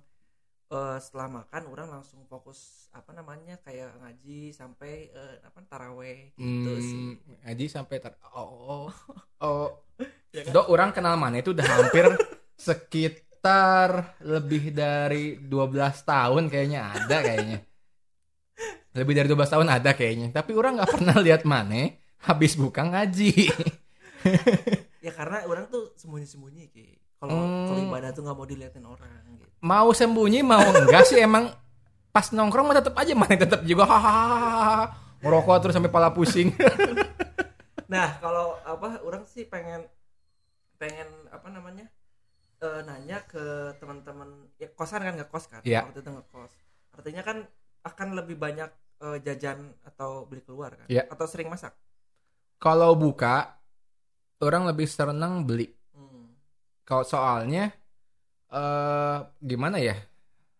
eh, 0.72 0.98
setelah 0.98 1.28
makan 1.44 1.62
orang 1.68 1.88
langsung 1.92 2.24
fokus 2.24 2.88
apa 2.96 3.12
namanya 3.12 3.60
kayak 3.60 3.92
ngaji 4.00 4.56
sampai 4.56 5.12
eh, 5.12 5.36
apa 5.44 5.60
taraweh 5.68 6.32
gitu 6.40 6.72
sih. 6.80 6.96
Hmm, 7.20 7.44
Aji 7.44 7.68
sampai 7.68 8.00
ter 8.00 8.16
oh 8.36 8.88
oh, 8.88 8.88
oh. 9.44 9.68
Ya 10.32 10.48
kan? 10.48 10.52
Dok, 10.56 10.66
orang 10.72 10.90
kenal 10.96 11.20
mana 11.20 11.44
itu 11.44 11.52
udah 11.52 11.68
hampir 11.68 12.08
sekitar 12.56 14.16
lebih 14.24 14.72
dari 14.72 15.36
12 15.36 15.52
tahun 16.08 16.48
kayaknya 16.48 16.80
ada 16.88 17.16
kayaknya. 17.20 17.58
Lebih 18.96 19.12
dari 19.12 19.28
12 19.28 19.52
tahun 19.52 19.68
ada 19.68 19.90
kayaknya. 19.92 20.32
Tapi 20.32 20.56
orang 20.56 20.80
nggak 20.80 20.92
pernah 20.96 21.16
lihat 21.20 21.44
mana 21.44 21.92
habis 22.24 22.56
buka 22.56 22.80
ngaji. 22.80 23.32
Ya 25.02 25.10
karena 25.10 25.42
orang 25.50 25.66
tuh 25.66 25.90
sembunyi-sembunyi 25.98 26.70
ki. 26.70 27.01
Kalau 27.22 27.38
Hmm. 27.38 27.66
kalau 27.70 27.80
ibadah 27.86 28.10
tuh 28.10 28.22
nggak 28.22 28.34
mau 28.34 28.42
diliatin 28.44 28.82
orang 28.82 29.06
gitu. 29.32 29.46
mau 29.62 29.88
sembunyi 29.90 30.42
mau 30.42 30.58
enggak 30.58 31.06
sih 31.06 31.22
emang 31.22 31.54
pas 32.10 32.26
nongkrong 32.28 32.66
mah 32.66 32.76
tetap 32.76 32.94
aja 32.94 33.14
mana 33.14 33.38
tetap 33.38 33.62
juga 33.62 33.86
hahaha 33.86 34.90
ngerokok 35.22 35.56
terus 35.62 35.74
sampai 35.74 35.86
pala 35.88 36.10
pusing. 36.10 36.50
Nah 37.86 38.16
kalau 38.18 38.56
apa 38.62 38.98
orang 39.02 39.22
sih 39.22 39.44
pengen 39.44 39.84
pengen 40.76 41.06
apa 41.28 41.46
namanya 41.46 41.86
eh, 42.58 42.80
nanya 42.82 43.20
ke 43.22 43.76
teman-teman 43.76 44.26
ya 44.56 44.66
kosan 44.72 45.04
kan 45.04 45.14
ngekos 45.14 45.44
kan 45.46 45.60
Iya. 45.62 45.86
waktu 45.86 46.00
itu 46.00 46.10
ngekos 46.10 46.52
artinya 46.92 47.22
kan 47.22 47.36
akan 47.84 48.08
lebih 48.16 48.34
banyak 48.34 48.70
eh, 48.98 49.18
jajan 49.20 49.76
atau 49.84 50.24
beli 50.24 50.40
keluar 50.40 50.72
kan 50.72 50.86
Iya. 50.88 51.04
atau 51.06 51.26
sering 51.28 51.46
masak 51.46 51.76
Kalau 52.56 52.94
buka 52.94 53.58
orang 54.38 54.64
lebih 54.64 54.86
senang 54.86 55.42
beli. 55.42 55.66
Kalau 56.92 57.08
soalnya 57.08 57.72
eh 58.52 59.18
gimana 59.40 59.80
ya? 59.80 59.96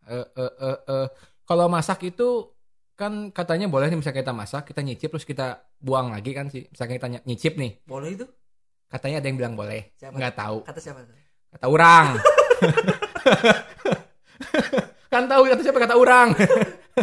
Eh 0.08 0.26
eh 0.32 0.52
eh 0.64 0.78
eh, 0.88 1.06
kalau 1.44 1.68
masak 1.68 2.08
itu 2.08 2.48
kan 2.96 3.28
katanya 3.36 3.68
boleh 3.68 3.92
nih 3.92 4.00
misalnya 4.00 4.24
kita 4.24 4.32
masak, 4.32 4.72
kita 4.72 4.80
nyicip 4.80 5.12
terus 5.12 5.28
kita 5.28 5.60
buang 5.76 6.08
lagi 6.08 6.32
kan 6.32 6.48
sih. 6.48 6.64
Misalnya 6.72 6.92
kita 6.96 7.08
ny- 7.12 7.24
nyicip 7.28 7.60
nih, 7.60 7.84
boleh 7.84 8.16
itu 8.16 8.24
katanya 8.88 9.20
ada 9.20 9.28
yang 9.28 9.36
bilang 9.36 9.60
boleh. 9.60 9.92
Siapa? 10.00 10.16
Nggak 10.16 10.34
tahu. 10.40 10.58
kata 10.64 10.80
siapa 10.80 11.04
Kata 11.52 11.66
orang. 11.68 12.06
kan 15.12 15.28
tahu 15.28 15.42
kata 15.52 15.60
siapa 15.60 15.80
kata 15.84 15.94
orang. 16.00 16.28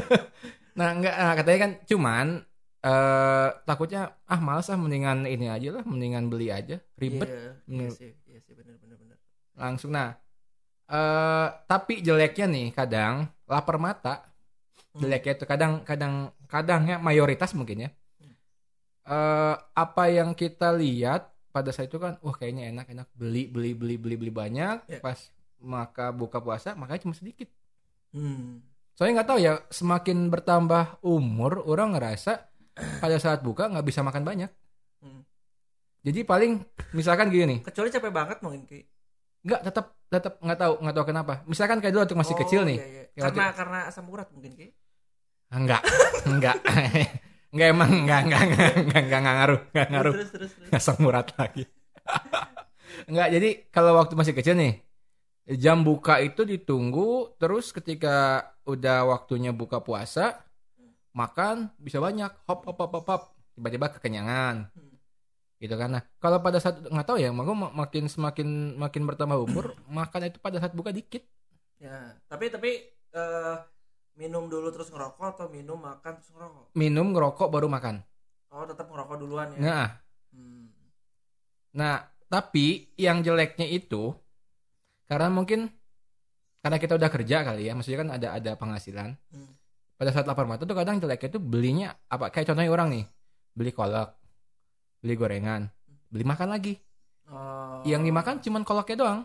nah, 0.80 0.90
enggak 0.98 1.14
nah, 1.14 1.34
katanya 1.38 1.60
kan 1.70 1.72
cuman 1.86 2.28
eh 2.82 3.50
takutnya 3.70 4.18
ah 4.26 4.42
males 4.42 4.74
ah 4.74 4.80
mendingan 4.80 5.30
ini 5.30 5.54
aja 5.54 5.70
lah, 5.78 5.84
mendingan 5.86 6.34
beli 6.34 6.50
aja, 6.50 6.82
ribet 6.98 7.30
iya, 7.30 7.54
iya 7.70 7.90
sih 7.94 8.12
iya 8.26 8.42
sih 8.42 8.58
benar 8.58 8.74
benar 8.82 8.98
benar 8.98 9.19
langsung 9.60 9.92
nah. 9.92 10.16
eh 10.90 11.48
tapi 11.70 12.02
jeleknya 12.02 12.50
nih 12.50 12.68
kadang 12.74 13.28
lapar 13.46 13.78
mata. 13.78 14.26
Hmm. 14.96 15.06
Jeleknya 15.06 15.38
itu 15.38 15.46
kadang 15.46 15.86
kadang 15.86 16.14
kadang 16.50 16.82
ya 16.88 16.98
mayoritas 16.98 17.54
mungkin 17.54 17.86
ya. 17.86 17.90
Eh 19.06 19.56
apa 19.76 20.04
yang 20.10 20.34
kita 20.34 20.74
lihat 20.74 21.30
pada 21.50 21.74
saat 21.74 21.90
itu 21.90 21.98
kan 21.98 22.18
wah 22.22 22.34
kayaknya 22.34 22.70
enak 22.70 22.88
enak 22.94 23.08
beli 23.18 23.50
beli 23.50 23.74
beli 23.74 23.98
beli 23.98 24.16
beli 24.16 24.32
banyak 24.32 24.86
Ya. 24.86 25.02
pas 25.02 25.18
maka 25.58 26.14
buka 26.14 26.38
puasa 26.38 26.78
makanya 26.78 27.10
cuma 27.10 27.18
sedikit 27.18 27.50
hmm. 28.14 28.62
soalnya 28.94 29.20
nggak 29.20 29.30
tahu 29.34 29.40
ya 29.42 29.54
semakin 29.74 30.30
bertambah 30.30 31.02
umur 31.02 31.66
orang 31.66 31.98
ngerasa 31.98 32.46
pada 33.02 33.18
saat 33.18 33.42
buka 33.42 33.66
nggak 33.66 33.82
bisa 33.86 34.06
makan 34.06 34.24
banyak 34.24 34.52
Hmm. 35.02 35.24
jadi 36.06 36.22
paling 36.22 36.60
misalkan 36.92 37.34
gini 37.34 37.46
nih 37.50 37.60
kecuali 37.66 37.90
capek 37.90 38.12
banget 38.14 38.38
mungkin 38.46 38.62
ki 39.40 39.46
nggak 39.48 39.62
tetap 39.72 39.86
tetap 40.12 40.34
nggak 40.44 40.60
tahu 40.60 40.74
nggak 40.84 40.96
tahu 40.96 41.06
kenapa 41.08 41.34
misalkan 41.48 41.80
kayak 41.80 41.94
dulu 41.96 42.04
waktu 42.04 42.18
masih 42.20 42.36
Oh, 42.36 42.40
kecil 42.44 42.62
nih 42.68 42.78
iya, 42.78 42.88
iya. 42.88 43.04
Ya, 43.16 43.22
karena 43.30 43.46
karena 43.56 43.80
asam 43.88 44.06
urat 44.12 44.28
mungkin 44.36 44.52
ki 44.56 44.68
Ah, 45.50 45.58
nggak 45.58 45.82
nggak 46.30 46.58
nggak 47.56 47.68
emang 47.74 47.92
nggak 48.06 48.22
nggak 48.30 48.44
nggak 48.46 48.72
nggak 48.86 49.04
nggak 49.10 49.22
nggak 49.24 49.36
ngaruh 49.42 49.62
nggak 49.74 49.88
ngaruh 49.90 50.14
terus 50.14 50.30
terus 50.30 50.52
terus 50.54 50.70
asam 50.76 51.02
urat 51.02 51.28
lagi. 51.34 51.64
Enggak, 53.10 53.28
jadi 53.34 53.50
kalau 53.70 53.98
waktu 54.02 54.14
masih 54.18 54.34
kecil 54.34 54.58
nih, 54.58 54.82
jam 55.58 55.82
buka 55.86 56.20
itu 56.22 56.42
ditunggu, 56.46 57.38
terus 57.38 57.70
ketika 57.70 58.50
udah 58.66 59.06
waktunya 59.10 59.54
buka 59.54 59.82
puasa, 59.82 60.42
makan 61.14 61.74
bisa 61.78 62.02
banyak, 62.02 62.30
hop 62.46 62.66
hop 62.66 62.78
hop 62.78 62.92
hop, 62.98 63.06
hop. 63.08 63.24
tiba-tiba 63.58 63.94
kekenyangan. 63.94 64.70
Hmm. 64.74 64.89
Gitu 65.60 65.76
kan. 65.76 65.92
Nah, 65.92 66.04
kalau 66.18 66.40
pada 66.40 66.58
saat 66.58 66.80
nggak 66.82 67.08
tahu 67.08 67.20
ya, 67.20 67.30
aku 67.30 67.54
ma- 67.54 67.76
makin 67.76 68.08
semakin 68.08 68.80
makin 68.80 69.04
bertambah 69.04 69.38
umur, 69.44 69.76
makan 70.00 70.32
itu 70.32 70.40
pada 70.40 70.58
saat 70.58 70.72
buka 70.74 70.90
dikit. 70.92 71.24
ya 71.80 72.12
tapi 72.28 72.52
tapi 72.52 72.72
eh, 73.16 73.56
minum 74.20 74.52
dulu 74.52 74.68
terus 74.68 74.92
ngerokok 74.92 75.28
atau 75.32 75.48
minum 75.48 75.80
makan 75.80 76.20
terus 76.20 76.28
ngerokok 76.36 76.76
Minum, 76.76 77.16
ngerokok 77.16 77.48
baru 77.48 77.72
makan. 77.72 78.04
oh 78.52 78.68
tetap 78.68 78.92
ngerokok 78.92 79.16
duluan 79.16 79.48
ya 79.56 79.60
Nah, 79.60 79.88
Hmm. 80.30 80.68
Nah, 81.74 82.04
tapi 82.28 82.92
yang 83.00 83.24
jeleknya 83.24 83.66
itu 83.66 84.14
karena 85.08 85.32
mungkin 85.32 85.72
karena 86.60 86.78
kita 86.78 87.00
udah 87.00 87.10
kerja 87.10 87.48
kali 87.48 87.66
ya, 87.66 87.74
maksudnya 87.74 88.00
kan 88.04 88.10
ada 88.12 88.28
ada 88.36 88.52
penghasilan. 88.60 89.16
Hmm. 89.32 89.56
Pada 89.96 90.12
saat 90.12 90.28
lapar 90.28 90.44
mata 90.46 90.68
tuh 90.68 90.76
kadang 90.76 91.00
jeleknya 91.00 91.30
tuh 91.32 91.42
belinya 91.42 91.96
apa 92.12 92.28
kayak 92.28 92.52
contohnya 92.52 92.70
orang 92.70 92.92
nih, 92.92 93.04
beli 93.56 93.72
kolak, 93.72 94.19
beli 95.00 95.16
gorengan, 95.16 95.72
beli 96.12 96.24
makan 96.28 96.48
lagi. 96.52 96.74
Oh. 97.30 97.82
Yang 97.88 98.02
dimakan 98.12 98.36
cuman 98.44 98.62
kolaknya 98.68 98.98
doang. 99.00 99.20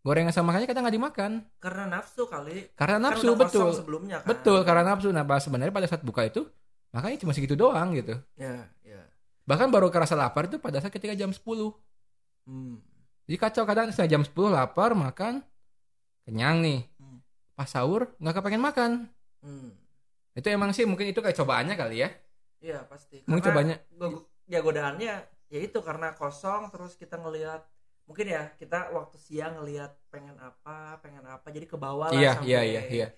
Gorengan 0.00 0.32
sama 0.32 0.52
makannya 0.52 0.64
kadang 0.64 0.82
nggak 0.88 0.96
dimakan 0.96 1.32
karena 1.60 1.84
nafsu 1.84 2.24
kali 2.24 2.72
karena 2.72 2.96
Kan 2.96 3.04
nafsu 3.04 3.36
kosong 3.36 3.36
betul. 3.36 3.68
sebelumnya 3.76 4.16
kan 4.24 4.28
Betul 4.32 4.58
karena 4.64 4.82
nafsu. 4.88 5.12
Nah, 5.12 5.24
sebenarnya 5.36 5.74
pada 5.76 5.84
saat 5.84 6.00
buka 6.00 6.24
itu 6.24 6.48
makanya 6.88 7.20
cuma 7.20 7.36
segitu 7.36 7.52
doang 7.52 7.92
gitu. 7.92 8.16
ya 8.40 8.64
ya 8.80 9.04
Bahkan 9.44 9.68
baru 9.68 9.92
kerasa 9.92 10.16
lapar 10.16 10.48
itu 10.48 10.56
pada 10.56 10.80
saat 10.80 10.88
ketika 10.94 11.12
jam 11.12 11.28
10. 11.28 11.44
hmm. 12.48 12.76
Jadi 13.28 13.36
kacau 13.36 13.62
kadang 13.68 13.92
setengah 13.92 14.10
jam 14.18 14.22
10 14.24 14.32
lapar 14.48 14.96
makan 14.96 15.44
kenyang 16.24 16.64
nih. 16.64 16.80
Hmm. 16.96 17.20
Pas 17.52 17.68
sahur 17.68 18.08
nggak 18.16 18.40
kepengen 18.40 18.62
makan. 18.64 18.90
Hmm. 19.44 19.76
Itu 20.32 20.48
emang 20.48 20.72
sih 20.72 20.88
mungkin 20.88 21.12
itu 21.12 21.20
kayak 21.20 21.36
cobaannya 21.36 21.76
kali 21.76 22.08
ya. 22.08 22.08
Iya 22.64 22.88
pasti. 22.88 23.20
Mungkin 23.28 23.44
Karena 23.44 23.52
cobanya 23.52 23.76
ya 24.50 24.58
godaannya 24.58 25.14
ya 25.46 25.58
itu 25.62 25.78
karena 25.78 26.10
kosong 26.18 26.74
terus 26.74 26.98
kita 26.98 27.14
ngelihat 27.22 27.62
mungkin 28.10 28.26
ya 28.26 28.50
kita 28.58 28.90
waktu 28.90 29.14
siang 29.22 29.62
ngelihat 29.62 29.94
pengen 30.10 30.34
apa 30.42 30.98
pengen 30.98 31.22
apa 31.30 31.46
jadi 31.54 31.66
ke 31.70 31.78
bawah 31.78 32.10
lah 32.10 32.18
Iya, 32.18 32.32
sampai 32.42 32.50
iya, 32.50 32.60
iya, 32.66 32.82
iya. 32.90 33.08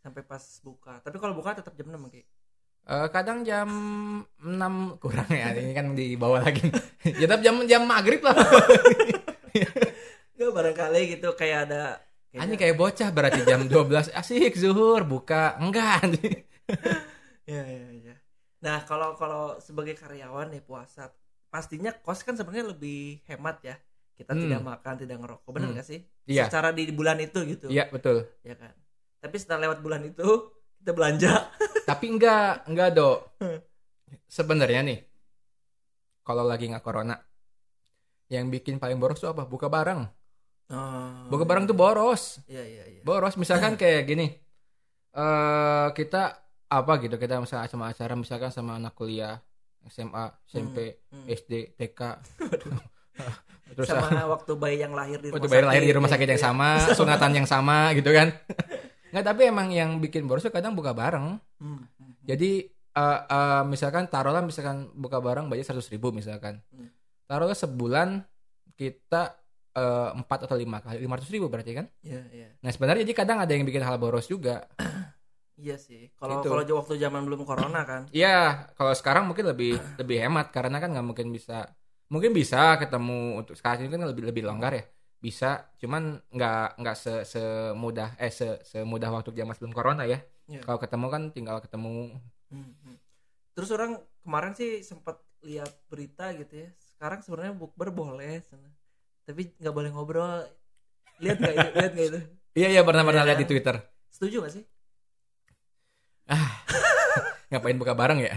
sampai 0.00 0.24
pas 0.24 0.40
buka. 0.64 1.04
Tapi 1.04 1.16
kalau 1.20 1.36
buka 1.36 1.60
tetap 1.60 1.76
jam 1.76 1.92
6 1.92 2.08
Ki. 2.08 2.24
Eh, 2.88 3.08
kadang 3.12 3.44
jam 3.44 3.68
6 4.40 4.96
kurang 4.96 5.28
ya. 5.28 5.52
Ini 5.52 5.76
kan 5.76 5.92
di 5.92 6.16
bawah 6.16 6.40
lagi. 6.40 6.64
ya 7.20 7.28
tapi 7.28 7.44
jam 7.44 7.60
jam 7.68 7.84
maghrib 7.84 8.24
lah. 8.24 8.32
Gak 10.40 10.48
barangkali 10.54 11.00
gitu 11.18 11.28
kayak 11.36 11.68
ada 11.68 12.00
Ini 12.32 12.54
kayak 12.56 12.76
bocah 12.78 13.08
berarti 13.12 13.44
jam 13.44 13.68
12 13.68 14.16
asik 14.16 14.56
zuhur 14.56 15.04
buka. 15.04 15.60
Enggak. 15.60 16.08
ya 17.52 17.62
ya 17.68 17.84
ya. 18.00 18.07
Nah, 18.58 18.82
kalau 18.84 19.14
kalau 19.14 19.56
sebagai 19.62 19.94
karyawan 19.94 20.50
nih 20.50 20.62
puasa, 20.62 21.14
pastinya 21.46 21.94
kos 21.94 22.26
kan 22.26 22.34
sebenarnya 22.34 22.74
lebih 22.74 23.22
hemat 23.26 23.62
ya. 23.62 23.76
Kita 24.18 24.34
Hmm. 24.34 24.42
tidak 24.44 24.60
makan, 24.66 24.94
tidak 24.98 25.16
ngerokok. 25.22 25.50
Benar 25.54 25.68
Hmm. 25.70 25.76
nggak 25.78 25.86
sih? 25.86 26.00
Iya. 26.26 26.50
Secara 26.50 26.74
di 26.74 26.90
bulan 26.90 27.22
itu 27.22 27.38
gitu. 27.46 27.66
Iya, 27.70 27.86
betul. 27.88 28.26
Ya 28.42 28.58
kan. 28.58 28.74
Tapi 29.22 29.36
setelah 29.38 29.70
lewat 29.70 29.78
bulan 29.78 30.02
itu 30.02 30.26
kita 30.82 30.90
belanja. 30.90 31.30
Tapi 31.90 32.06
enggak, 32.10 32.66
enggak, 32.66 32.98
Dok. 32.98 33.18
Sebenarnya 34.26 34.82
nih 34.82 34.98
kalau 36.20 36.42
lagi 36.44 36.68
nggak 36.68 36.82
corona 36.82 37.16
yang 38.28 38.50
bikin 38.52 38.76
paling 38.76 38.98
boros 38.98 39.22
tuh 39.22 39.30
apa? 39.32 39.46
Buka 39.46 39.70
barang. 39.70 40.02
Oh, 40.68 41.32
Buka 41.32 41.48
barang 41.48 41.64
tuh 41.64 41.72
boros. 41.72 42.44
Iya 42.44 42.60
iya 42.60 42.84
iya. 42.84 43.00
boros 43.00 43.38
misalkan 43.40 43.72
kayak 43.80 44.04
gini 44.04 44.26
eh 45.08 45.88
kita 45.96 46.47
apa 46.68 46.92
gitu 47.00 47.16
kita 47.16 47.40
misalnya 47.40 47.66
sama 47.66 47.88
acara 47.88 48.12
misalkan 48.12 48.52
sama 48.52 48.76
anak 48.76 48.92
kuliah 48.92 49.40
SMA 49.88 50.24
SMP 50.44 51.00
Hmm. 51.08 51.24
SD 51.24 51.72
TK 51.74 52.00
terus 53.76 53.88
Sama 53.88 54.24
waktu 54.36 54.52
bayi 54.56 54.80
yang 54.80 54.92
lahir 54.96 55.20
di 55.20 55.28
waktu 55.32 55.44
rumah 55.44 55.52
bayar 55.52 55.66
lahir 55.68 55.82
di 55.84 55.94
rumah 55.94 56.10
sakit 56.10 56.26
yang 56.28 56.40
gitu 56.40 56.44
ya. 56.44 56.50
sama 56.52 56.68
sunatan 56.98 57.30
yang 57.36 57.46
sama 57.48 57.92
gitu 57.92 58.10
kan. 58.12 58.32
Nggak 59.12 59.24
tapi 59.24 59.42
emang 59.48 59.68
yang 59.72 59.90
bikin 60.00 60.28
boros 60.28 60.44
tuh 60.44 60.52
kadang 60.52 60.76
buka 60.76 60.92
bareng. 60.92 61.40
Hmm, 61.60 61.80
hmm, 61.84 62.12
jadi 62.24 62.68
eh, 62.68 63.18
eh, 63.28 63.62
misalkan 63.64 64.08
taruhlah 64.08 64.44
misalkan 64.44 64.88
buka 64.96 65.20
barang 65.20 65.48
bayar 65.48 65.64
seratus 65.64 65.88
ribu 65.92 66.12
misalkan. 66.12 66.60
Hmm. 66.72 66.88
taruhlah 67.28 67.56
sebulan 67.56 68.24
kita 68.72 69.36
eh, 69.76 70.08
empat 70.16 70.48
atau 70.48 70.56
lima 70.56 70.80
kali 70.80 71.04
lima 71.04 71.16
ratus 71.20 71.28
ribu 71.32 71.48
berarti 71.52 71.72
kan? 71.76 71.86
Iya 72.00 72.24
iya. 72.32 72.48
nah 72.64 72.72
sebenarnya 72.72 73.04
jadi 73.04 73.14
kadang 73.16 73.38
ada 73.40 73.52
yang 73.52 73.68
bikin 73.68 73.84
hal 73.84 74.00
boros 74.00 74.28
juga 74.28 74.64
Iya 75.58 75.74
sih. 75.74 76.06
Kalau 76.14 76.38
Gitu. 76.38 76.48
kalau 76.54 76.62
waktu 76.78 76.94
zaman 77.02 77.22
belum 77.26 77.42
corona 77.42 77.82
kan. 77.82 78.02
Iya, 78.18 78.70
kalau 78.78 78.94
sekarang 78.94 79.26
mungkin 79.26 79.50
lebih 79.50 79.74
lebih 80.00 80.16
hemat 80.22 80.54
karena 80.54 80.78
kan 80.78 80.94
nggak 80.94 81.06
mungkin 81.06 81.28
bisa, 81.34 81.66
mungkin 82.08 82.30
bisa 82.30 82.78
ketemu 82.78 83.42
untuk 83.42 83.58
sekarang 83.58 83.84
ini 83.84 83.90
kan 83.90 84.06
lebih 84.06 84.24
lebih 84.30 84.46
longgar 84.46 84.72
ya, 84.78 84.84
bisa, 85.18 85.66
cuman 85.82 86.22
nggak 86.30 86.78
nggak 86.78 86.96
se 86.96 87.12
semudah 87.26 88.14
eh 88.22 88.30
se 88.30 88.62
semudah 88.62 89.10
waktu 89.10 89.34
zaman 89.34 89.54
sebelum 89.58 89.74
corona 89.74 90.06
ya. 90.06 90.22
Iya. 90.46 90.62
Kalau 90.62 90.78
ketemu 90.78 91.06
kan 91.10 91.22
tinggal 91.34 91.56
ketemu. 91.58 92.16
Hmm, 92.54 92.72
hmm. 92.86 92.96
Terus 93.58 93.68
orang 93.74 93.98
kemarin 94.22 94.54
sih 94.54 94.80
sempat 94.86 95.18
lihat 95.42 95.68
berita 95.90 96.30
gitu 96.38 96.54
ya. 96.54 96.68
Sekarang 96.78 97.18
sebenarnya 97.18 97.52
bukber 97.58 97.90
boleh, 97.90 98.40
tapi 99.26 99.52
nggak 99.58 99.74
boleh 99.74 99.90
ngobrol. 99.90 100.46
Lihat 101.18 101.36
nggak 101.42 101.54
itu? 101.54 101.68
Lihat 101.74 101.92
nggak 101.98 102.08
itu? 102.14 102.20
Iya 102.58 102.74
iya 102.74 102.82
pernah 102.82 103.06
pernah 103.06 103.22
Iya. 103.22 103.28
lihat 103.30 103.40
di 103.44 103.46
Twitter. 103.46 103.76
Setuju 104.10 104.42
gak 104.42 104.50
sih? 104.50 104.64
Ngapain 107.50 107.78
buka 107.80 107.96
bareng 107.96 108.20
ya? 108.20 108.36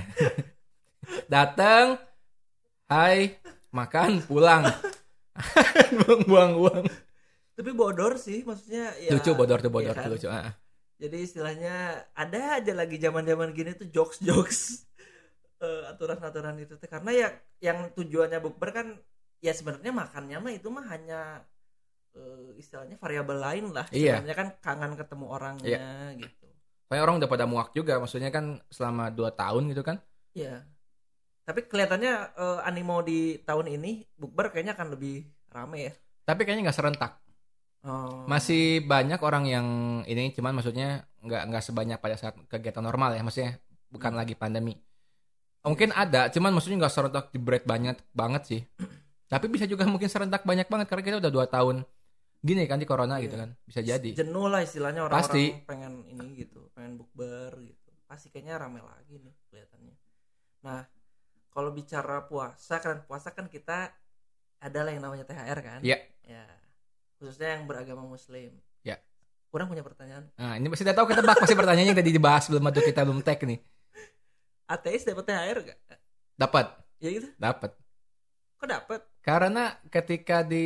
Datang 1.27 1.99
hai. 2.87 3.35
Makan. 3.71 4.23
Pulang. 4.27 4.67
Buang-buang 6.03 6.51
uang 6.59 6.85
tapi 7.61 7.77
bodor 7.77 8.17
sih 8.17 8.41
maksudnya 8.41 8.89
ya 8.97 9.13
lucu 9.13 9.37
bodor 9.37 9.61
tuh 9.61 9.69
bodor 9.69 9.93
iya 9.93 10.01
kan? 10.01 10.05
tuh 10.09 10.11
lucu 10.17 10.27
ah. 10.33 10.49
jadi 10.97 11.17
istilahnya 11.21 11.75
ada 12.17 12.57
aja 12.57 12.73
lagi 12.73 12.97
zaman 12.97 13.21
zaman 13.21 13.53
gini 13.53 13.77
tuh 13.77 13.85
jokes 13.93 14.17
jokes 14.17 14.89
aturan 15.93 16.17
aturan 16.25 16.57
itu 16.57 16.73
tuh 16.81 16.89
karena 16.89 17.11
ya 17.13 17.27
yang 17.61 17.93
tujuannya 17.93 18.41
bukber 18.41 18.73
kan 18.73 18.87
ya 19.45 19.53
sebenarnya 19.53 19.93
makannya 19.93 20.37
mah 20.41 20.53
itu 20.57 20.73
mah 20.73 20.85
hanya 20.89 21.45
eh, 22.17 22.57
istilahnya 22.57 22.97
variabel 22.97 23.37
lain 23.37 23.65
lah. 23.69 23.85
Iya. 23.93 24.25
sebenarnya 24.25 24.37
kan 24.41 24.49
kangen 24.57 24.93
ketemu 24.97 25.25
orangnya 25.29 26.17
gitu 26.17 26.40
Kayak 26.91 27.03
orang 27.07 27.23
udah 27.23 27.29
pada 27.31 27.47
muak 27.47 27.71
juga 27.71 27.95
maksudnya 28.03 28.27
kan 28.35 28.59
selama 28.67 29.07
2 29.15 29.31
tahun 29.31 29.71
gitu 29.71 29.81
kan. 29.87 30.03
Ya 30.35 30.67
tapi 31.41 31.67
kelihatannya 31.67 32.13
eh, 32.37 32.59
animo 32.63 33.01
di 33.03 33.41
tahun 33.43 33.67
ini 33.75 34.07
bukber 34.15 34.53
kayaknya 34.53 34.77
akan 34.77 34.87
lebih 34.95 35.25
rame 35.51 35.89
ya. 35.89 35.93
Tapi 36.23 36.45
kayaknya 36.45 36.69
nggak 36.69 36.79
serentak. 36.79 37.13
Oh. 37.81 38.29
masih 38.29 38.85
banyak 38.85 39.17
orang 39.25 39.49
yang 39.49 39.67
ini 40.05 40.29
cuman 40.37 40.53
maksudnya 40.53 41.09
nggak 41.17 41.49
nggak 41.49 41.63
sebanyak 41.65 41.97
pada 41.97 42.13
saat 42.13 42.37
kegiatan 42.45 42.85
normal 42.85 43.17
ya 43.17 43.25
maksudnya 43.25 43.57
bukan 43.89 44.13
Hmm. 44.13 44.21
lagi 44.21 44.37
pandemi. 44.37 44.77
Mungkin 45.65 45.89
ada 45.89 46.29
cuman 46.29 46.53
maksudnya 46.53 46.77
nggak 46.77 46.93
serentak 46.93 47.25
jebret 47.33 47.65
banyak 47.65 47.97
banget 48.13 48.41
sih. 48.45 48.61
Tapi 49.33 49.49
bisa 49.49 49.65
juga 49.65 49.89
mungkin 49.89 50.05
serentak 50.13 50.45
banyak 50.45 50.69
banget 50.69 50.93
karena 50.93 51.03
kita 51.09 51.17
udah 51.25 51.31
dua 51.33 51.49
tahun 51.49 51.81
gini 52.41 52.65
kan 52.65 52.81
di 52.81 52.89
corona 52.89 53.21
Iya. 53.21 53.29
gitu 53.29 53.35
kan 53.37 53.49
bisa 53.63 53.79
jadi. 53.79 54.09
jenuh 54.17 54.49
lah 54.49 54.65
istilahnya 54.65 55.05
orang-orang 55.05 55.29
Pasti. 55.29 55.45
pengen 55.63 55.93
ini 56.09 56.27
gitu 56.41 56.73
pengen 56.73 56.97
bukber 56.97 57.53
gitu. 57.61 57.89
Pasti 58.05 58.27
kayaknya 58.27 58.57
rame 58.57 58.81
lagi 58.81 59.15
nih 59.15 59.33
kelihatannya. 59.47 59.95
Nah 60.65 60.81
kalau 61.47 61.69
bicara 61.69 62.25
puasa 62.25 62.81
kan 62.81 63.05
puasa 63.05 63.29
kan 63.31 63.45
kita 63.45 63.93
adalah 64.57 64.89
yang 64.89 65.05
namanya 65.05 65.23
THR 65.23 65.59
kan? 65.61 65.79
Iya. 65.81 66.01
ya 66.25 66.45
khususnya 67.17 67.55
yang 67.55 67.69
beragama 67.69 68.01
muslim. 68.01 68.57
Ya. 68.81 68.97
kurang 69.53 69.69
punya 69.69 69.85
pertanyaan? 69.85 70.25
Nah 70.33 70.57
ini 70.57 70.65
masih 70.65 70.81
tidak 70.81 70.97
tahu 70.97 71.13
kita 71.13 71.21
bak 71.21 71.37
masih 71.37 71.53
pertanyaannya 71.53 71.91
yang 71.93 71.99
tadi 72.01 72.11
dibahas 72.11 72.49
belum 72.49 72.65
ada 72.65 72.81
kita 72.81 73.01
belum 73.05 73.21
tag 73.21 73.37
nih. 73.45 73.59
Ateis 74.65 75.05
dapat 75.05 75.23
THR 75.27 75.57
gak 75.61 75.79
dapat 76.33 76.65
ya 76.97 77.09
gitu? 77.11 77.27
Dapat 77.37 77.71
kok 78.57 78.65
dapat 78.65 79.01
karena 79.21 79.77
ketika 79.89 80.41
di 80.41 80.65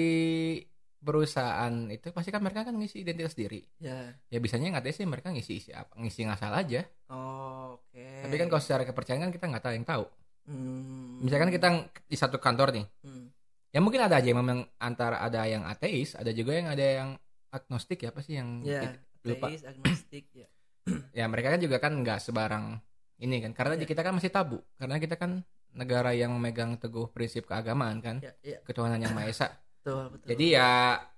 perusahaan 1.05 1.73
itu 1.93 2.09
pasti 2.09 2.33
kan 2.33 2.41
mereka 2.41 2.65
kan 2.65 2.73
ngisi 2.73 3.05
identitas 3.05 3.37
diri. 3.37 3.61
Ya. 3.77 4.09
Ya 4.27 4.39
bisanya 4.41 4.73
nggak 4.73 4.89
sih 4.89 5.05
mereka 5.05 5.29
ngisi 5.29 5.61
isi 5.61 5.71
apa 5.71 5.93
ngisi 6.01 6.25
ngasal 6.25 6.49
aja. 6.49 6.81
Oh, 7.13 7.77
oke. 7.77 8.25
Tapi 8.25 8.35
kan 8.41 8.49
kalau 8.49 8.61
secara 8.65 8.83
kepercayaan 8.83 9.29
kan 9.29 9.31
kita 9.31 9.45
nggak 9.45 9.63
tahu 9.63 9.75
yang 9.77 9.87
tahu. 9.87 10.05
Hmm. 10.45 11.25
misalkan 11.25 11.49
kita 11.49 11.89
di 12.05 12.13
satu 12.13 12.37
kantor 12.37 12.69
nih. 12.69 12.85
Hmm. 13.01 13.33
ya 13.73 13.81
mungkin 13.81 13.97
ada 14.05 14.21
aja 14.21 14.29
yang 14.29 14.45
memang 14.45 14.61
antara 14.77 15.17
ada 15.17 15.41
yang 15.49 15.65
ateis 15.65 16.13
ada 16.13 16.29
juga 16.29 16.53
yang 16.53 16.69
ada 16.69 16.85
yang 16.85 17.09
agnostik 17.49 18.05
ya 18.05 18.13
apa 18.13 18.21
sih 18.21 18.37
yang 18.37 18.61
ya 18.61 18.93
lupa. 19.25 19.49
ateis 19.49 19.65
agnostik 19.65 20.25
ya. 20.33 20.45
Ya 21.17 21.25
mereka 21.25 21.49
kan 21.49 21.57
juga 21.57 21.81
kan 21.81 21.97
nggak 21.97 22.21
sebarang 22.21 22.77
ini 23.25 23.41
kan 23.41 23.57
karena 23.57 23.73
Iya. 23.73 23.89
kita 23.89 24.01
kan 24.05 24.13
masih 24.13 24.29
tabu. 24.29 24.61
Karena 24.77 25.01
kita 25.01 25.17
kan 25.17 25.41
negara 25.73 26.13
yang 26.13 26.29
memegang 26.37 26.77
teguh 26.77 27.09
prinsip 27.09 27.49
keagamaan 27.49 27.99
kan 27.99 28.21
ya 28.21 28.31
ya. 28.45 28.61
ketuhanan 28.63 29.01
yang 29.01 29.11
maha 29.17 29.27
esa 29.27 29.49
betul 29.85 30.03
betul 30.09 30.27
jadi 30.33 30.45
ya 30.49 30.71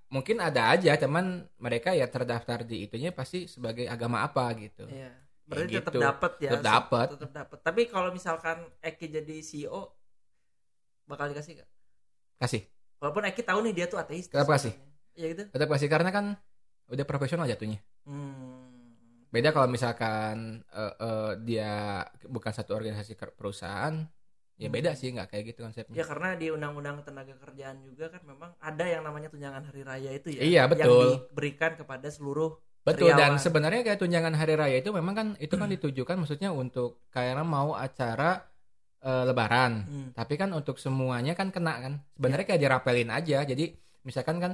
mungkin 0.08 0.44
ada 0.44 0.76
aja 0.76 1.00
cuman 1.00 1.26
mereka 1.56 1.92
ya 1.92 2.04
terdaftar 2.06 2.64
di 2.64 2.84
itunya 2.84 3.12
pasti 3.12 3.48
sebagai 3.48 3.88
agama 3.88 4.22
apa 4.22 4.52
gitu 4.56 4.84
Iya. 4.92 5.16
Berarti 5.48 5.64
Kayak 5.72 5.80
tetap 5.80 5.94
gitu. 5.96 6.04
dapat 6.04 6.32
ya. 6.44 6.52
Tetap 6.52 6.68
dapet. 6.68 7.08
Tetap 7.16 7.32
dapat. 7.32 7.58
Tapi 7.64 7.82
kalau 7.88 8.10
misalkan 8.12 8.58
Eki 8.84 9.08
jadi 9.08 9.36
CEO 9.40 9.82
bakal 11.08 11.32
dikasih 11.32 11.64
gak? 11.64 11.70
kasih 12.38 12.68
Walaupun 13.00 13.24
Eki 13.26 13.48
tahu 13.48 13.64
nih 13.64 13.72
dia 13.72 13.86
tuh 13.88 13.96
ateis. 13.96 14.28
Tetap 14.28 14.44
kasih. 14.44 14.76
Iya 15.16 15.26
gitu. 15.32 15.44
tetap 15.50 15.72
kasih 15.72 15.88
karena 15.88 16.12
kan 16.12 16.36
udah 16.88 17.06
profesional 17.08 17.48
jatuhnya 17.48 17.80
Hmm. 18.04 18.94
beda 19.28 19.50
kalau 19.50 19.66
misalkan 19.66 20.62
eh, 20.68 20.94
eh, 21.00 21.32
dia 21.42 21.72
bukan 22.24 22.52
satu 22.52 22.76
organisasi 22.76 23.16
perusahaan 23.16 24.04
ya 24.58 24.68
Hmm. 24.68 24.74
beda 24.74 24.92
sih 24.94 25.10
nggak 25.10 25.30
kayak 25.30 25.44
gitu 25.48 25.60
konsepnya 25.62 25.94
Ya 25.94 26.04
karena 26.04 26.34
di 26.34 26.50
Undang-Undang 26.50 27.06
Tenaga 27.06 27.38
Kerjaan 27.38 27.78
juga 27.80 28.10
kan 28.10 28.22
memang 28.22 28.52
ada 28.58 28.84
yang 28.84 29.02
namanya 29.02 29.30
tunjangan 29.30 29.64
hari 29.64 29.82
raya 29.82 30.10
itu 30.12 30.34
ya. 30.34 30.42
Iya, 30.42 30.62
betul. 30.66 30.90
Yang 30.90 31.30
diberikan 31.30 31.72
kepada 31.74 32.08
seluruh 32.08 32.58
betul 32.82 33.12
dan 33.12 33.36
karyawan. 33.36 33.38
sebenarnya 33.38 33.82
kayak 33.84 34.00
tunjangan 34.00 34.34
hari 34.34 34.54
raya 34.56 34.78
itu 34.80 34.90
memang 34.90 35.14
kan 35.14 35.28
itu 35.38 35.54
kan 35.54 35.68
Hmm. 35.68 35.76
ditujukan 35.76 36.16
maksudnya 36.18 36.50
untuk 36.50 37.06
karena 37.08 37.44
mau 37.44 37.72
acara 37.72 38.48
eh, 38.98 39.24
lebaran 39.24 39.74
Hmm. 39.84 40.10
tapi 40.12 40.34
kan 40.36 40.50
untuk 40.52 40.82
semuanya 40.82 41.32
kan 41.32 41.54
kena 41.54 41.78
kan 41.78 41.94
sebenarnya 42.12 42.44
Iya. 42.44 42.50
kayak 42.50 42.62
dirapelin 42.64 43.10
aja 43.10 43.38
jadi 43.44 43.66
misalkan 44.02 44.38
kan 44.38 44.52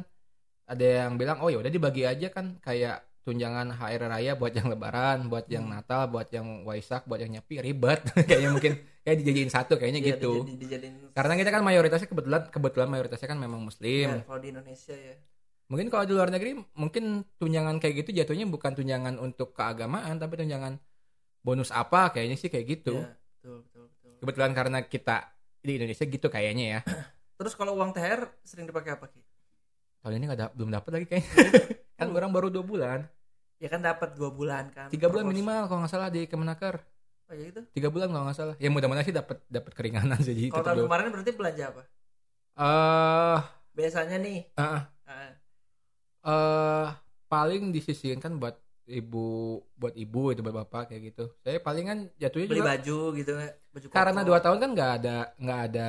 ada 0.65 0.83
yang 0.83 1.15
bilang 1.15 1.39
oh 1.39 1.47
ya 1.47 1.57
udah 1.57 1.69
dibagi 1.69 2.03
aja 2.03 2.27
kan 2.27 2.59
kayak 2.59 3.07
tunjangan 3.21 3.71
hari 3.71 3.95
raya 3.97 4.35
buat 4.35 4.51
yang 4.51 4.67
lebaran 4.67 5.31
buat 5.31 5.47
yang 5.47 5.63
Hmm. 5.63 5.79
natal 5.79 6.11
buat 6.11 6.27
yang 6.27 6.65
waisak 6.65 7.07
buat 7.07 7.17
yang 7.17 7.31
nyepi 7.31 7.61
ribet 7.61 8.03
kayaknya 8.27 8.51
mungkin 8.51 8.73
kayak 9.03 9.17
dijadiin 9.19 9.51
satu 9.51 9.75
kayaknya 9.75 9.99
Iya, 9.99 10.09
gitu. 10.15 10.31
dijadi- 10.41 10.57
dijadiin 10.57 10.93
karena 11.11 11.33
kita 11.35 11.49
kan 11.51 11.61
mayoritasnya 11.61 12.07
kebetulan 12.07 12.41
kebetulan 12.47 12.87
mayoritasnya 12.87 13.27
kan 13.27 13.37
memang 13.37 13.59
muslim. 13.59 14.07
Ya, 14.09 14.23
kalau 14.23 14.39
di 14.39 14.49
Indonesia 14.49 14.95
ya. 14.95 15.15
mungkin 15.63 15.87
kalau 15.87 16.03
di 16.03 16.13
luar 16.13 16.29
negeri 16.29 16.51
mungkin 16.73 17.03
tunjangan 17.35 17.77
kayak 17.77 18.03
gitu 18.03 18.09
jatuhnya 18.13 18.45
bukan 18.45 18.71
tunjangan 18.73 19.15
untuk 19.17 19.51
keagamaan 19.51 20.15
tapi 20.15 20.37
tunjangan 20.37 20.77
bonus 21.39 21.69
apa 21.69 22.09
kayaknya 22.09 22.35
sih 22.35 22.47
kayak 22.47 22.65
gitu. 22.69 22.95
Ya, 22.95 23.11
betul, 23.37 23.55
betul, 23.61 23.83
betul. 23.89 24.11
kebetulan 24.19 24.51
karena 24.53 24.79
kita 24.81 25.15
di 25.59 25.71
Indonesia 25.75 26.03
gitu 26.03 26.27
kayaknya 26.27 26.65
ya. 26.65 26.79
Terus 27.37 27.53
kalau 27.53 27.75
uang 27.75 27.91
THR 27.91 28.39
sering 28.41 28.65
dipakai 28.65 28.95
apa, 28.95 29.07
Ki? 29.07 29.19
tahun 29.99 30.15
ini 30.15 30.25
nggak 30.27 30.39
da- 30.41 30.53
belum 30.53 30.71
dapat 30.71 30.89
lagi 30.91 31.05
kayaknya. 31.07 31.31
Kan 31.99 32.07
orang 32.09 32.31
baru 32.31 32.47
dua 32.47 32.63
bulan. 32.63 32.99
Ya 33.55 33.71
kan 33.71 33.79
dapat 33.79 34.19
dua 34.19 34.27
bulan 34.27 34.67
kan. 34.69 34.91
tiga 34.91 35.07
bulan 35.07 35.23
minimal 35.23 35.71
kalau 35.71 35.79
nggak 35.79 35.91
salah 35.91 36.11
di 36.11 36.27
Kemenaker 36.27 36.83
Oh 37.29 37.33
ya 37.33 37.43
gitu. 37.49 37.61
tiga 37.75 37.89
bulan 37.93 38.07
kalau 38.13 38.23
nggak 38.27 38.37
salah 38.37 38.55
ya 38.61 38.67
mudah-mudahan 38.73 39.07
sih 39.07 39.15
dapat 39.15 39.37
dapat 39.49 39.71
keringanan 39.77 40.17
sih 40.25 40.33
jadi 40.37 40.49
Kalau 40.51 40.63
tahun 40.67 40.79
kemarin 40.87 41.07
berarti 41.13 41.31
belanja 41.39 41.63
apa? 41.71 41.81
eh 42.57 43.39
Biasanya 43.77 44.17
nih. 44.21 44.37
ah, 44.57 44.89
ah, 45.09 45.29
eh 46.23 46.87
paling 47.31 47.61
disisihin 47.75 48.19
kan 48.23 48.33
buat 48.41 48.55
ibu 48.87 49.17
buat 49.79 49.93
ibu 50.03 50.19
itu 50.31 50.39
buat 50.45 50.55
bapak 50.61 50.81
kayak 50.91 51.01
gitu 51.11 51.23
saya 51.43 51.57
palingan 51.63 51.97
jatuhnya 52.21 52.47
beli 52.47 52.59
juga 52.59 52.69
baju 52.69 52.97
gitu 53.19 53.31
nggak? 53.37 53.53
baju 53.73 53.87
karena 53.95 54.21
dua 54.27 54.39
tahun 54.43 54.57
kan 54.61 54.69
nggak 54.75 54.91
ada 54.99 55.11
nggak 55.39 55.59
ada 55.69 55.87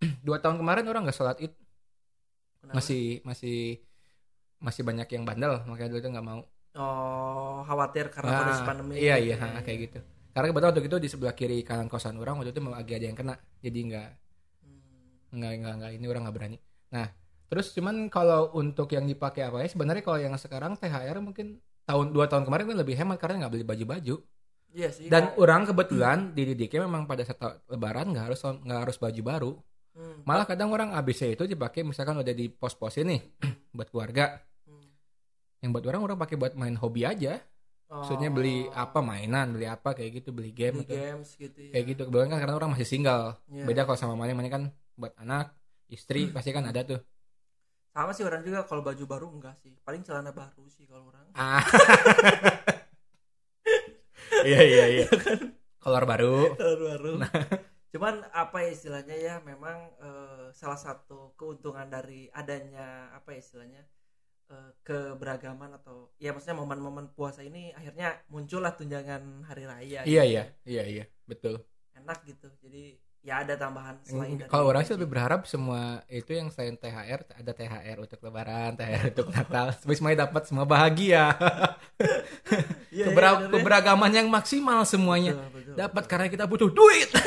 dua 0.26 0.36
tahun 0.42 0.56
kemarin 0.60 0.84
orang 0.90 1.02
nggak 1.06 1.16
sholat 1.18 1.38
id 1.44 1.52
Kenapa? 2.60 2.76
masih 2.76 3.20
masih 3.28 3.56
masih 4.66 4.82
banyak 4.88 5.08
yang 5.14 5.24
bandel 5.28 5.52
makanya 5.68 5.88
dulu 5.92 6.00
itu 6.02 6.10
nggak 6.14 6.26
mau 6.30 6.40
oh 6.80 7.56
khawatir 7.68 8.04
karena 8.14 8.30
Ah, 8.30 8.38
kondisi 8.38 8.62
pandemi 8.68 8.94
iya 9.00 9.14
gitu 9.14 9.20
iya 9.24 9.34
ya. 9.34 9.36
ha, 9.42 9.48
kayak 9.64 9.78
gitu 9.84 9.98
karena 10.30 10.46
kebetulan 10.48 10.70
waktu 10.70 10.86
itu 10.86 10.98
di 10.98 11.08
sebelah 11.08 11.34
kiri 11.34 11.58
kanan 11.62 11.86
kosan 11.86 12.16
orang 12.16 12.38
waktu 12.38 12.50
itu 12.50 12.60
mau 12.60 12.72
lagi 12.72 12.92
ada 12.94 13.06
yang 13.06 13.16
kena 13.16 13.34
jadi 13.58 13.78
nggak 13.88 14.08
Hmm. 14.58 15.38
nggak 15.38 15.52
nggak 15.60 15.74
nggak 15.78 15.90
ini 15.94 16.06
orang 16.06 16.22
nggak 16.26 16.36
berani 16.36 16.56
nah 16.88 17.06
terus 17.48 17.72
cuman 17.72 18.08
kalau 18.08 18.52
untuk 18.52 18.92
yang 18.92 19.04
dipakai 19.04 19.44
apa 19.44 19.64
ya 19.64 19.68
sebenarnya 19.68 20.02
kalau 20.02 20.18
yang 20.18 20.34
sekarang 20.36 20.76
thr 20.76 21.16
mungkin 21.18 21.58
tahun 21.84 22.12
dua 22.12 22.28
tahun 22.28 22.44
kemarin 22.44 22.68
kan 22.68 22.76
lebih 22.76 22.96
hemat 22.96 23.16
karena 23.16 23.44
nggak 23.44 23.52
beli 23.52 23.64
baju 23.64 23.84
baju 23.88 24.14
iya 24.72 24.92
sih 24.92 25.08
dan 25.08 25.32
orang 25.36 25.64
kebetulan 25.64 26.36
dididiknya 26.36 26.84
memang 26.84 27.08
pada 27.08 27.24
saat 27.24 27.40
lebaran 27.66 28.12
nggak 28.12 28.24
harus 28.28 28.40
nggak 28.44 28.80
harus 28.84 28.96
baju 28.96 29.22
baru 29.24 29.52
Hmm. 29.98 30.22
malah 30.22 30.46
kadang 30.46 30.70
orang 30.70 30.94
ABC 30.94 31.34
itu 31.34 31.42
dipakai 31.42 31.82
misalkan 31.82 32.14
udah 32.14 32.30
di 32.30 32.46
pos-pos 32.46 32.94
ini 33.02 33.18
buat 33.74 33.90
keluarga 33.90 34.38
Hmm. 34.62 34.86
yang 35.58 35.74
buat 35.74 35.82
orang 35.90 36.06
orang 36.06 36.18
pakai 36.20 36.38
buat 36.38 36.54
main 36.54 36.78
hobi 36.78 37.02
aja 37.02 37.42
maksudnya 37.88 38.28
beli 38.28 38.68
apa 38.68 39.00
mainan 39.00 39.56
beli 39.56 39.64
apa 39.64 39.96
kayak 39.96 40.20
gitu 40.20 40.30
beli 40.36 40.52
game 40.52 40.84
beli 40.84 40.92
atau 40.92 40.96
games 41.00 41.28
gitu 41.34 41.58
ya. 41.58 41.70
kayak 41.72 41.84
gitu. 41.96 42.02
Kebetulan 42.04 42.28
kan 42.28 42.38
karena 42.44 42.54
orang 42.60 42.70
masih 42.76 42.86
single. 42.86 43.24
Iya. 43.48 43.64
beda 43.64 43.82
kalau 43.88 43.98
sama 43.98 44.14
mana 44.14 44.36
mana 44.36 44.52
kan 44.52 44.62
buat 44.94 45.16
anak 45.16 45.56
istri 45.88 46.28
Hmm. 46.28 46.36
pasti 46.36 46.52
kan 46.52 46.68
ada 46.68 46.84
tuh. 46.84 47.00
Sama 47.90 48.12
sih 48.12 48.22
orang 48.22 48.44
juga 48.44 48.62
kalau 48.68 48.84
baju 48.84 49.04
baru 49.08 49.26
enggak 49.32 49.56
sih. 49.58 49.72
Paling 49.82 50.04
celana 50.04 50.30
baru 50.30 50.68
sih 50.68 50.84
kalau 50.84 51.08
orang. 51.08 51.24
Ah. 51.34 51.64
Iya 54.38 54.60
iya 54.62 54.84
iya. 55.02 55.06
Kolor 55.82 56.04
baru. 56.06 56.54
Baru 56.54 56.84
baru. 56.94 57.10
Nah. 57.18 57.32
cuman 57.88 58.20
apa 58.36 58.68
ya 58.68 58.70
istilahnya 58.76 59.16
ya 59.16 59.34
memang 59.40 59.80
eh, 59.96 60.52
salah 60.52 60.76
satu 60.76 61.32
keuntungan 61.40 61.88
dari 61.88 62.28
adanya 62.36 63.08
apa 63.16 63.32
ya 63.32 63.40
istilahnya 63.40 63.80
eh, 64.48 64.70
keberagaman 64.82 65.76
atau 65.76 66.12
ya 66.16 66.32
maksudnya 66.32 66.56
momen-momen 66.56 67.12
puasa 67.12 67.44
ini 67.44 67.70
akhirnya 67.72 68.16
muncullah 68.28 68.72
tunjangan 68.72 69.44
hari 69.44 69.64
raya 69.68 70.00
iya 70.04 70.22
gitu. 70.24 70.32
iya 70.32 70.42
iya 70.64 70.84
iya 70.84 71.04
betul 71.24 71.60
enak 71.94 72.24
gitu 72.24 72.48
jadi 72.64 72.96
ya 73.18 73.42
ada 73.42 73.58
tambahan 73.58 73.98
selain 74.06 74.38
dari 74.38 74.46
Kalau 74.48 74.70
orang 74.70 74.86
sih 74.86 74.94
lebih 74.94 75.10
berharap 75.10 75.42
semua 75.44 76.00
itu 76.06 76.32
yang 76.32 76.48
selain 76.54 76.78
THR 76.78 77.26
ada 77.34 77.50
THR 77.52 77.98
untuk 77.98 78.22
Lebaran, 78.22 78.78
THR 78.78 79.04
untuk 79.10 79.28
Natal, 79.34 79.66
semuanya 79.74 80.18
dapat 80.24 80.42
semua 80.46 80.64
bahagia. 80.64 81.24
Iya, 82.88 83.04
iya, 83.04 83.04
Kebera- 83.12 83.36
ya. 83.44 83.48
keberagaman 83.52 84.10
yang 84.16 84.26
maksimal 84.32 84.80
semuanya 84.88 85.36
Betul, 85.36 85.50
betul, 85.60 85.74
dapat 85.76 86.02
betul. 86.02 86.10
karena 86.10 86.26
kita 86.32 86.44
butuh 86.48 86.70
duit. 86.72 87.10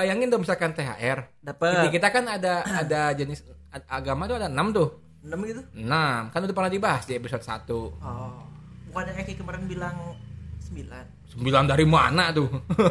Bayangin 0.00 0.32
dong 0.32 0.40
misalkan 0.40 0.72
THR. 0.72 1.18
Di 1.28 1.44
dapat 1.44 1.92
kita 1.92 2.08
kan 2.08 2.24
ada 2.24 2.64
ada 2.64 3.12
jenis 3.12 3.44
agama 3.84 4.24
tuh 4.24 4.40
ada 4.40 4.48
6 4.48 4.72
tuh. 4.72 4.88
enam 5.20 5.38
gitu 5.44 5.60
6. 5.76 6.32
Kan 6.32 6.40
udah 6.40 6.56
pernah 6.56 6.72
dibahas 6.72 7.04
di 7.04 7.12
episode 7.12 7.44
1. 7.44 7.68
oh 7.68 8.40
bukannya 8.88 9.22
Eki 9.22 9.36
kemarin 9.36 9.68
bilang 9.68 10.16
sembilan 10.58 11.04
9 11.36 11.70
dari 11.70 11.84
mana 11.84 12.32
tuh? 12.32 12.48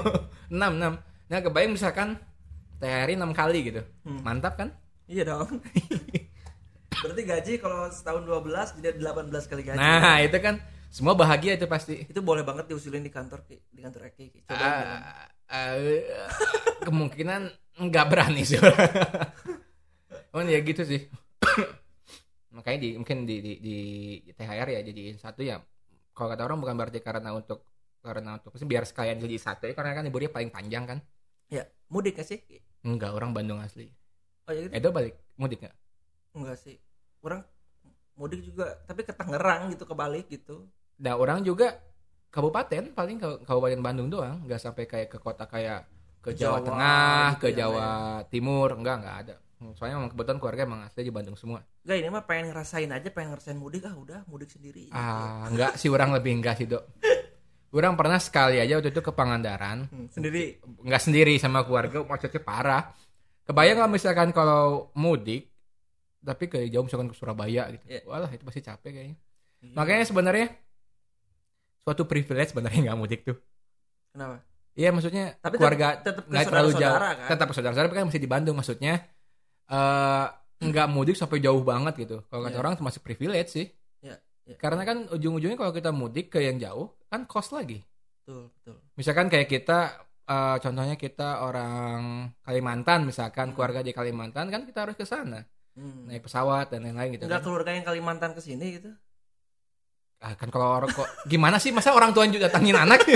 6 0.53 0.53
6. 0.53 1.33
Nah, 1.33 1.39
kebayang 1.41 1.73
misalkan 1.73 2.13
THR 2.77 3.17
6 3.17 3.25
kali 3.33 3.59
gitu. 3.73 3.81
Hmm. 4.05 4.21
Mantap 4.21 4.53
kan? 4.55 4.69
iya 5.09 5.25
dong 5.25 5.49
berarti 7.01 7.21
gaji 7.25 7.53
kalau 7.57 7.89
setahun 7.89 8.29
12 8.29 8.77
jadi 8.77 8.97
18 9.01 9.49
kali 9.49 9.61
gaji 9.65 9.77
Nah, 9.81 10.21
itu 10.21 10.37
kan 10.37 10.61
semua 10.93 11.17
bahagia 11.17 11.57
itu 11.57 11.65
pasti. 11.65 12.05
itu 12.05 12.21
boleh 12.21 12.45
banget 12.45 12.69
diusulin 12.69 13.01
di 13.01 13.09
kantor 13.09 13.41
di 13.49 13.81
kantor 13.81 14.13
Eki 14.13 14.25
Ki. 14.29 14.39
coba 14.45 14.61
bilang. 14.61 15.01
Eh, 15.49 16.05
kemungkinan 16.85 17.41
nggak 17.81 18.05
berani 18.05 18.45
sih. 18.45 18.61
oh 20.35 20.41
ya 20.45 20.59
gitu 20.61 20.85
sih. 20.85 21.09
Makanya 22.53 22.79
di 22.81 22.89
mungkin 22.97 23.25
di, 23.25 23.41
di, 23.41 23.53
di 23.57 23.77
THR 24.33 24.69
ya 24.69 24.81
jadiin 24.85 25.17
satu 25.17 25.41
ya. 25.41 25.57
Kalau 26.13 26.29
kata 26.29 26.45
orang 26.45 26.59
bukan 26.61 26.75
berarti 26.77 26.99
karena 27.01 27.33
untuk 27.33 27.65
karena 27.99 28.39
untuk 28.39 28.55
biar 28.63 28.85
sekalian 28.87 29.19
jadi 29.19 29.35
satu 29.41 29.67
ya 29.67 29.73
karena 29.75 29.91
kan 29.97 30.03
liburnya 30.07 30.31
paling 30.31 30.53
panjang 30.53 30.85
kan. 30.85 30.99
ya 31.49 31.65
mudik 31.89 32.21
gak 32.21 32.29
sih? 32.29 32.39
Enggak 32.85 33.17
orang 33.17 33.33
Bandung 33.33 33.57
asli. 33.57 33.89
oh 34.45 34.53
ya 34.53 34.69
gitu 34.69 34.73
Edo 34.77 34.89
balik 34.93 35.17
mudik 35.33 35.65
nggak? 35.65 35.75
enggak 36.37 36.57
sih 36.61 36.77
orang 37.25 37.41
mudik 38.13 38.41
juga 38.45 38.77
tapi 38.85 39.01
ke 39.01 39.13
Tangerang 39.13 39.73
gitu 39.73 39.83
kebalik 39.89 40.29
gitu 40.29 40.69
Nah 40.99 41.15
orang 41.15 41.41
juga 41.47 41.79
kabupaten 42.29 42.93
paling 42.93 43.17
kabupaten 43.45 43.79
Bandung 43.81 44.07
doang, 44.09 44.45
nggak 44.45 44.61
sampai 44.61 44.85
kayak 44.85 45.09
ke 45.09 45.17
kota 45.17 45.49
kayak 45.49 45.89
ke 46.21 46.35
Jawa, 46.35 46.61
Jawa, 46.61 46.67
Tengah, 46.67 47.25
gitu 47.35 47.41
ke 47.41 47.47
ya, 47.49 47.55
Jawa 47.65 47.87
Timur, 48.29 48.69
enggak 48.77 48.95
enggak 49.01 49.17
ada. 49.25 49.35
Soalnya 49.75 49.99
memang 49.99 50.11
kebetulan 50.15 50.37
keluarga 50.39 50.61
emang 50.63 50.81
asli 50.87 51.03
di 51.03 51.11
Bandung 51.11 51.35
semua. 51.35 51.59
Enggak 51.83 51.97
ini 51.99 52.07
mah 52.07 52.23
pengen 52.23 52.45
ngerasain 52.55 52.89
aja 52.95 53.09
pengen 53.11 53.29
ngerasain 53.35 53.59
mudik 53.59 53.83
ah 53.83 53.95
udah 53.97 54.19
mudik 54.31 54.47
sendiri 54.47 54.87
gitu. 54.87 54.95
Ah, 54.95 55.49
enggak 55.51 55.75
sih 55.75 55.91
orang 55.91 56.15
lebih 56.15 56.31
enggak 56.39 56.55
sih, 56.59 56.67
Dok. 56.69 56.83
Orang 57.69 57.93
pernah 57.93 58.17
sekali 58.17 58.57
aja 58.57 58.81
waktu 58.81 58.89
itu 58.89 58.97
ke 58.97 59.13
Pangandaran, 59.13 59.85
Hmm, 59.93 60.09
sendiri 60.09 60.57
enggak 60.81 61.05
sendiri 61.05 61.37
sama 61.37 61.61
keluarga, 61.61 62.01
macetnya 62.01 62.41
parah. 62.41 62.97
Kebayang 63.45 63.77
nggak 63.77 63.93
misalkan 63.93 64.29
kalau 64.33 64.89
mudik 64.97 65.53
tapi 66.25 66.49
ke 66.49 66.65
jauh 66.67 66.81
misalkan 66.81 67.13
ke 67.13 67.15
Surabaya 67.15 67.69
gitu. 67.69 67.85
Iya. 67.85 68.01
Walah, 68.09 68.29
itu 68.33 68.41
pasti 68.41 68.65
capek 68.65 68.89
kayaknya. 68.89 69.17
Iya. 69.61 69.73
Makanya 69.77 70.05
sebenarnya 70.09 70.47
suatu 71.89 72.05
privilege 72.05 72.53
sebenarnya 72.53 72.79
nggak 72.85 72.99
mudik 72.99 73.21
tuh. 73.23 73.37
kenapa 74.09 74.45
Iya 74.71 74.89
maksudnya 74.89 75.35
Tapi 75.35 75.55
keluarga 75.57 75.99
tetap- 75.99 76.23
nggak 76.23 76.45
terlalu 76.45 76.71
jauh. 76.73 76.95
kan? 76.95 77.27
Tetap 77.27 77.47
saudara-saudara 77.51 77.89
kan 77.91 78.07
masih 78.07 78.21
di 78.21 78.29
Bandung 78.29 78.55
maksudnya 78.55 78.93
eh 79.67 80.25
nggak 80.59 80.87
mudik 80.87 81.15
sampai 81.15 81.39
jauh 81.39 81.59
banget 81.61 81.93
gitu. 81.97 82.23
Kalau 82.23 82.41
kata 82.41 82.53
Iya. 82.53 82.61
orang 82.61 82.73
termasuk 82.75 83.01
privilege 83.01 83.49
sih. 83.49 83.67
Iya, 83.99 84.15
iya. 84.45 84.55
Karena 84.55 84.83
kan 84.83 85.09
ujung-ujungnya 85.09 85.55
kalau 85.55 85.71
kita 85.71 85.91
mudik 85.91 86.29
ke 86.29 86.39
yang 86.41 86.57
jauh 86.57 86.95
kan 87.05 87.25
cost 87.25 87.51
lagi. 87.51 87.83
betul 88.19 88.53
betul 88.53 88.77
Misalkan 88.93 89.25
kayak 89.25 89.49
kita 89.49 89.79
eh, 90.23 90.57
contohnya 90.59 90.93
kita 90.95 91.41
orang 91.41 92.01
Kalimantan 92.39 93.03
misalkan 93.03 93.49
Hmm. 93.49 93.55
keluarga 93.57 93.81
di 93.81 93.89
Kalimantan 93.89 94.47
kan 94.47 94.61
kita 94.63 94.85
harus 94.85 94.93
ke 94.93 95.01
sana 95.01 95.41
hmm. 95.73 96.05
naik 96.05 96.21
pesawat 96.21 96.69
dan 96.69 96.85
lain-lain 96.85 97.17
gitu 97.17 97.25
enggak 97.25 97.41
kan. 97.41 97.45
keluarga 97.45 97.71
yang 97.73 97.81
Kalimantan 97.83 98.31
ke 98.31 98.39
sini 98.39 98.77
gitu 98.77 98.93
Ah, 100.19 100.35
kan 100.35 100.51
kalau 100.51 100.67
orang 100.83 100.91
kok 100.91 101.07
gimana 101.31 101.57
sih 101.63 101.71
masa 101.71 101.95
orang 101.95 102.11
tua 102.11 102.27
juga 102.27 102.51
datangin 102.51 102.75
anak? 102.75 103.07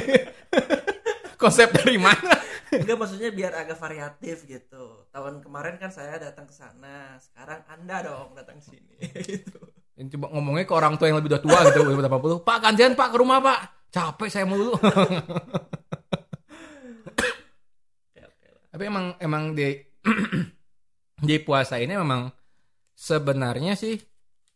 Konsep 1.41 1.75
dari 1.75 1.99
mana? 1.99 2.43
enggak 2.73 2.97
maksudnya 2.97 3.29
biar 3.29 3.53
agak 3.53 3.77
variatif 3.77 4.49
gitu 4.49 5.05
tahun 5.13 5.45
kemarin 5.45 5.77
kan 5.77 5.93
saya 5.93 6.17
datang 6.17 6.49
ke 6.49 6.53
sana 6.57 7.21
sekarang 7.21 7.61
anda 7.69 8.01
dong 8.01 8.33
datang 8.33 8.57
ke 8.57 8.65
sini 8.65 8.97
gitu 9.29 9.61
Yang 9.93 10.17
coba 10.17 10.33
ngomongnya 10.33 10.65
ke 10.65 10.73
orang 10.73 10.97
tua 10.97 11.05
yang 11.05 11.21
lebih 11.21 11.29
udah 11.29 11.43
tua 11.45 11.69
gitu, 11.69 11.85
udah 11.85 12.09
80. 12.09 12.41
Pak 12.41 12.57
gantian 12.65 12.97
pak 12.97 13.13
ke 13.13 13.17
rumah 13.21 13.37
pak. 13.45 13.59
Capek 13.93 14.25
saya 14.25 14.41
mulu. 14.49 14.73
Tapi 18.73 18.83
emang 18.89 19.13
emang 19.21 19.53
di 19.53 19.77
di 21.29 21.35
puasa 21.45 21.77
ini 21.77 21.93
memang 21.93 22.25
sebenarnya 22.97 23.77
sih 23.77 24.01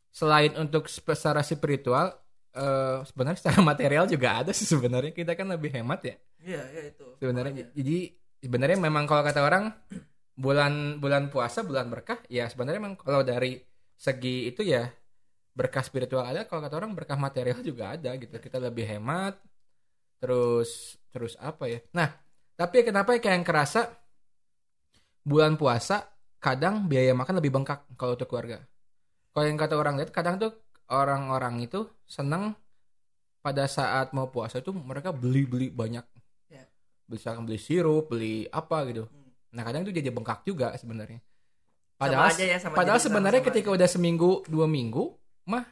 selain 0.09 0.57
untuk 0.57 0.89
secara 0.89 1.45
spiritual 1.45 2.17
eh, 2.57 2.97
sebenarnya 3.09 3.39
secara 3.39 3.59
material 3.71 4.05
juga 4.09 4.29
ada 4.43 4.51
sih 4.51 4.67
sebenarnya. 4.67 5.11
Kita 5.13 5.33
kan 5.37 5.47
lebih 5.53 5.69
hemat 5.75 5.99
ya. 6.03 6.15
Iya 6.41 6.61
iya 6.73 6.81
itu. 6.91 7.05
Sebenarnya 7.21 7.53
Makanya. 7.53 7.73
jadi 7.77 7.97
sebenarnya 8.43 8.77
memang 8.77 9.03
kalau 9.09 9.23
kata 9.25 9.41
orang 9.41 9.65
bulan 10.37 11.01
bulan 11.01 11.33
puasa 11.33 11.65
bulan 11.65 11.89
berkah 11.89 12.21
ya 12.29 12.45
sebenarnya 12.45 12.77
memang 12.77 12.97
kalau 13.01 13.25
dari 13.25 13.57
segi 13.97 14.53
itu 14.53 14.61
ya 14.61 14.85
berkah 15.57 15.81
spiritual 15.85 16.25
ada. 16.25 16.45
Kalau 16.49 16.61
kata 16.61 16.75
orang 16.77 16.93
berkah 16.97 17.17
material 17.17 17.59
juga 17.65 17.97
ada 17.97 18.13
gitu. 18.17 18.35
Kita 18.37 18.57
lebih 18.61 18.85
hemat 18.85 19.37
terus 20.21 20.97
terus 21.13 21.33
apa 21.41 21.69
ya? 21.69 21.79
Nah 21.93 22.09
tapi 22.57 22.81
kenapa 22.81 23.13
ya 23.13 23.19
kayak 23.21 23.35
yang 23.41 23.47
kerasa 23.47 23.81
bulan 25.25 25.59
puasa 25.59 26.07
kadang 26.37 26.85
biaya 26.87 27.11
makan 27.13 27.41
lebih 27.41 27.51
bengkak 27.53 27.85
kalau 27.99 28.13
untuk 28.17 28.29
keluarga? 28.29 28.61
Kalau 29.33 29.45
yang 29.45 29.59
kata 29.59 29.75
orang 29.77 30.01
lihat 30.01 30.09
kadang 30.09 30.41
tuh 30.41 30.51
orang-orang 30.87 31.61
itu 31.61 31.85
senang 32.03 32.55
pada 33.39 33.63
saat 33.65 34.11
mau 34.11 34.27
puasa 34.27 34.59
itu 34.59 34.71
mereka 34.71 35.11
beli-beli 35.11 35.67
banyak 35.69 36.03
Ya. 36.47 36.63
misalkan 37.05 37.43
beli 37.43 37.55
sirup 37.57 38.07
beli 38.07 38.47
apa 38.49 38.83
gitu 38.85 39.03
Hmm. 39.05 39.31
nah 39.51 39.63
kadang 39.63 39.83
itu 39.83 39.91
jadi 39.91 40.09
bengkak 40.09 40.43
juga 40.43 40.71
sebenarnya 40.75 41.19
Sama 41.19 41.99
padahal 41.99 42.27
aja 42.29 42.43
ya, 42.45 42.57
sama 42.57 42.73
padahal 42.75 42.97
jadi 42.97 43.05
sebenarnya 43.05 43.39
sama-sama 43.39 43.53
ketika 43.53 43.69
aja. 43.69 43.75
udah 43.79 43.89
seminggu 43.89 44.29
dua 44.45 44.65
minggu 44.65 45.03
mah 45.45 45.65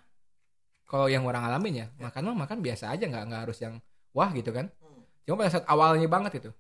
kalau 0.86 1.08
yang 1.08 1.24
orang 1.24 1.44
alamin 1.44 1.74
ya, 1.82 1.88
makan 1.98 2.22
mah 2.30 2.38
makan 2.46 2.62
biasa 2.62 2.90
aja 2.90 3.04
nggak 3.04 3.24
nggak 3.26 3.42
harus 3.48 3.58
yang 3.60 3.76
wah 4.12 4.30
gitu 4.32 4.52
kan 4.52 4.68
Hmm. 4.80 5.04
cuma 5.24 5.36
pada 5.40 5.52
saat 5.52 5.66
awalnya 5.66 6.08
banget 6.08 6.40
itu 6.40 6.52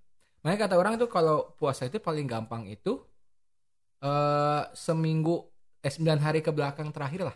makanya 0.42 0.60
kata 0.68 0.76
orang 0.76 0.94
tuh 0.96 1.08
kalau 1.08 1.52
puasa 1.56 1.86
itu 1.86 1.98
paling 1.98 2.26
gampang 2.26 2.68
itu 2.68 3.00
eh 4.00 4.64
seminggu 4.76 5.48
eh 5.80 5.92
9 5.92 6.20
hari 6.20 6.40
ke 6.40 6.52
belakang 6.52 6.92
terakhir 6.92 7.26
lah 7.26 7.36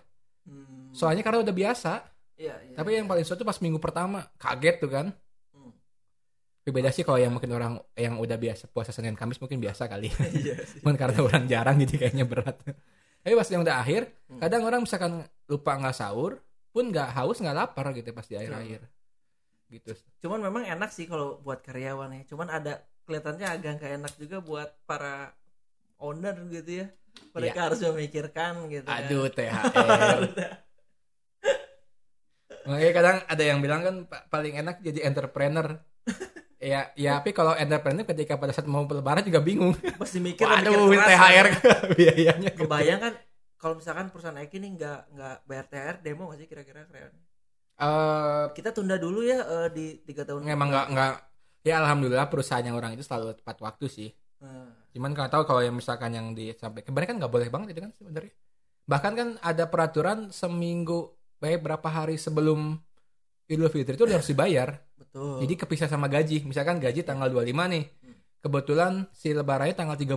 Hmm. 0.50 0.90
soalnya 0.92 1.22
karena 1.22 1.40
udah 1.40 1.54
biasa 1.54 1.94
Iya, 2.36 2.56
iya, 2.64 2.74
tapi 2.74 2.96
yang 2.96 3.06
iya. 3.06 3.12
paling 3.12 3.24
suatu 3.24 3.44
pas 3.44 3.60
minggu 3.60 3.78
pertama 3.78 4.26
kaget 4.36 4.76
tuh 4.78 4.90
kan 4.90 5.08
Hmm. 5.52 5.72
tapi 6.60 6.72
beda 6.74 6.90
sih 6.90 7.04
kalau 7.04 7.18
yang 7.18 7.30
mungkin 7.30 7.52
orang 7.52 7.74
yang 7.94 8.18
udah 8.18 8.36
biasa 8.36 8.68
puasa 8.68 8.90
Senin 8.90 9.14
Kamis 9.14 9.38
mungkin 9.38 9.60
biasa 9.60 9.86
kali 9.86 10.10
Iya 10.42 10.58
sih. 10.66 10.82
cuman 10.82 10.96
karena 10.96 11.20
orang 11.20 11.44
jarang 11.46 11.78
jadi 11.78 11.96
kayaknya 11.96 12.26
berat 12.26 12.58
tapi 13.20 13.34
pas 13.34 13.48
yang 13.48 13.62
udah 13.62 13.78
akhir 13.78 14.04
Hmm. 14.26 14.40
kadang 14.40 14.62
orang 14.64 14.82
misalkan 14.82 15.14
lupa 15.46 15.74
nggak 15.76 15.94
sahur 15.94 16.38
pun 16.70 16.86
nggak 16.88 17.10
haus 17.12 17.38
nggak 17.38 17.58
lapar 17.58 17.92
gitu 17.92 18.10
pas 18.10 18.24
di 18.24 18.38
akhir 18.38 18.54
akhir 18.56 18.82
gitu 19.70 19.94
Cuman 20.20 20.42
memang 20.42 20.66
enak 20.66 20.90
sih 20.90 21.06
kalau 21.06 21.38
buat 21.40 21.62
karyawan 21.62 22.10
ya. 22.12 22.22
Cuman 22.26 22.50
ada 22.50 22.82
kelihatannya 23.06 23.48
agak 23.48 23.72
nggak 23.78 23.94
enak 24.02 24.14
juga 24.18 24.42
buat 24.42 24.70
para 24.84 25.32
owner 25.98 26.34
gitu 26.50 26.84
ya. 26.84 26.88
Mereka 27.30 27.60
harus 27.62 27.80
memikirkan 27.84 28.66
gitu. 28.68 28.84
kan. 28.84 29.06
aduh 29.06 29.26
THR 29.28 30.20
makanya 32.62 32.94
kadang 32.94 33.18
ada 33.26 33.44
yang 33.44 33.60
bilang 33.60 33.82
kan 33.82 33.96
pa- 34.06 34.26
paling 34.30 34.54
enak 34.56 34.78
jadi 34.80 35.08
entrepreneur 35.08 35.80
ya 36.62 36.92
ya 36.94 37.18
tapi 37.18 37.32
kalau 37.32 37.56
entrepreneur 37.56 38.04
ketika 38.06 38.36
pada 38.36 38.52
saat 38.52 38.68
mau 38.68 38.84
lebaran 38.84 39.24
juga 39.24 39.40
bingung 39.40 39.74
Pasti 39.96 40.20
mikir 40.20 40.44
keras 40.44 40.68
THR 40.68 41.48
ya. 41.48 41.56
biayanya 41.98 42.50
gede. 42.52 42.60
Kebayang 42.60 43.00
kan 43.00 43.14
kalau 43.56 43.76
misalkan 43.76 44.08
perusahaan 44.08 44.38
Eki 44.38 44.58
ini 44.58 44.76
nggak 44.76 45.00
nggak 45.10 45.36
bayar 45.46 45.66
THR 45.66 45.96
demo 46.00 46.28
nggak 46.28 46.40
sih 46.40 46.48
kira-kira 46.48 46.84
karyawan? 46.86 47.16
Eh, 47.80 48.46
Kita 48.54 48.70
tunda 48.70 48.96
dulu 48.96 49.24
ya 49.24 49.40
eh, 49.40 49.70
di 49.72 49.86
tiga 50.04 50.24
tahun. 50.24 50.44
emang 50.46 50.68
nggak 50.68 50.86
nggak 50.92 51.12
ya 51.62 51.80
alhamdulillah 51.80 52.28
perusahaan 52.28 52.62
yang 52.62 52.76
orang 52.76 52.94
itu 52.94 53.04
selalu 53.04 53.36
tepat 53.36 53.58
waktu 53.60 53.86
sih 53.88 54.10
Nah, 54.40 54.72
cuman 54.90 55.12
nggak 55.12 55.30
tahu 55.30 55.44
kalau 55.44 55.60
yang 55.60 55.76
misalkan 55.76 56.12
yang 56.12 56.32
di 56.32 56.52
sampai 56.54 56.80
kemarin 56.80 57.08
kan 57.08 57.18
nggak 57.20 57.30
boleh 57.30 57.48
banget 57.48 57.68
itu 57.72 57.82
kan 57.82 57.92
sebenarnya 57.92 58.32
bahkan 58.84 59.14
kan 59.14 59.30
ada 59.40 59.68
peraturan 59.68 60.32
seminggu 60.32 61.12
baik 61.38 61.60
berapa 61.60 61.84
hari 61.86 62.16
sebelum 62.16 62.80
Idul 63.46 63.68
Fitri 63.68 63.94
itu 63.94 64.04
udah 64.04 64.16
harus 64.16 64.26
dibayar 64.26 64.80
betul. 64.96 65.44
jadi 65.44 65.54
kepisah 65.58 65.86
sama 65.86 66.08
gaji 66.08 66.42
misalkan 66.42 66.80
gaji 66.80 67.04
tanggal 67.04 67.28
25 67.28 67.46
nih 67.68 67.86
Hmm. 68.00 68.16
kebetulan 68.40 68.94
si 69.12 69.30
lebarannya 69.30 69.76
tanggal 69.76 69.94
30 69.94 70.16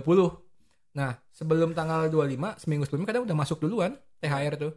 nah 0.93 1.19
sebelum 1.29 1.73
tanggal 1.73 2.07
25 2.07 2.55
seminggu 2.57 2.87
sebelumnya 2.87 3.09
kadang 3.11 3.25
udah 3.25 3.35
masuk 3.35 3.59
duluan 3.59 3.93
THR 4.17 4.55
tuh 4.57 4.73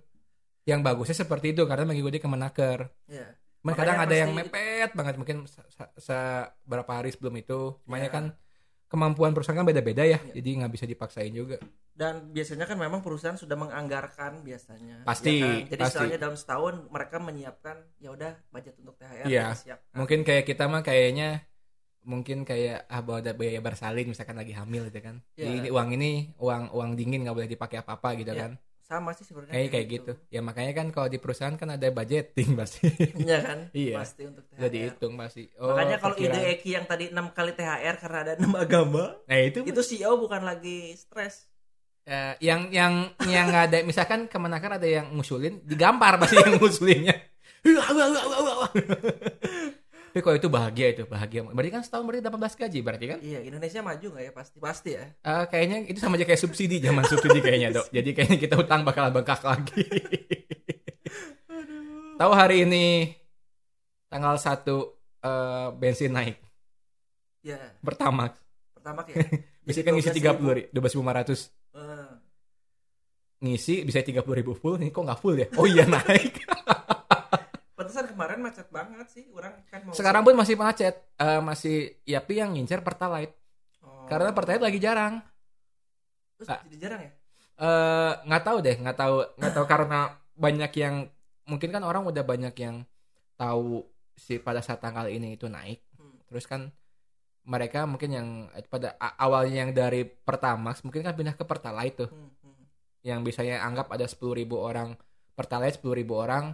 yang 0.67 0.83
bagusnya 0.83 1.15
seperti 1.17 1.55
itu 1.55 1.63
karena 1.63 1.87
mengikuti 1.87 2.19
kemenaker. 2.19 2.91
Cuman 3.07 3.23
Makanya 3.63 3.79
kadang 3.79 3.99
ada 4.03 4.15
yang 4.17 4.31
mepet 4.35 4.91
banget 4.93 5.15
mungkin 5.15 5.47
se- 5.47 5.63
se- 5.69 5.95
se- 5.97 6.47
berapa 6.63 6.91
hari 6.91 7.15
sebelum 7.15 7.39
itu. 7.39 7.79
Cuman 7.87 7.99
Ya. 7.99 8.07
ya 8.07 8.11
kan 8.11 8.25
kemampuan 8.87 9.35
perusahaan 9.35 9.55
kan 9.55 9.67
beda-beda 9.67 10.03
ya. 10.03 10.17
Ya. 10.17 10.35
Jadi 10.39 10.49
nggak 10.59 10.73
bisa 10.73 10.85
dipaksain 10.85 11.31
juga. 11.31 11.59
dan 11.93 12.29
biasanya 12.29 12.69
kan 12.69 12.77
memang 12.77 13.01
perusahaan 13.01 13.35
sudah 13.35 13.57
menganggarkan 13.57 14.45
biasanya 14.45 15.01
Pasti, 15.03 15.41
ya 15.41 15.49
kan? 15.49 15.57
jadi 15.65 15.81
pasti. 15.81 15.91
istilahnya 15.97 16.19
dalam 16.21 16.37
setahun 16.37 16.75
mereka 16.93 17.17
menyiapkan 17.17 17.77
ya 17.97 18.13
udah 18.13 18.37
budget 18.53 18.77
untuk 18.77 19.01
THR 19.01 19.25
Iya. 19.25 19.45
kita 19.49 19.61
siapkan. 19.65 19.97
Mungkin 19.97 20.19
kayak 20.23 20.45
kita 20.45 20.65
mah 20.67 20.83
kayaknya 20.83 21.29
mungkin 22.05 22.45
kayak 22.45 22.85
ah 22.87 23.01
bahwa 23.01 23.19
ada 23.19 23.33
biaya 23.33 23.59
bersalin 23.59 24.07
misalkan 24.07 24.37
lagi 24.37 24.53
hamil 24.53 24.87
gitu 24.87 25.01
kan. 25.01 25.25
Ya. 25.35 25.49
Jadi 25.49 25.53
ini 25.59 25.69
uang 25.73 25.89
ini 25.91 26.11
uang 26.37 26.63
uang 26.71 26.91
dingin 26.95 27.25
nggak 27.25 27.33
boleh 27.35 27.49
dipakai 27.49 27.81
apa-apa 27.81 28.13
gitu 28.15 28.31
Ya, 28.31 28.45
kan. 28.45 28.53
Sama 28.87 29.13
sih 29.13 29.23
sebenarnya 29.23 29.53
Kayak 29.53 29.69
kayak 29.69 29.87
gitu. 29.91 30.13
Ya 30.29 30.41
makanya 30.41 30.73
kan 30.73 30.87
kalau 30.89 31.07
di 31.07 31.17
perusahaan 31.17 31.53
kan 31.53 31.69
ada 31.69 31.87
budgeting 31.89 32.55
pasti. 32.57 32.87
Iya 33.19 33.39
kan 33.43 33.59
Iya. 33.71 33.95
pasti 33.99 34.21
untuk 34.25 34.43
THR 34.47 34.57
Udah 34.57 34.71
dihitung 34.71 35.13
pasti. 35.17 35.43
Oh, 35.59 35.75
makanya 35.75 35.97
kalau 35.99 36.15
ide. 36.17 36.39
Eki 36.55 36.69
yang 36.73 36.85
tadi 36.85 37.05
enam 37.11 37.31
kali 37.31 37.51
THR 37.51 37.95
karena 37.97 38.19
ada 38.23 38.33
enam 38.39 38.53
agama 38.55 39.05
Nah, 39.27 39.37
itu 39.37 39.61
itu 39.61 39.81
CEO 39.83 40.17
bukan 40.17 40.41
lagi 40.41 40.95
stres 40.95 41.51
Eh, 42.07 42.39
yang 42.39 42.71
yang 42.71 43.11
yang 43.27 43.51
nggak 43.51 43.65
ada 43.67 43.77
misalkan 43.83 44.31
kemenaker 44.31 44.73
ada 44.73 44.87
yang 44.87 45.11
ngusulin 45.11 45.59
digampar 45.67 46.15
pasti 46.17 46.39
yang 46.39 46.55
ngusulinnya 46.55 47.13
tapi 50.17 50.25
kalau 50.25 50.41
itu 50.41 50.49
bahagia 50.49 50.87
itu 50.97 51.05
bahagia. 51.05 51.45
Berarti 51.45 51.69
kan 51.77 51.85
setahun 51.85 52.09
berarti 52.09 52.25
18 52.25 52.57
gaji 52.57 52.79
berarti 52.81 53.05
kan? 53.05 53.19
Iya 53.21 53.45
Indonesia 53.53 53.85
maju 53.85 54.07
nggak 54.17 54.25
ya? 54.25 54.33
Pasti 54.33 54.57
pasti 54.57 54.91
ya. 54.97 55.13
Eh, 55.13 55.45
kayaknya 55.53 55.85
itu 55.93 56.01
sama 56.01 56.17
aja 56.17 56.25
kayak 56.25 56.41
subsidi 56.41 56.81
zaman 56.81 57.05
subsidi 57.05 57.45
kayaknya 57.45 57.77
dok. 57.77 57.93
Jadi 57.93 58.17
kayaknya 58.17 58.41
kita 58.41 58.57
utang 58.57 58.81
bakal 58.81 59.13
bengkak 59.13 59.45
lagi. 59.45 59.85
Tahu 62.17 62.33
hari 62.33 62.65
ini 62.65 63.13
tanggal 64.09 64.41
1 64.41 64.57
eh, 65.21 65.69
bensin 65.77 66.17
naik? 66.17 66.41
Ya 67.45 67.77
pertama. 67.85 68.33
Pertama 68.73 69.05
ya 69.13 69.21
bisa 69.69 69.85
kan 69.85 70.01
ngisi 70.01 70.17
30 70.17 70.33
ribu. 70.33 70.81
12.500 70.81 71.77
Eh, 71.77 72.13
ngisi 73.45 73.85
bisa 73.85 74.01
30 74.01 74.25
ribu 74.33 74.57
full 74.57 74.81
ini 74.81 74.89
kok 74.89 75.05
nggak 75.05 75.21
full 75.21 75.37
ya? 75.37 75.45
Oh 75.61 75.69
iya 75.69 75.85
naik 75.85 76.41
kemarin 78.37 78.45
macet 78.45 78.69
banget 78.69 79.07
sih 79.09 79.25
orang 79.33 79.53
kan 79.67 79.81
mau 79.83 79.93
sekarang 79.93 80.23
pun 80.23 80.35
masih 80.37 80.55
macet 80.55 80.95
Eh, 81.17 81.41
masih 81.41 81.77
Yapi 82.05 82.35
yang 82.37 82.53
ngincer 82.53 82.81
pertalite 82.81 83.33
Oh. 83.81 84.05
karena 84.05 84.31
pertalite 84.31 84.61
lagi 84.63 84.77
jarang 84.77 85.25
Terus 86.37 86.49
Ah. 86.49 86.61
jadi 86.65 86.77
jarang 86.79 87.01
ya 87.03 87.13
Eh, 87.57 88.13
nggak 88.23 88.45
tahu 88.45 88.59
deh 88.61 88.77
nggak 88.77 88.97
tahu 88.97 89.17
nggak 89.35 89.53
tahu 89.53 89.65
karena 89.65 90.01
banyak 90.35 90.73
yang 90.77 90.95
mungkin 91.45 91.73
kan 91.73 91.81
orang 91.81 92.05
udah 92.05 92.21
banyak 92.21 92.53
yang 92.55 92.85
tahu 93.35 93.81
si 94.13 94.37
pada 94.37 94.61
saat 94.61 94.79
tanggal 94.79 95.09
ini 95.09 95.35
itu 95.35 95.49
naik 95.49 95.81
Hmm. 95.97 96.21
terus 96.29 96.45
kan 96.45 96.69
mereka 97.43 97.89
mungkin 97.89 98.11
yang 98.11 98.29
eh, 98.53 98.61
pada 98.63 98.93
awalnya 99.17 99.65
yang 99.65 99.73
dari 99.73 100.05
Pertamax 100.05 100.85
mungkin 100.85 101.01
kan 101.01 101.17
pindah 101.17 101.33
ke 101.33 101.45
Pertalite 101.45 102.05
tuh 102.05 102.11
Hmm, 102.13 102.29
hmm. 102.43 102.65
yang 103.03 103.25
biasanya 103.25 103.63
anggap 103.63 103.89
ada 103.89 104.05
10.000 104.05 104.61
orang 104.61 104.93
Pertalite 105.33 105.81
10.000 105.81 106.13
orang 106.13 106.53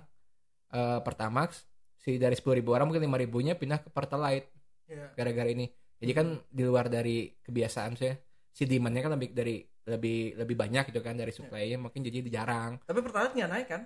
eh, 0.70 1.00
Pertamax 1.02 1.66
si 2.02 2.18
dari 2.18 2.34
10.000 2.34 2.66
orang 2.66 2.90
mungkin 2.90 3.06
5.000 3.06 3.46
nya 3.46 3.54
pindah 3.54 3.78
ke 3.78 3.88
Pertalite 3.88 4.50
Iya. 4.90 5.08
gara-gara 5.16 5.48
ini. 5.48 5.70
Jadi 6.02 6.12
kan 6.12 6.26
di 6.50 6.62
luar 6.66 6.90
dari 6.90 7.30
kebiasaan 7.40 7.94
saya 7.94 8.18
si 8.52 8.66
demandnya 8.66 9.06
kan 9.06 9.14
lebih 9.16 9.30
dari 9.32 9.62
lebih 9.86 10.36
lebih 10.36 10.56
banyak 10.58 10.90
gitu 10.92 11.00
kan 11.00 11.16
dari 11.16 11.30
supply-nya 11.32 11.78
mungkin 11.78 12.02
jadi 12.04 12.20
jarang. 12.28 12.82
Tapi 12.82 12.98
pertalite 13.00 13.32
nggak 13.38 13.50
naik 13.50 13.68
kan? 13.70 13.82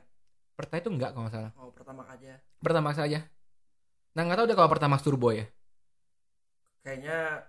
Pertalite 0.56 0.88
itu 0.88 0.90
enggak 0.96 1.10
kalau 1.12 1.22
nggak 1.28 1.34
salah. 1.36 1.52
Oh 1.60 1.70
pertama 1.70 2.02
aja. 2.08 2.40
Pertamax 2.58 2.96
aja. 2.98 3.20
Nah 4.16 4.22
nggak 4.24 4.36
tahu 4.40 4.46
deh 4.48 4.56
kalau 4.56 4.70
Pertamax 4.72 5.00
turbo 5.04 5.28
ya. 5.30 5.44
Kayaknya 6.82 7.46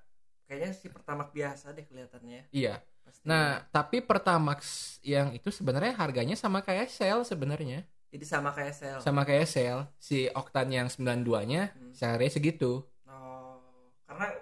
kayaknya 0.48 0.72
si 0.76 0.88
pertama 0.92 1.24
biasa 1.32 1.72
deh 1.74 1.86
kelihatannya. 1.88 2.52
Iya. 2.52 2.84
Pasti. 3.08 3.24
nah 3.24 3.64
tapi 3.72 4.04
Pertamax 4.04 4.60
yang 5.00 5.32
itu 5.32 5.48
sebenarnya 5.48 5.96
harganya 5.96 6.36
sama 6.36 6.60
kayak 6.60 6.92
Shell 6.92 7.24
sebenarnya 7.24 7.88
jadi 8.18 8.26
sama 8.26 8.50
kayak 8.50 8.74
sel. 8.74 8.98
Sama 8.98 9.22
kayak 9.22 9.46
Shell 9.46 9.80
si 9.96 10.26
oktan 10.34 10.68
yang 10.68 10.90
92 10.90 11.46
nya 11.46 11.70
Hmm. 11.70 11.94
seharusnya 11.94 12.34
segitu. 12.34 12.82
Oh 13.06 13.62
karena 14.04 14.34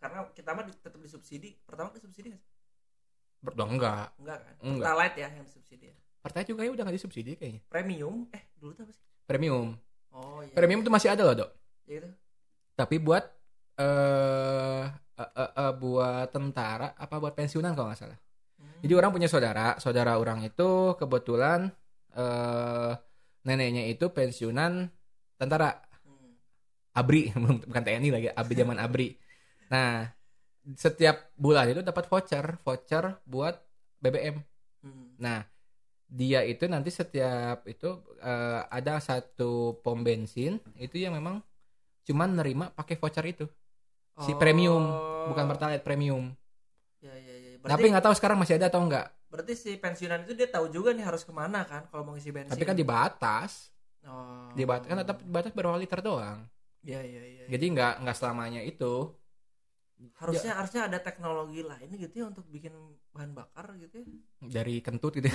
karena 0.00 0.18
kita 0.32 0.50
mah 0.56 0.64
tetap 0.64 0.96
disubsidi. 0.96 1.60
Pertama 1.62 1.92
disubsidi 1.92 2.32
nggak 2.32 2.40
sih? 2.40 2.48
berdua 3.38 3.70
enggak 3.70 4.06
enggak 4.18 4.38
kan? 4.42 4.54
Enggak. 4.64 4.82
pertalite 4.82 5.18
ya 5.20 5.28
yang 5.30 5.44
disubsidi 5.44 5.84
ya. 5.92 5.96
Pertalite 6.18 6.48
juga 6.50 6.62
ya 6.64 6.70
udah 6.72 6.82
nggak 6.82 6.96
disubsidi 6.96 7.30
kayaknya. 7.36 7.62
Premium? 7.68 8.26
Eh 8.34 8.42
dulu 8.56 8.72
tuh 8.74 8.82
apa 8.88 8.92
sih? 8.96 9.04
Premium. 9.28 9.76
Oh 10.10 10.40
iya. 10.42 10.54
Premium 10.56 10.80
tuh 10.80 10.90
masih 10.90 11.12
ada 11.12 11.22
loh 11.22 11.36
dok. 11.36 11.50
Ya 11.84 12.00
gitu. 12.00 12.08
Tapi 12.74 12.96
buat 12.98 13.24
eh 13.78 14.84
eh, 15.18 15.30
eh, 15.36 15.50
eh, 15.54 15.72
buat 15.76 16.26
tentara 16.32 16.96
apa 16.96 17.14
buat 17.18 17.36
pensiunan 17.36 17.76
kalau 17.76 17.92
nggak 17.92 18.00
salah. 18.00 18.18
Hmm. 18.58 18.80
jadi 18.82 18.92
orang 18.98 19.10
punya 19.12 19.28
saudara. 19.30 19.78
Saudara 19.78 20.18
orang 20.18 20.42
itu 20.42 20.96
kebetulan 20.98 21.70
eh 22.16 22.92
neneknya 23.48 23.88
itu 23.88 24.12
pensiunan 24.12 24.92
tentara. 25.40 25.80
Abri 26.92 27.30
bukan 27.70 27.82
TNI 27.82 28.08
lagi 28.10 28.28
abri 28.28 28.54
zaman 28.54 28.76
abri. 28.76 29.08
Nah 29.72 30.10
setiap 30.76 31.32
bulan 31.32 31.72
itu 31.72 31.80
dapat 31.80 32.04
voucher 32.04 32.60
voucher 32.60 33.16
buat 33.24 33.56
BBM 33.98 34.36
Hmm. 34.78 35.10
nah 35.18 35.42
dia 36.06 36.46
itu 36.46 36.70
nanti 36.70 36.94
setiap 36.94 37.66
itu 37.66 37.98
eh, 38.22 38.60
ada 38.70 39.02
satu 39.02 39.74
pom 39.82 40.06
bensin 40.06 40.62
itu 40.78 41.02
yang 41.02 41.18
memang 41.18 41.42
cuman 42.06 42.38
nerima 42.38 42.70
pakai 42.70 42.94
voucher 42.94 43.26
itu. 43.26 43.50
Si 44.22 44.38
premium 44.38 44.86
bukan 45.26 45.44
Oh. 45.44 45.50
pertalite 45.50 45.82
premium. 45.82 46.30
Ya 47.02 47.10
ya 47.10 47.34
ya. 47.34 47.50
Tapi 47.58 47.66
berarti 47.66 47.86
nggak 47.90 48.04
tahu 48.06 48.14
sekarang 48.14 48.38
masih 48.38 48.54
ada 48.54 48.70
atau 48.70 48.86
enggak 48.86 49.10
berarti 49.28 49.52
si 49.52 49.70
pensiunan 49.76 50.24
itu 50.24 50.32
dia 50.32 50.48
tahu 50.48 50.72
juga 50.72 50.96
nih 50.96 51.04
harus 51.04 51.20
ke 51.22 51.32
mana 51.32 51.62
kan 51.68 51.84
kalau 51.92 52.02
mau 52.08 52.16
ngisi 52.16 52.32
bensin. 52.32 52.52
Tapi 52.52 52.64
kan 52.64 52.76
dibatas 52.76 53.68
oh. 54.08 54.48
dibatas 54.56 54.88
kan 54.88 54.98
tetap 55.04 55.20
batas 55.28 55.52
berapa 55.52 55.76
liter 55.76 56.00
doang. 56.00 56.48
Ya 56.80 57.04
ya 57.04 57.20
ya 57.20 57.44
jadi 57.52 57.64
nggak 57.76 57.94
nggak 58.04 58.16
selamanya 58.16 58.64
itu. 58.64 59.12
Harusnya 60.16 60.54
harusnya 60.54 60.86
ada 60.86 60.98
teknologi 61.02 61.60
lain 61.60 61.90
gitu 61.98 62.22
ya 62.22 62.26
untuk 62.30 62.46
bikin 62.48 62.72
bahan 63.12 63.34
bakar 63.36 63.76
gitu 63.76 64.00
ya? 64.00 64.06
Dari 64.62 64.80
kentut 64.80 65.12
gitu 65.20 65.28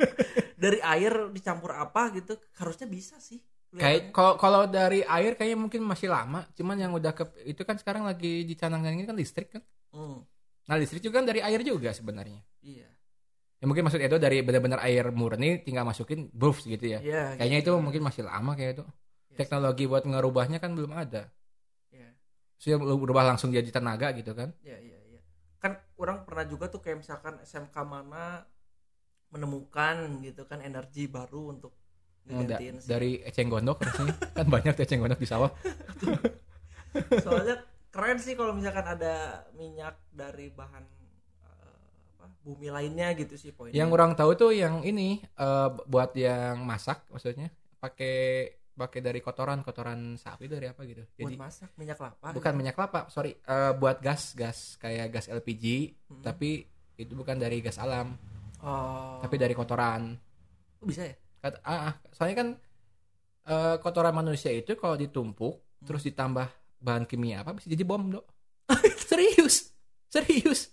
dari 0.64 0.82
air 0.82 1.30
dicampur 1.30 1.76
apa 1.76 2.10
gitu 2.18 2.34
harusnya 2.58 2.90
bisa 2.90 3.22
sih. 3.22 3.38
Kayak 3.68 4.16
kalau 4.16 4.34
kalau 4.40 4.62
dari 4.64 5.04
air 5.04 5.38
kayaknya 5.38 5.60
mungkin 5.60 5.84
masih 5.86 6.10
lama. 6.10 6.42
Cuman 6.58 6.74
yang 6.74 6.90
udah 6.90 7.14
ke 7.14 7.22
itu 7.46 7.62
kan 7.62 7.78
sekarang 7.78 8.02
lagi 8.08 8.42
dicanangkan 8.48 8.96
ini 8.96 9.04
kan 9.06 9.14
listrik 9.14 9.54
kan? 9.54 9.62
Hmm, 9.92 10.24
nah 10.66 10.74
listrik 10.74 11.04
juga 11.04 11.22
kan 11.22 11.28
dari 11.28 11.44
air 11.44 11.60
juga 11.62 11.92
sebenarnya. 11.92 12.40
Iya 12.64 12.97
ya 13.58 13.64
mungkin 13.66 13.82
maksud 13.90 13.98
itu 13.98 14.18
dari 14.22 14.38
benar-benar 14.46 14.78
air 14.86 15.10
murni 15.10 15.66
tinggal 15.66 15.82
masukin 15.82 16.30
buff 16.30 16.62
gitu 16.62 16.94
ya. 16.94 17.02
Iya, 17.02 17.24
kayaknya 17.34 17.58
itu 17.66 17.72
gitu. 17.74 17.82
mungkin 17.82 18.02
masih 18.06 18.22
lama 18.22 18.54
kayak 18.54 18.78
itu. 18.78 18.84
Iya, 19.34 19.36
teknologi 19.42 19.84
buat 19.90 20.06
ngerubahnya 20.06 20.62
kan 20.62 20.78
belum 20.78 20.94
ada. 20.94 21.26
Iya. 21.90 22.14
Saya 22.58 22.78
berubah 22.78 23.26
langsung 23.34 23.50
jadi 23.50 23.66
tenaga 23.66 24.14
gitu 24.14 24.30
kan. 24.32 24.54
Iya, 24.62 24.78
iya, 24.78 24.98
iya. 25.10 25.20
Kan 25.58 25.74
orang 25.98 26.22
pernah 26.22 26.46
juga 26.46 26.70
tuh 26.70 26.78
kayak 26.78 27.02
misalkan 27.02 27.42
SMK 27.42 27.74
mana 27.82 28.46
menemukan 29.28 30.24
gitu 30.24 30.48
kan 30.48 30.64
energi 30.64 31.04
baru 31.04 31.52
untuk 31.52 31.76
da- 32.24 32.40
ngegantiin 32.40 32.80
dari 32.86 33.20
eceng 33.26 33.50
gondok 33.52 33.82
rasanya. 33.84 34.16
Kan 34.38 34.46
banyak 34.48 34.72
tuh 34.72 34.84
eceng 34.88 35.00
gondok 35.04 35.20
di 35.20 35.28
sawah. 35.28 35.52
Soalnya 37.20 37.60
keren 37.92 38.16
sih 38.16 38.32
kalau 38.32 38.56
misalkan 38.56 38.84
ada 38.88 39.44
minyak 39.52 40.00
dari 40.08 40.48
bahan 40.48 40.97
bumi 42.48 42.68
lainnya 42.68 43.12
gitu 43.12 43.36
sih 43.36 43.52
poinnya. 43.52 43.76
yang 43.76 43.90
orang 43.90 44.12
tahu 44.12 44.32
tuh 44.34 44.50
yang 44.50 44.80
ini 44.82 45.20
eh, 45.20 45.68
buat 45.84 46.16
yang 46.16 46.64
masak 46.64 47.04
maksudnya 47.06 47.52
pakai 47.76 48.48
pakai 48.72 49.00
dari 49.00 49.18
kotoran 49.18 49.60
kotoran 49.60 50.14
sapi 50.14 50.46
dari 50.46 50.64
apa 50.64 50.80
gitu 50.82 51.02
buat 51.02 51.18
jadi 51.20 51.36
masak 51.36 51.70
minyak 51.74 51.98
kelapa. 51.98 52.30
bukan 52.30 52.52
minyak 52.54 52.72
kelapa 52.72 53.00
sorry 53.08 53.36
Eh, 53.36 53.72
buat 53.74 53.98
gas 53.98 54.32
gas 54.32 54.58
kayak 54.76 55.10
gas 55.10 55.26
LPG 55.28 55.64
Hmm. 56.08 56.22
tapi 56.22 56.64
itu 56.94 57.12
bukan 57.12 57.36
dari 57.36 57.58
gas 57.58 57.76
alam 57.76 58.16
oh. 58.60 59.18
tapi 59.20 59.36
dari 59.36 59.52
kotoran 59.52 60.16
Oh, 60.78 60.86
bisa 60.86 61.02
ya? 61.02 61.14
Kata, 61.38 61.58
ah, 61.60 61.90
ah, 61.90 61.94
soalnya 62.08 62.36
kan 62.36 62.48
eh, 63.44 63.76
kotoran 63.78 64.14
manusia 64.14 64.48
itu 64.50 64.72
kalau 64.74 64.94
ditumpuk 64.94 65.58
Hmm. 65.78 65.86
terus 65.86 66.02
ditambah 66.02 66.46
bahan 66.78 67.04
kimia 67.04 67.42
apa 67.42 67.52
bisa 67.52 67.66
jadi 67.66 67.82
bom 67.82 68.08
dok 68.08 68.26
serius 69.04 69.74
serius 70.06 70.70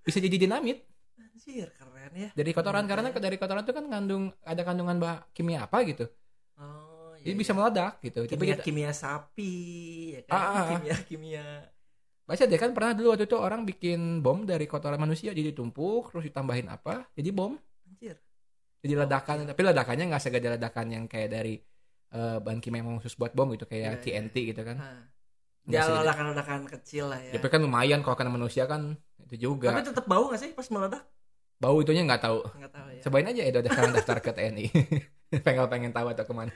bisa 0.00 0.18
jadi 0.18 0.36
dinamit 0.38 0.84
Anjir, 1.42 1.68
keren 1.74 2.12
ya. 2.14 2.28
dari 2.32 2.50
kotoran 2.54 2.86
Hmm, 2.86 2.90
karena 2.90 3.08
dari 3.10 3.34
kotoran 3.34 3.66
itu 3.66 3.74
kan 3.74 3.84
ngandung 3.84 4.30
ada 4.42 4.62
kandungan 4.62 4.96
bah 4.96 5.26
kimia 5.34 5.66
apa 5.66 5.82
gitu 5.82 6.06
Oh, 6.54 7.18
iya, 7.18 7.24
jadi 7.26 7.34
iya. 7.34 7.40
bisa 7.42 7.52
meledak 7.52 7.98
gitu 7.98 8.18
tapi 8.22 8.30
kimia 8.30 8.54
kita 8.54 8.62
kimia 8.62 8.92
sapi 8.94 9.52
ya 10.14 10.20
kan? 10.22 10.32
Ah, 10.32 10.38
ah, 10.38 10.54
ah. 10.54 10.66
Kimia 10.78 10.96
kimia. 11.02 11.44
baca 12.22 12.44
deh 12.46 12.54
kan 12.56 12.70
pernah 12.70 12.94
dulu 12.94 13.08
waktu 13.12 13.26
itu 13.26 13.34
orang 13.36 13.66
bikin 13.66 14.22
bom 14.22 14.46
dari 14.46 14.64
kotoran 14.64 14.96
manusia 14.96 15.34
jadi 15.34 15.50
ditumpuk 15.50 16.14
terus 16.14 16.24
ditambahin 16.24 16.70
apa 16.70 17.10
jadi 17.12 17.34
bom 17.34 17.58
Anjir. 17.84 18.16
jadi 18.78 18.94
ledakan 19.02 19.36
tapi 19.50 19.60
ledakannya 19.66 20.04
nggak 20.14 20.22
segede 20.22 20.48
ledakan 20.54 20.86
yang 20.94 21.04
kayak 21.10 21.28
dari 21.28 21.58
eh, 22.14 22.36
bahan 22.38 22.62
kimia 22.62 22.80
yang 22.80 23.02
khusus 23.02 23.18
buat 23.18 23.34
bom 23.34 23.50
gitu 23.50 23.66
kayak 23.66 23.82
Iya, 23.82 23.90
iya. 23.98 24.02
TNT 24.22 24.36
gitu 24.54 24.62
kan. 24.62 24.78
Nah, 24.78 25.02
Nggak 25.62 25.82
ya 25.86 25.94
ledakan-ledakan 26.02 26.60
kecil 26.74 27.04
lah 27.06 27.20
ya 27.22 27.32
Tapi 27.38 27.46
kan 27.46 27.60
lumayan 27.62 28.00
kalau 28.02 28.16
kena 28.18 28.30
manusia 28.30 28.66
kan 28.66 28.98
itu 29.22 29.36
juga. 29.50 29.70
tapi 29.70 29.86
tetap 29.86 30.06
bau 30.06 30.26
gak 30.30 30.40
sih 30.42 30.50
pas 30.54 30.66
meledak 30.74 31.02
Bau 31.62 31.78
itunya 31.78 32.02
nggak 32.02 32.22
tahu. 32.26 32.38
nggak 32.42 32.72
tahu 32.74 32.88
ya 32.90 33.00
Cobain 33.06 33.26
aja 33.30 33.42
Edo 33.46 33.58
udah 33.62 33.70
sekarang 33.70 33.92
daftar 34.02 34.18
ke 34.18 34.30
TNI. 34.34 34.66
pengen 35.46 35.70
pengen 35.70 35.92
tahu 35.94 36.06
atau 36.10 36.24
ke 36.26 36.34
mana. 36.34 36.50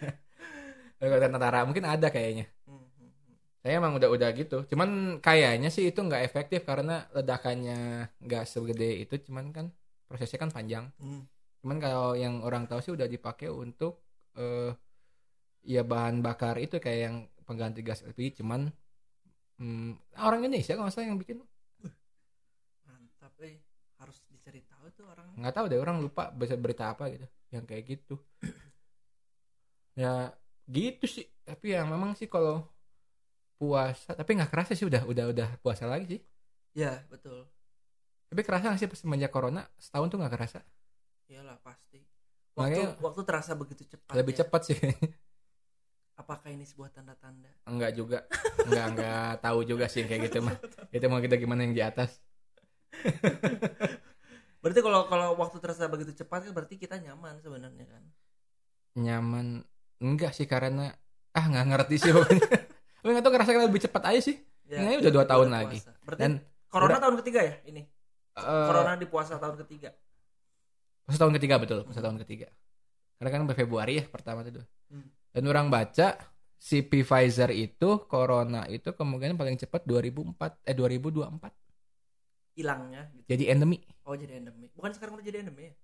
Kalau 0.99 1.11
ke 1.15 1.29
tentara 1.31 1.63
mungkin 1.63 1.87
ada 1.87 2.11
kayaknya. 2.11 2.51
Hmm, 2.67 2.83
hmm, 2.83 3.11
hmm. 3.15 3.37
Saya 3.63 3.73
emang 3.79 3.95
udah 3.95 4.11
udah 4.11 4.29
gitu. 4.35 4.67
Cuman 4.67 5.23
kayaknya 5.23 5.71
sih 5.71 5.95
itu 5.95 6.03
nggak 6.03 6.27
efektif 6.27 6.67
karena 6.67 7.07
ledakannya 7.15 8.11
nggak 8.19 8.45
segede 8.51 9.07
itu. 9.07 9.15
Cuman 9.31 9.55
kan 9.55 9.71
prosesnya 10.11 10.43
kan 10.43 10.51
panjang. 10.51 10.91
Hmm. 10.99 11.23
Cuman 11.63 11.79
kalau 11.79 12.19
yang 12.19 12.43
orang 12.43 12.67
tahu 12.67 12.83
sih 12.83 12.91
udah 12.91 13.07
dipakai 13.07 13.47
untuk 13.47 14.03
eh 14.35 14.75
ya 15.63 15.87
bahan 15.87 16.19
bakar 16.19 16.59
itu 16.59 16.83
kayak 16.83 17.01
yang 17.07 17.17
pengganti 17.47 17.87
gas 17.87 18.03
LPG. 18.03 18.43
Cuman 18.43 18.67
hmm, 19.63 20.19
orang 20.19 20.43
Indonesia 20.43 20.75
kalau 20.75 20.91
salah 20.91 21.15
yang 21.15 21.23
bikin 21.23 21.47
mantap 22.83 23.31
eh 23.47 23.63
harus 24.03 24.19
tuh 24.97 25.07
orang. 25.07 25.29
Nggak 25.37 25.55
tahu 25.55 25.65
deh 25.69 25.79
orang 25.79 25.97
lupa 26.01 26.33
bisa 26.33 26.57
berita 26.57 26.91
apa 26.91 27.13
gitu 27.13 27.27
yang 27.53 27.65
kayak 27.65 27.85
gitu. 27.87 28.17
Ya 29.97 30.29
gitu 30.67 31.09
sih. 31.09 31.25
Tapi 31.41 31.73
ya 31.73 31.85
memang 31.85 32.13
sih 32.13 32.29
kalau 32.29 32.69
puasa 33.57 34.13
tapi 34.13 34.37
nggak 34.37 34.53
kerasa 34.53 34.77
sih 34.77 34.85
udah 34.85 35.09
udah 35.09 35.25
udah 35.33 35.49
puasa 35.61 35.89
lagi 35.89 36.17
sih. 36.17 36.21
Ya 36.77 37.01
betul. 37.09 37.49
Tapi 38.29 38.41
kerasa 38.45 38.69
nggak 38.69 38.81
sih 38.81 38.91
pas 38.91 39.01
semenjak 39.01 39.33
corona? 39.33 39.65
Setahun 39.81 40.13
tuh 40.13 40.19
nggak 40.21 40.35
kerasa? 40.37 40.61
Iyalah 41.29 41.57
pasti. 41.65 42.05
Waktu 42.53 42.77
Makanya- 42.77 42.97
waktu 43.01 43.23
terasa 43.25 43.53
begitu 43.57 43.83
cepat 43.87 44.15
lebih 44.17 44.35
ya. 44.37 44.39
cepat 44.45 44.61
sih. 44.69 44.77
Apakah 46.21 46.49
ini 46.49 46.65
sebuah 46.65 46.93
tanda-tanda? 46.93 47.49
Enggak 47.65 47.93
juga. 47.93 48.25
Enggak 48.65 48.87
enggak 48.93 49.33
tahu 49.41 49.59
juga 49.65 49.85
sih 49.89 50.05
kayak 50.05 50.29
gitu 50.29 50.45
mah. 50.45 50.57
Itu 50.97 51.09
mau 51.09 51.21
kita 51.21 51.41
gimana 51.41 51.65
yang 51.65 51.73
di 51.73 51.81
atas 51.81 52.21
berarti 54.67 54.83
kalau 54.83 55.07
kalau 55.07 55.39
waktu 55.39 55.57
terasa 55.63 55.87
begitu 55.87 56.11
cepat 56.19 56.51
kan 56.51 56.53
berarti 56.53 56.75
kita 56.75 56.99
nyaman 56.99 57.39
sebenarnya 57.39 57.87
kan 57.87 58.03
nyaman 58.99 59.63
enggak 60.03 60.35
sih 60.35 60.51
karena 60.51 60.91
ah 61.31 61.45
nggak 61.47 61.67
ngerti 61.71 61.95
sih 62.03 62.11
pokoknya 62.11 62.43
nggak 63.07 63.23
tahu 63.23 63.33
kerasa 63.39 63.51
lebih 63.55 63.83
cepat 63.87 64.03
aja 64.11 64.21
sih 64.27 64.37
ya, 64.67 64.83
Ini 64.83 64.99
udah 64.99 65.13
dua 65.15 65.23
kita 65.23 65.33
tahun 65.39 65.47
puasa. 65.47 65.57
lagi. 65.63 65.79
berarti 66.03 66.21
dan 66.27 66.33
corona 66.67 66.99
tahun 66.99 67.17
ketiga 67.23 67.41
ya 67.47 67.55
ini 67.71 67.83
eh, 68.35 68.67
corona 68.67 68.93
di 68.99 69.07
puasa 69.07 69.39
tahun 69.39 69.55
ketiga 69.63 69.95
Pas 71.07 71.15
tahun 71.15 71.39
ketiga 71.39 71.63
betul, 71.63 71.87
pas 71.87 71.95
tahun 71.95 72.19
ketiga. 72.27 72.51
Karena 73.17 73.31
kan 73.31 73.41
Februari 73.55 74.03
ya 74.03 74.05
pertama 74.11 74.43
itu. 74.43 74.59
Hmm. 74.91 75.07
Dan 75.31 75.47
orang 75.47 75.71
baca 75.71 76.19
si 76.59 76.83
Pfizer 76.83 77.55
itu 77.55 78.03
corona 78.11 78.67
itu 78.67 78.91
kemungkinan 78.91 79.39
paling 79.39 79.55
cepat 79.55 79.87
2004 79.87 80.67
eh 80.67 80.75
2024. 80.75 81.66
Hilangnya 82.57 83.13
gitu. 83.13 83.25
Jadi 83.29 83.45
endemi. 83.47 83.79
oh 84.03 84.17
jadi 84.17 84.41
endemi 84.41 84.73
bukan 84.73 84.91
sekarang 84.91 85.21
udah 85.21 85.27
jadi 85.27 85.45
endemi 85.45 85.69
ya 85.69 85.75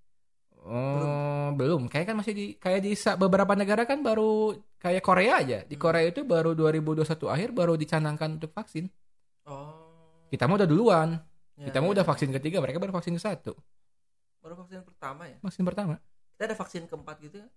Oh, 0.62 1.50
belum. 1.58 1.90
Kayak 1.90 2.14
kan 2.14 2.16
masih 2.22 2.34
di 2.38 2.46
kayak 2.54 2.86
di 2.86 2.94
beberapa 3.18 3.58
negara 3.58 3.82
kan 3.82 3.98
baru 3.98 4.54
kayak 4.78 5.02
Korea 5.02 5.42
aja. 5.42 5.58
Di 5.66 5.74
Hmm. 5.74 5.82
Korea 5.82 6.06
itu 6.06 6.22
baru 6.22 6.54
2021 6.54 7.26
akhir 7.26 7.50
baru 7.50 7.74
dicanangkan 7.74 8.38
untuk 8.38 8.54
vaksin. 8.54 8.86
oh 9.50 10.30
Kita 10.30 10.46
mah 10.46 10.62
udah 10.62 10.68
duluan. 10.70 11.18
ya, 11.58 11.66
Kita 11.66 11.82
mah 11.82 11.90
ya. 11.90 11.94
udah 11.98 12.04
vaksin 12.06 12.30
ketiga, 12.38 12.62
mereka 12.62 12.78
baru 12.78 12.94
vaksin 12.94 13.10
ke 13.10 13.18
satu. 13.18 13.52
baru 14.38 14.54
vaksin 14.58 14.86
pertama 14.86 15.26
ya 15.26 15.38
Vaksin 15.42 15.62
pertama. 15.66 15.94
kita 16.34 16.42
ada 16.46 16.54
vaksin 16.54 16.82
keempat 16.86 17.16
gitu 17.22 17.42
ya 17.42 17.48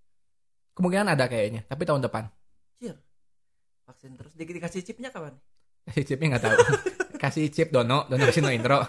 Kemungkinan 0.74 1.14
ada 1.14 1.30
kayaknya, 1.30 1.62
tapi 1.66 1.86
tahun 1.86 2.02
depan. 2.02 2.26
vaksin 3.86 4.18
terus 4.18 4.34
di 4.34 4.44
dikasih 4.50 4.82
chipnya 4.82 5.14
kapan 5.14 5.38
Kasih 5.86 6.06
chipnya 6.10 6.38
nggak 6.38 6.44
tahu. 6.46 6.58
kasih 7.18 7.50
chip 7.50 7.70
Dono, 7.70 8.06
Dono 8.06 8.24
kasih 8.24 8.40
no 8.40 8.50
intro. 8.50 8.80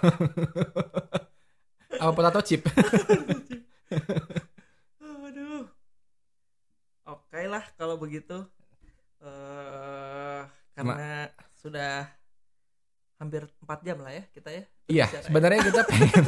Apa 1.96 2.12
potato 2.12 2.40
chip? 2.42 2.66
aduh 5.00 5.64
oke 7.06 7.40
lah 7.46 7.64
kalau 7.74 7.96
begitu 7.96 8.44
eh 9.22 10.42
karena 10.74 11.30
sudah 11.56 12.06
hampir 13.16 13.46
4 13.62 13.82
jam 13.82 13.96
lah 14.02 14.12
ya 14.12 14.22
kita 14.30 14.50
ya 14.52 14.64
Iya, 14.86 15.06
ya. 15.08 15.20
sebenarnya 15.24 15.60
kita 15.64 15.80
pengen 15.88 16.24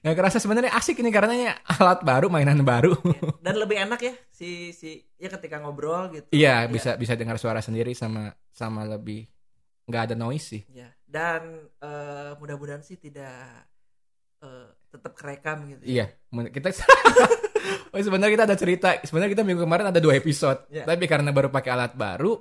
nggak 0.00 0.16
kerasa 0.16 0.38
sebenarnya 0.38 0.72
asik 0.72 1.00
ini 1.00 1.08
karenanya 1.08 1.60
alat 1.64 2.00
baru, 2.00 2.28
mainan 2.28 2.60
baru. 2.60 2.92
Iya. 3.04 3.40
dan 3.40 3.54
lebih 3.56 3.76
enak 3.82 4.00
ya 4.00 4.14
si 4.30 4.70
si 4.70 5.02
ya 5.16 5.28
ketika 5.28 5.58
ngobrol 5.58 6.12
gitu 6.12 6.28
Iya, 6.30 6.68
bisa 6.68 6.96
bisa 6.96 7.16
dengar 7.16 7.36
suara 7.36 7.60
sendiri 7.60 7.92
sama 7.92 8.32
sama 8.48 8.84
lebih 8.84 9.28
nggak 9.84 10.02
ada 10.08 10.14
noise 10.14 10.46
sih. 10.48 10.62
ya 10.68 10.88
dan 11.04 11.42
eh, 11.78 12.32
mudah-mudahan 12.36 12.80
sih 12.80 12.96
tidak 12.96 13.68
eh, 14.40 14.66
tetap 14.88 15.12
kerekam 15.12 15.68
gitu 15.68 15.82
Iya, 15.84 16.06
men- 16.30 16.48
kita 16.48 16.72
Oh, 17.90 17.96
sebenarnya 17.96 18.34
kita 18.34 18.44
ada 18.44 18.56
cerita. 18.58 18.88
Sebenarnya 19.00 19.32
kita 19.32 19.42
minggu 19.42 19.62
kemarin 19.62 19.88
ada 19.88 19.96
dua 19.96 20.14
episode, 20.14 20.66
Iya. 20.68 20.84
tapi 20.84 21.06
karena 21.06 21.30
baru 21.30 21.48
pakai 21.48 21.70
alat 21.70 21.94
baru, 21.94 22.36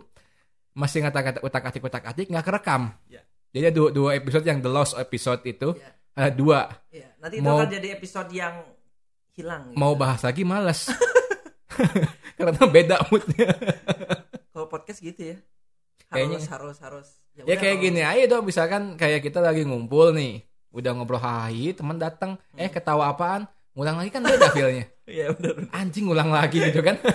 masih 0.74 1.00
ngata-ngata 1.00 1.40
utak-atik 1.40 1.80
utak-atik 1.80 2.28
nggak 2.28 2.44
kerekam. 2.44 2.92
Iya. 3.08 3.22
Jadi 3.54 3.64
ada 3.64 3.76
dua, 3.76 3.90
dua 3.90 4.10
episode 4.14 4.44
yang 4.44 4.60
the 4.60 4.68
lost 4.68 4.98
episode 4.98 5.40
itu 5.46 5.78
Iya. 5.78 5.90
ada 6.18 6.30
dua. 6.30 6.60
Iya, 6.90 7.08
nanti 7.18 7.36
itu 7.38 7.46
Mau- 7.46 7.56
akan 7.56 7.70
jadi 7.72 7.88
episode 7.94 8.30
yang 8.34 8.56
hilang 9.32 9.72
gitu. 9.72 9.78
Mau 9.78 9.94
bahas 9.94 10.20
lagi 10.22 10.44
males. 10.44 10.90
karena 12.38 12.64
beda 12.66 12.96
moodnya. 13.08 13.50
kalau 14.50 14.68
podcast 14.68 15.00
gitu 15.00 15.34
ya 15.34 15.38
harus 16.06 16.30
Kayaknya. 16.36 16.40
harus 16.52 16.78
harus 16.78 17.08
ya 17.36 17.44
udah, 17.44 17.58
kayak 17.58 17.78
gini 17.80 18.02
aja 18.02 18.24
dong, 18.28 18.44
misalkan 18.44 18.94
kayak 18.94 19.22
kita 19.22 19.38
lagi 19.38 19.62
ngumpul 19.62 20.12
nih, 20.12 20.42
udah 20.70 20.92
ngobrol 20.92 21.18
hahi, 21.18 21.72
teman 21.72 21.98
datang, 21.98 22.38
eh 22.54 22.66
Hmm. 22.66 22.72
ketawa 22.72 23.10
apaan? 23.10 23.44
Ngulang 23.74 23.98
lagi 23.98 24.10
kan 24.10 24.22
beda 24.22 24.50
feelnya. 24.50 24.86
iya 25.10 25.34
benar 25.34 25.66
Anjing 25.72 26.06
ngulang 26.06 26.30
lagi 26.30 26.62
gitu 26.62 26.80
kan. 26.80 26.98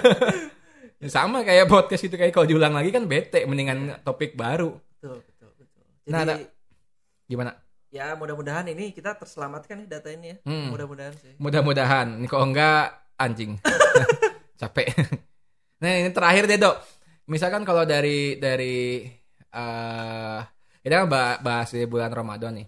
Ya 0.99 1.07
sama 1.09 1.41
kayak 1.41 1.71
podcast 1.71 2.03
itu 2.03 2.19
kayak 2.19 2.35
kalau 2.35 2.43
diulang 2.45 2.75
lagi 2.75 2.91
kan 2.91 3.07
bete, 3.07 3.47
mendingan 3.47 4.03
topik 4.03 4.35
baru. 4.35 4.75
betul 4.93 5.23
betul 5.23 5.49
betul 5.55 5.85
jadi 6.03 6.11
Nah, 6.11 6.21
ada- 6.25 6.43
Gimana? 7.25 7.51
ya 7.89 8.13
mudah-mudahan 8.13 8.67
ini 8.67 8.91
kita 8.91 9.15
terselamatkan 9.15 9.79
nih 9.79 9.87
data 9.87 10.11
ini 10.11 10.27
ya 10.29 10.37
Hmm. 10.43 10.75
mudah-mudahan 10.75 11.15
sih 11.15 11.39
Mudah-mudahan. 11.39 12.19
Ini 12.19 12.27
kalau 12.27 12.51
enggak 12.51 12.99
anjing. 13.15 13.63
Capek. 14.61 14.91
Nah, 15.79 15.91
ini 15.97 16.11
terakhir 16.11 16.45
deh, 16.45 16.59
Dok. 16.59 16.77
Misalkan 17.27 17.63
kalau 17.63 17.87
dari 17.87 18.35
dari 18.35 19.07
eh 19.55 20.41
kita 20.83 20.95
kan 21.05 21.07
bah- 21.15 21.41
bahas 21.47 21.69
di 21.75 21.85
bulan 21.89 22.13
Ramadan 22.13 22.53
nih. 22.59 22.67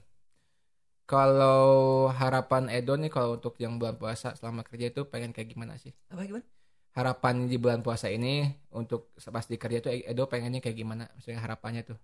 Kalau 1.11 2.07
harapan 2.14 2.70
Edo 2.70 2.95
nih 2.95 3.11
kalau 3.11 3.35
untuk 3.35 3.59
yang 3.59 3.83
bulan 3.83 3.99
puasa 3.99 4.39
selama 4.39 4.62
kerja 4.62 4.95
itu 4.95 5.03
pengen 5.11 5.35
kayak 5.35 5.51
gimana 5.53 5.74
sih? 5.74 5.91
apa 6.07 6.22
gimana 6.22 6.47
Harapan 6.95 7.47
di 7.51 7.57
bulan 7.59 7.83
puasa 7.83 8.07
ini 8.11 8.47
untuk 8.70 9.11
pas 9.14 9.47
di 9.47 9.59
kerja 9.59 9.78
tuh 9.83 9.91
Edo 9.91 10.31
pengennya 10.31 10.62
kayak 10.62 10.78
gimana? 10.78 11.05
Maksudnya 11.18 11.41
harapannya 11.43 11.83
tuh. 11.87 11.99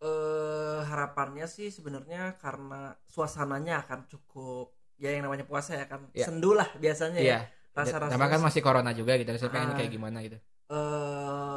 eh 0.00 0.80
harapannya 0.90 1.44
sih 1.44 1.68
sebenarnya 1.68 2.40
karena 2.40 2.96
suasananya 3.04 3.84
akan 3.84 4.08
cukup 4.08 4.72
ya 4.96 5.12
yang 5.12 5.28
namanya 5.28 5.44
puasa 5.44 5.76
ya 5.76 5.84
kan 5.84 6.08
Iya. 6.16 6.24
sendu 6.24 6.56
lah 6.56 6.68
biasanya 6.80 7.20
ya 7.20 7.24
Iya. 7.24 7.38
rasa-rasa 7.76 8.12
Sama 8.12 8.26
kan 8.32 8.40
masih 8.40 8.62
corona 8.64 8.90
juga 8.96 9.12
gitu. 9.20 9.28
Saya 9.36 9.52
pengen 9.52 9.72
Ah. 9.72 9.76
kayak 9.76 9.92
gimana 9.92 10.18
gitu. 10.24 10.38
eh 10.70 10.76
memang 10.76 11.49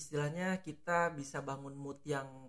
istilahnya 0.00 0.56
kita 0.58 1.12
bisa 1.12 1.44
bangun 1.44 1.76
mood 1.76 2.00
yang 2.02 2.48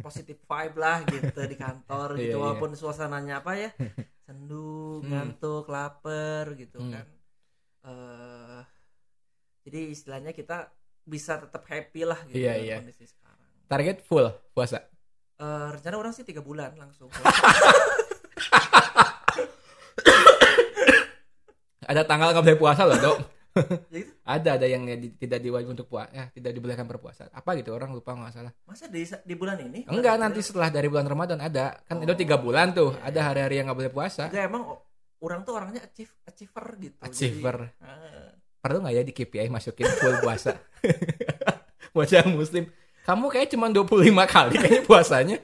positif 0.00 0.40
vibe 0.42 0.76
lah 0.80 1.04
gitu 1.04 1.40
di 1.44 1.52
kantor 1.54 2.08
Iya, 2.16 2.20
gitu 2.24 2.36
iya. 2.36 2.42
walaupun 2.42 2.72
suasananya 2.72 3.44
apa 3.44 3.52
ya 3.54 3.70
sendu 4.24 4.98
Hmm. 4.98 5.08
ngantuk 5.12 5.68
lapar 5.68 6.56
gitu 6.56 6.80
Hmm. 6.80 6.92
kan 6.96 7.06
eh 7.84 8.60
jadi 9.62 9.92
istilahnya 9.92 10.32
kita 10.32 10.72
bisa 11.04 11.36
tetap 11.36 11.64
happy 11.64 12.02
lah 12.02 12.16
gitu 12.24 12.40
dengan 12.40 12.64
iya. 12.64 12.76
kondisi 12.80 13.04
sekarang 13.04 13.36
Target 13.68 14.00
full 14.00 14.24
puasa. 14.50 14.80
Eh, 15.38 15.68
rencana 15.70 15.96
orang 16.00 16.16
sih 16.16 16.24
tiga 16.24 16.40
bulan 16.40 16.72
langsung 16.74 17.12
Ada 21.84 22.04
tanggal 22.04 22.32
nggak 22.32 22.44
boleh 22.44 22.60
puasa 22.60 22.84
loh, 22.84 22.96
Dok. 22.96 23.37
Ya 23.90 23.98
gitu? 24.00 24.12
ada 24.22 24.50
ada 24.54 24.66
yang 24.66 24.86
di- 24.86 25.14
tidak 25.14 25.40
diwajib 25.40 25.72
untuk 25.72 25.86
puasa, 25.86 26.10
ya, 26.10 26.24
tidak 26.30 26.52
dibolehkan 26.52 26.84
berpuasa. 26.84 27.26
Apa 27.28 27.56
gitu 27.56 27.72
orang 27.72 27.90
lupa 27.90 28.12
nggak 28.12 28.32
salah. 28.32 28.52
masa 28.62 28.86
di 28.86 29.02
di 29.02 29.34
bulan 29.34 29.58
ini 29.58 29.82
Enggak, 29.84 30.14
Bulan 30.14 30.18
nanti 30.20 30.40
setelah 30.40 30.68
dari 30.68 30.86
bulan 30.86 31.04
Ramadan 31.04 31.38
ada. 31.38 31.80
Kan 31.82 31.98
Oh. 31.98 32.04
itu 32.04 32.14
tiga 32.14 32.36
bulan 32.36 32.70
tuh. 32.70 32.94
Iya, 32.94 33.02
Ada 33.04 33.14
iya. 33.14 33.26
hari-hari 33.26 33.54
yang 33.56 33.66
nggak 33.66 33.78
boleh 33.78 33.92
puasa. 33.92 34.22
enggak 34.28 34.44
emang 34.46 34.62
orang 35.18 35.40
tuh 35.42 35.52
orangnya 35.52 35.80
achieve 35.82 36.12
achiever 36.22 36.66
gitu 36.78 36.96
Jadi, 36.96 37.06
Achiever. 37.08 37.56
eh, 37.82 38.30
Perlu 38.58 38.78
nggak 38.78 38.94
ya 38.94 39.02
di 39.02 39.12
KPI 39.12 39.48
masukin 39.48 39.86
full 39.92 40.18
puasa? 40.18 40.54
Buat 41.94 42.10
yang 42.10 42.30
muslim. 42.32 42.70
Kamu 43.02 43.26
kayak 43.26 43.48
cuma 43.48 43.66
25 43.66 43.88
kali 44.28 44.54
kayaknya 44.54 44.82
puasanya. 44.84 45.36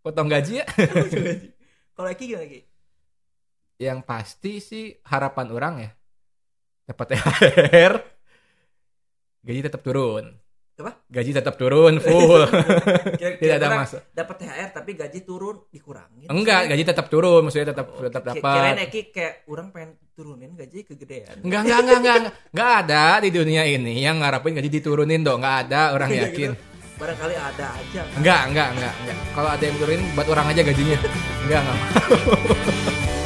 Potong 0.00 0.26
gaji 0.26 0.58
ya. 0.58 0.66
kalau 1.92 2.08
Eki 2.08 2.24
gimana 2.26 2.46
Ki? 2.46 2.60
Yang 3.76 3.98
pasti 4.02 4.52
sih 4.58 4.84
harapan 5.04 5.46
orang 5.50 5.74
ya. 5.78 5.90
Dapat 6.90 7.06
THR. 7.08 7.92
gaji 9.40 9.60
tetap 9.62 9.80
turun. 9.80 10.24
Apa? 10.74 10.96
Gaji 11.06 11.30
tetap 11.30 11.54
turun 11.54 11.96
full. 11.96 12.40
Kira- 13.20 13.36
Tidak 13.36 13.56
ada 13.58 13.68
masuk. 13.78 14.00
dapat 14.10 14.36
THR 14.38 14.68
tapi 14.70 14.90
gaji 14.94 15.20
turun 15.22 15.60
dikurangin 15.68 16.24
Enggak, 16.26 16.66
gaji 16.66 16.82
tetap 16.82 17.06
turun, 17.06 17.40
maksudnya 17.42 17.70
tetap 17.70 17.86
Oh, 17.90 18.00
tetap 18.02 18.24
ki- 18.26 18.40
kirain 18.40 18.74
dapat. 18.74 18.86
Eki 18.86 19.00
kayak 19.10 19.34
orang 19.46 19.68
pengen 19.70 19.90
turunin 20.10 20.50
gaji 20.52 20.78
kegedean 20.82 21.36
Enggak, 21.38 21.60
enggak, 21.62 21.78
enggak, 21.78 21.98
enggak, 21.98 22.16
enggak. 22.50 22.70
Ada 22.80 23.04
di 23.20 23.30
dunia 23.30 23.62
ini 23.62 23.94
yang 23.98 24.16
ngarapin 24.18 24.52
gaji 24.52 24.70
diturunin 24.72 25.20
dong. 25.20 25.38
Enggak 25.38 25.68
ada, 25.68 25.82
orang 25.92 26.08
Iya, 26.10 26.22
yakin. 26.26 26.50
gitu. 26.50 26.68
barangkali 26.96 27.34
ada 27.34 27.66
aja 27.70 28.00
Enggak, 28.14 28.40
enggak, 28.46 28.68
enggak, 28.72 28.94
enggak. 28.98 29.16
Kalau 29.30 29.50
ada 29.50 29.62
yang 29.62 29.76
turunin 29.76 30.02
buat 30.10 30.28
orang 30.28 30.46
aja 30.48 30.60
gajinya. 30.62 30.98
Enggak, 31.44 31.60
enggak. 31.60 31.78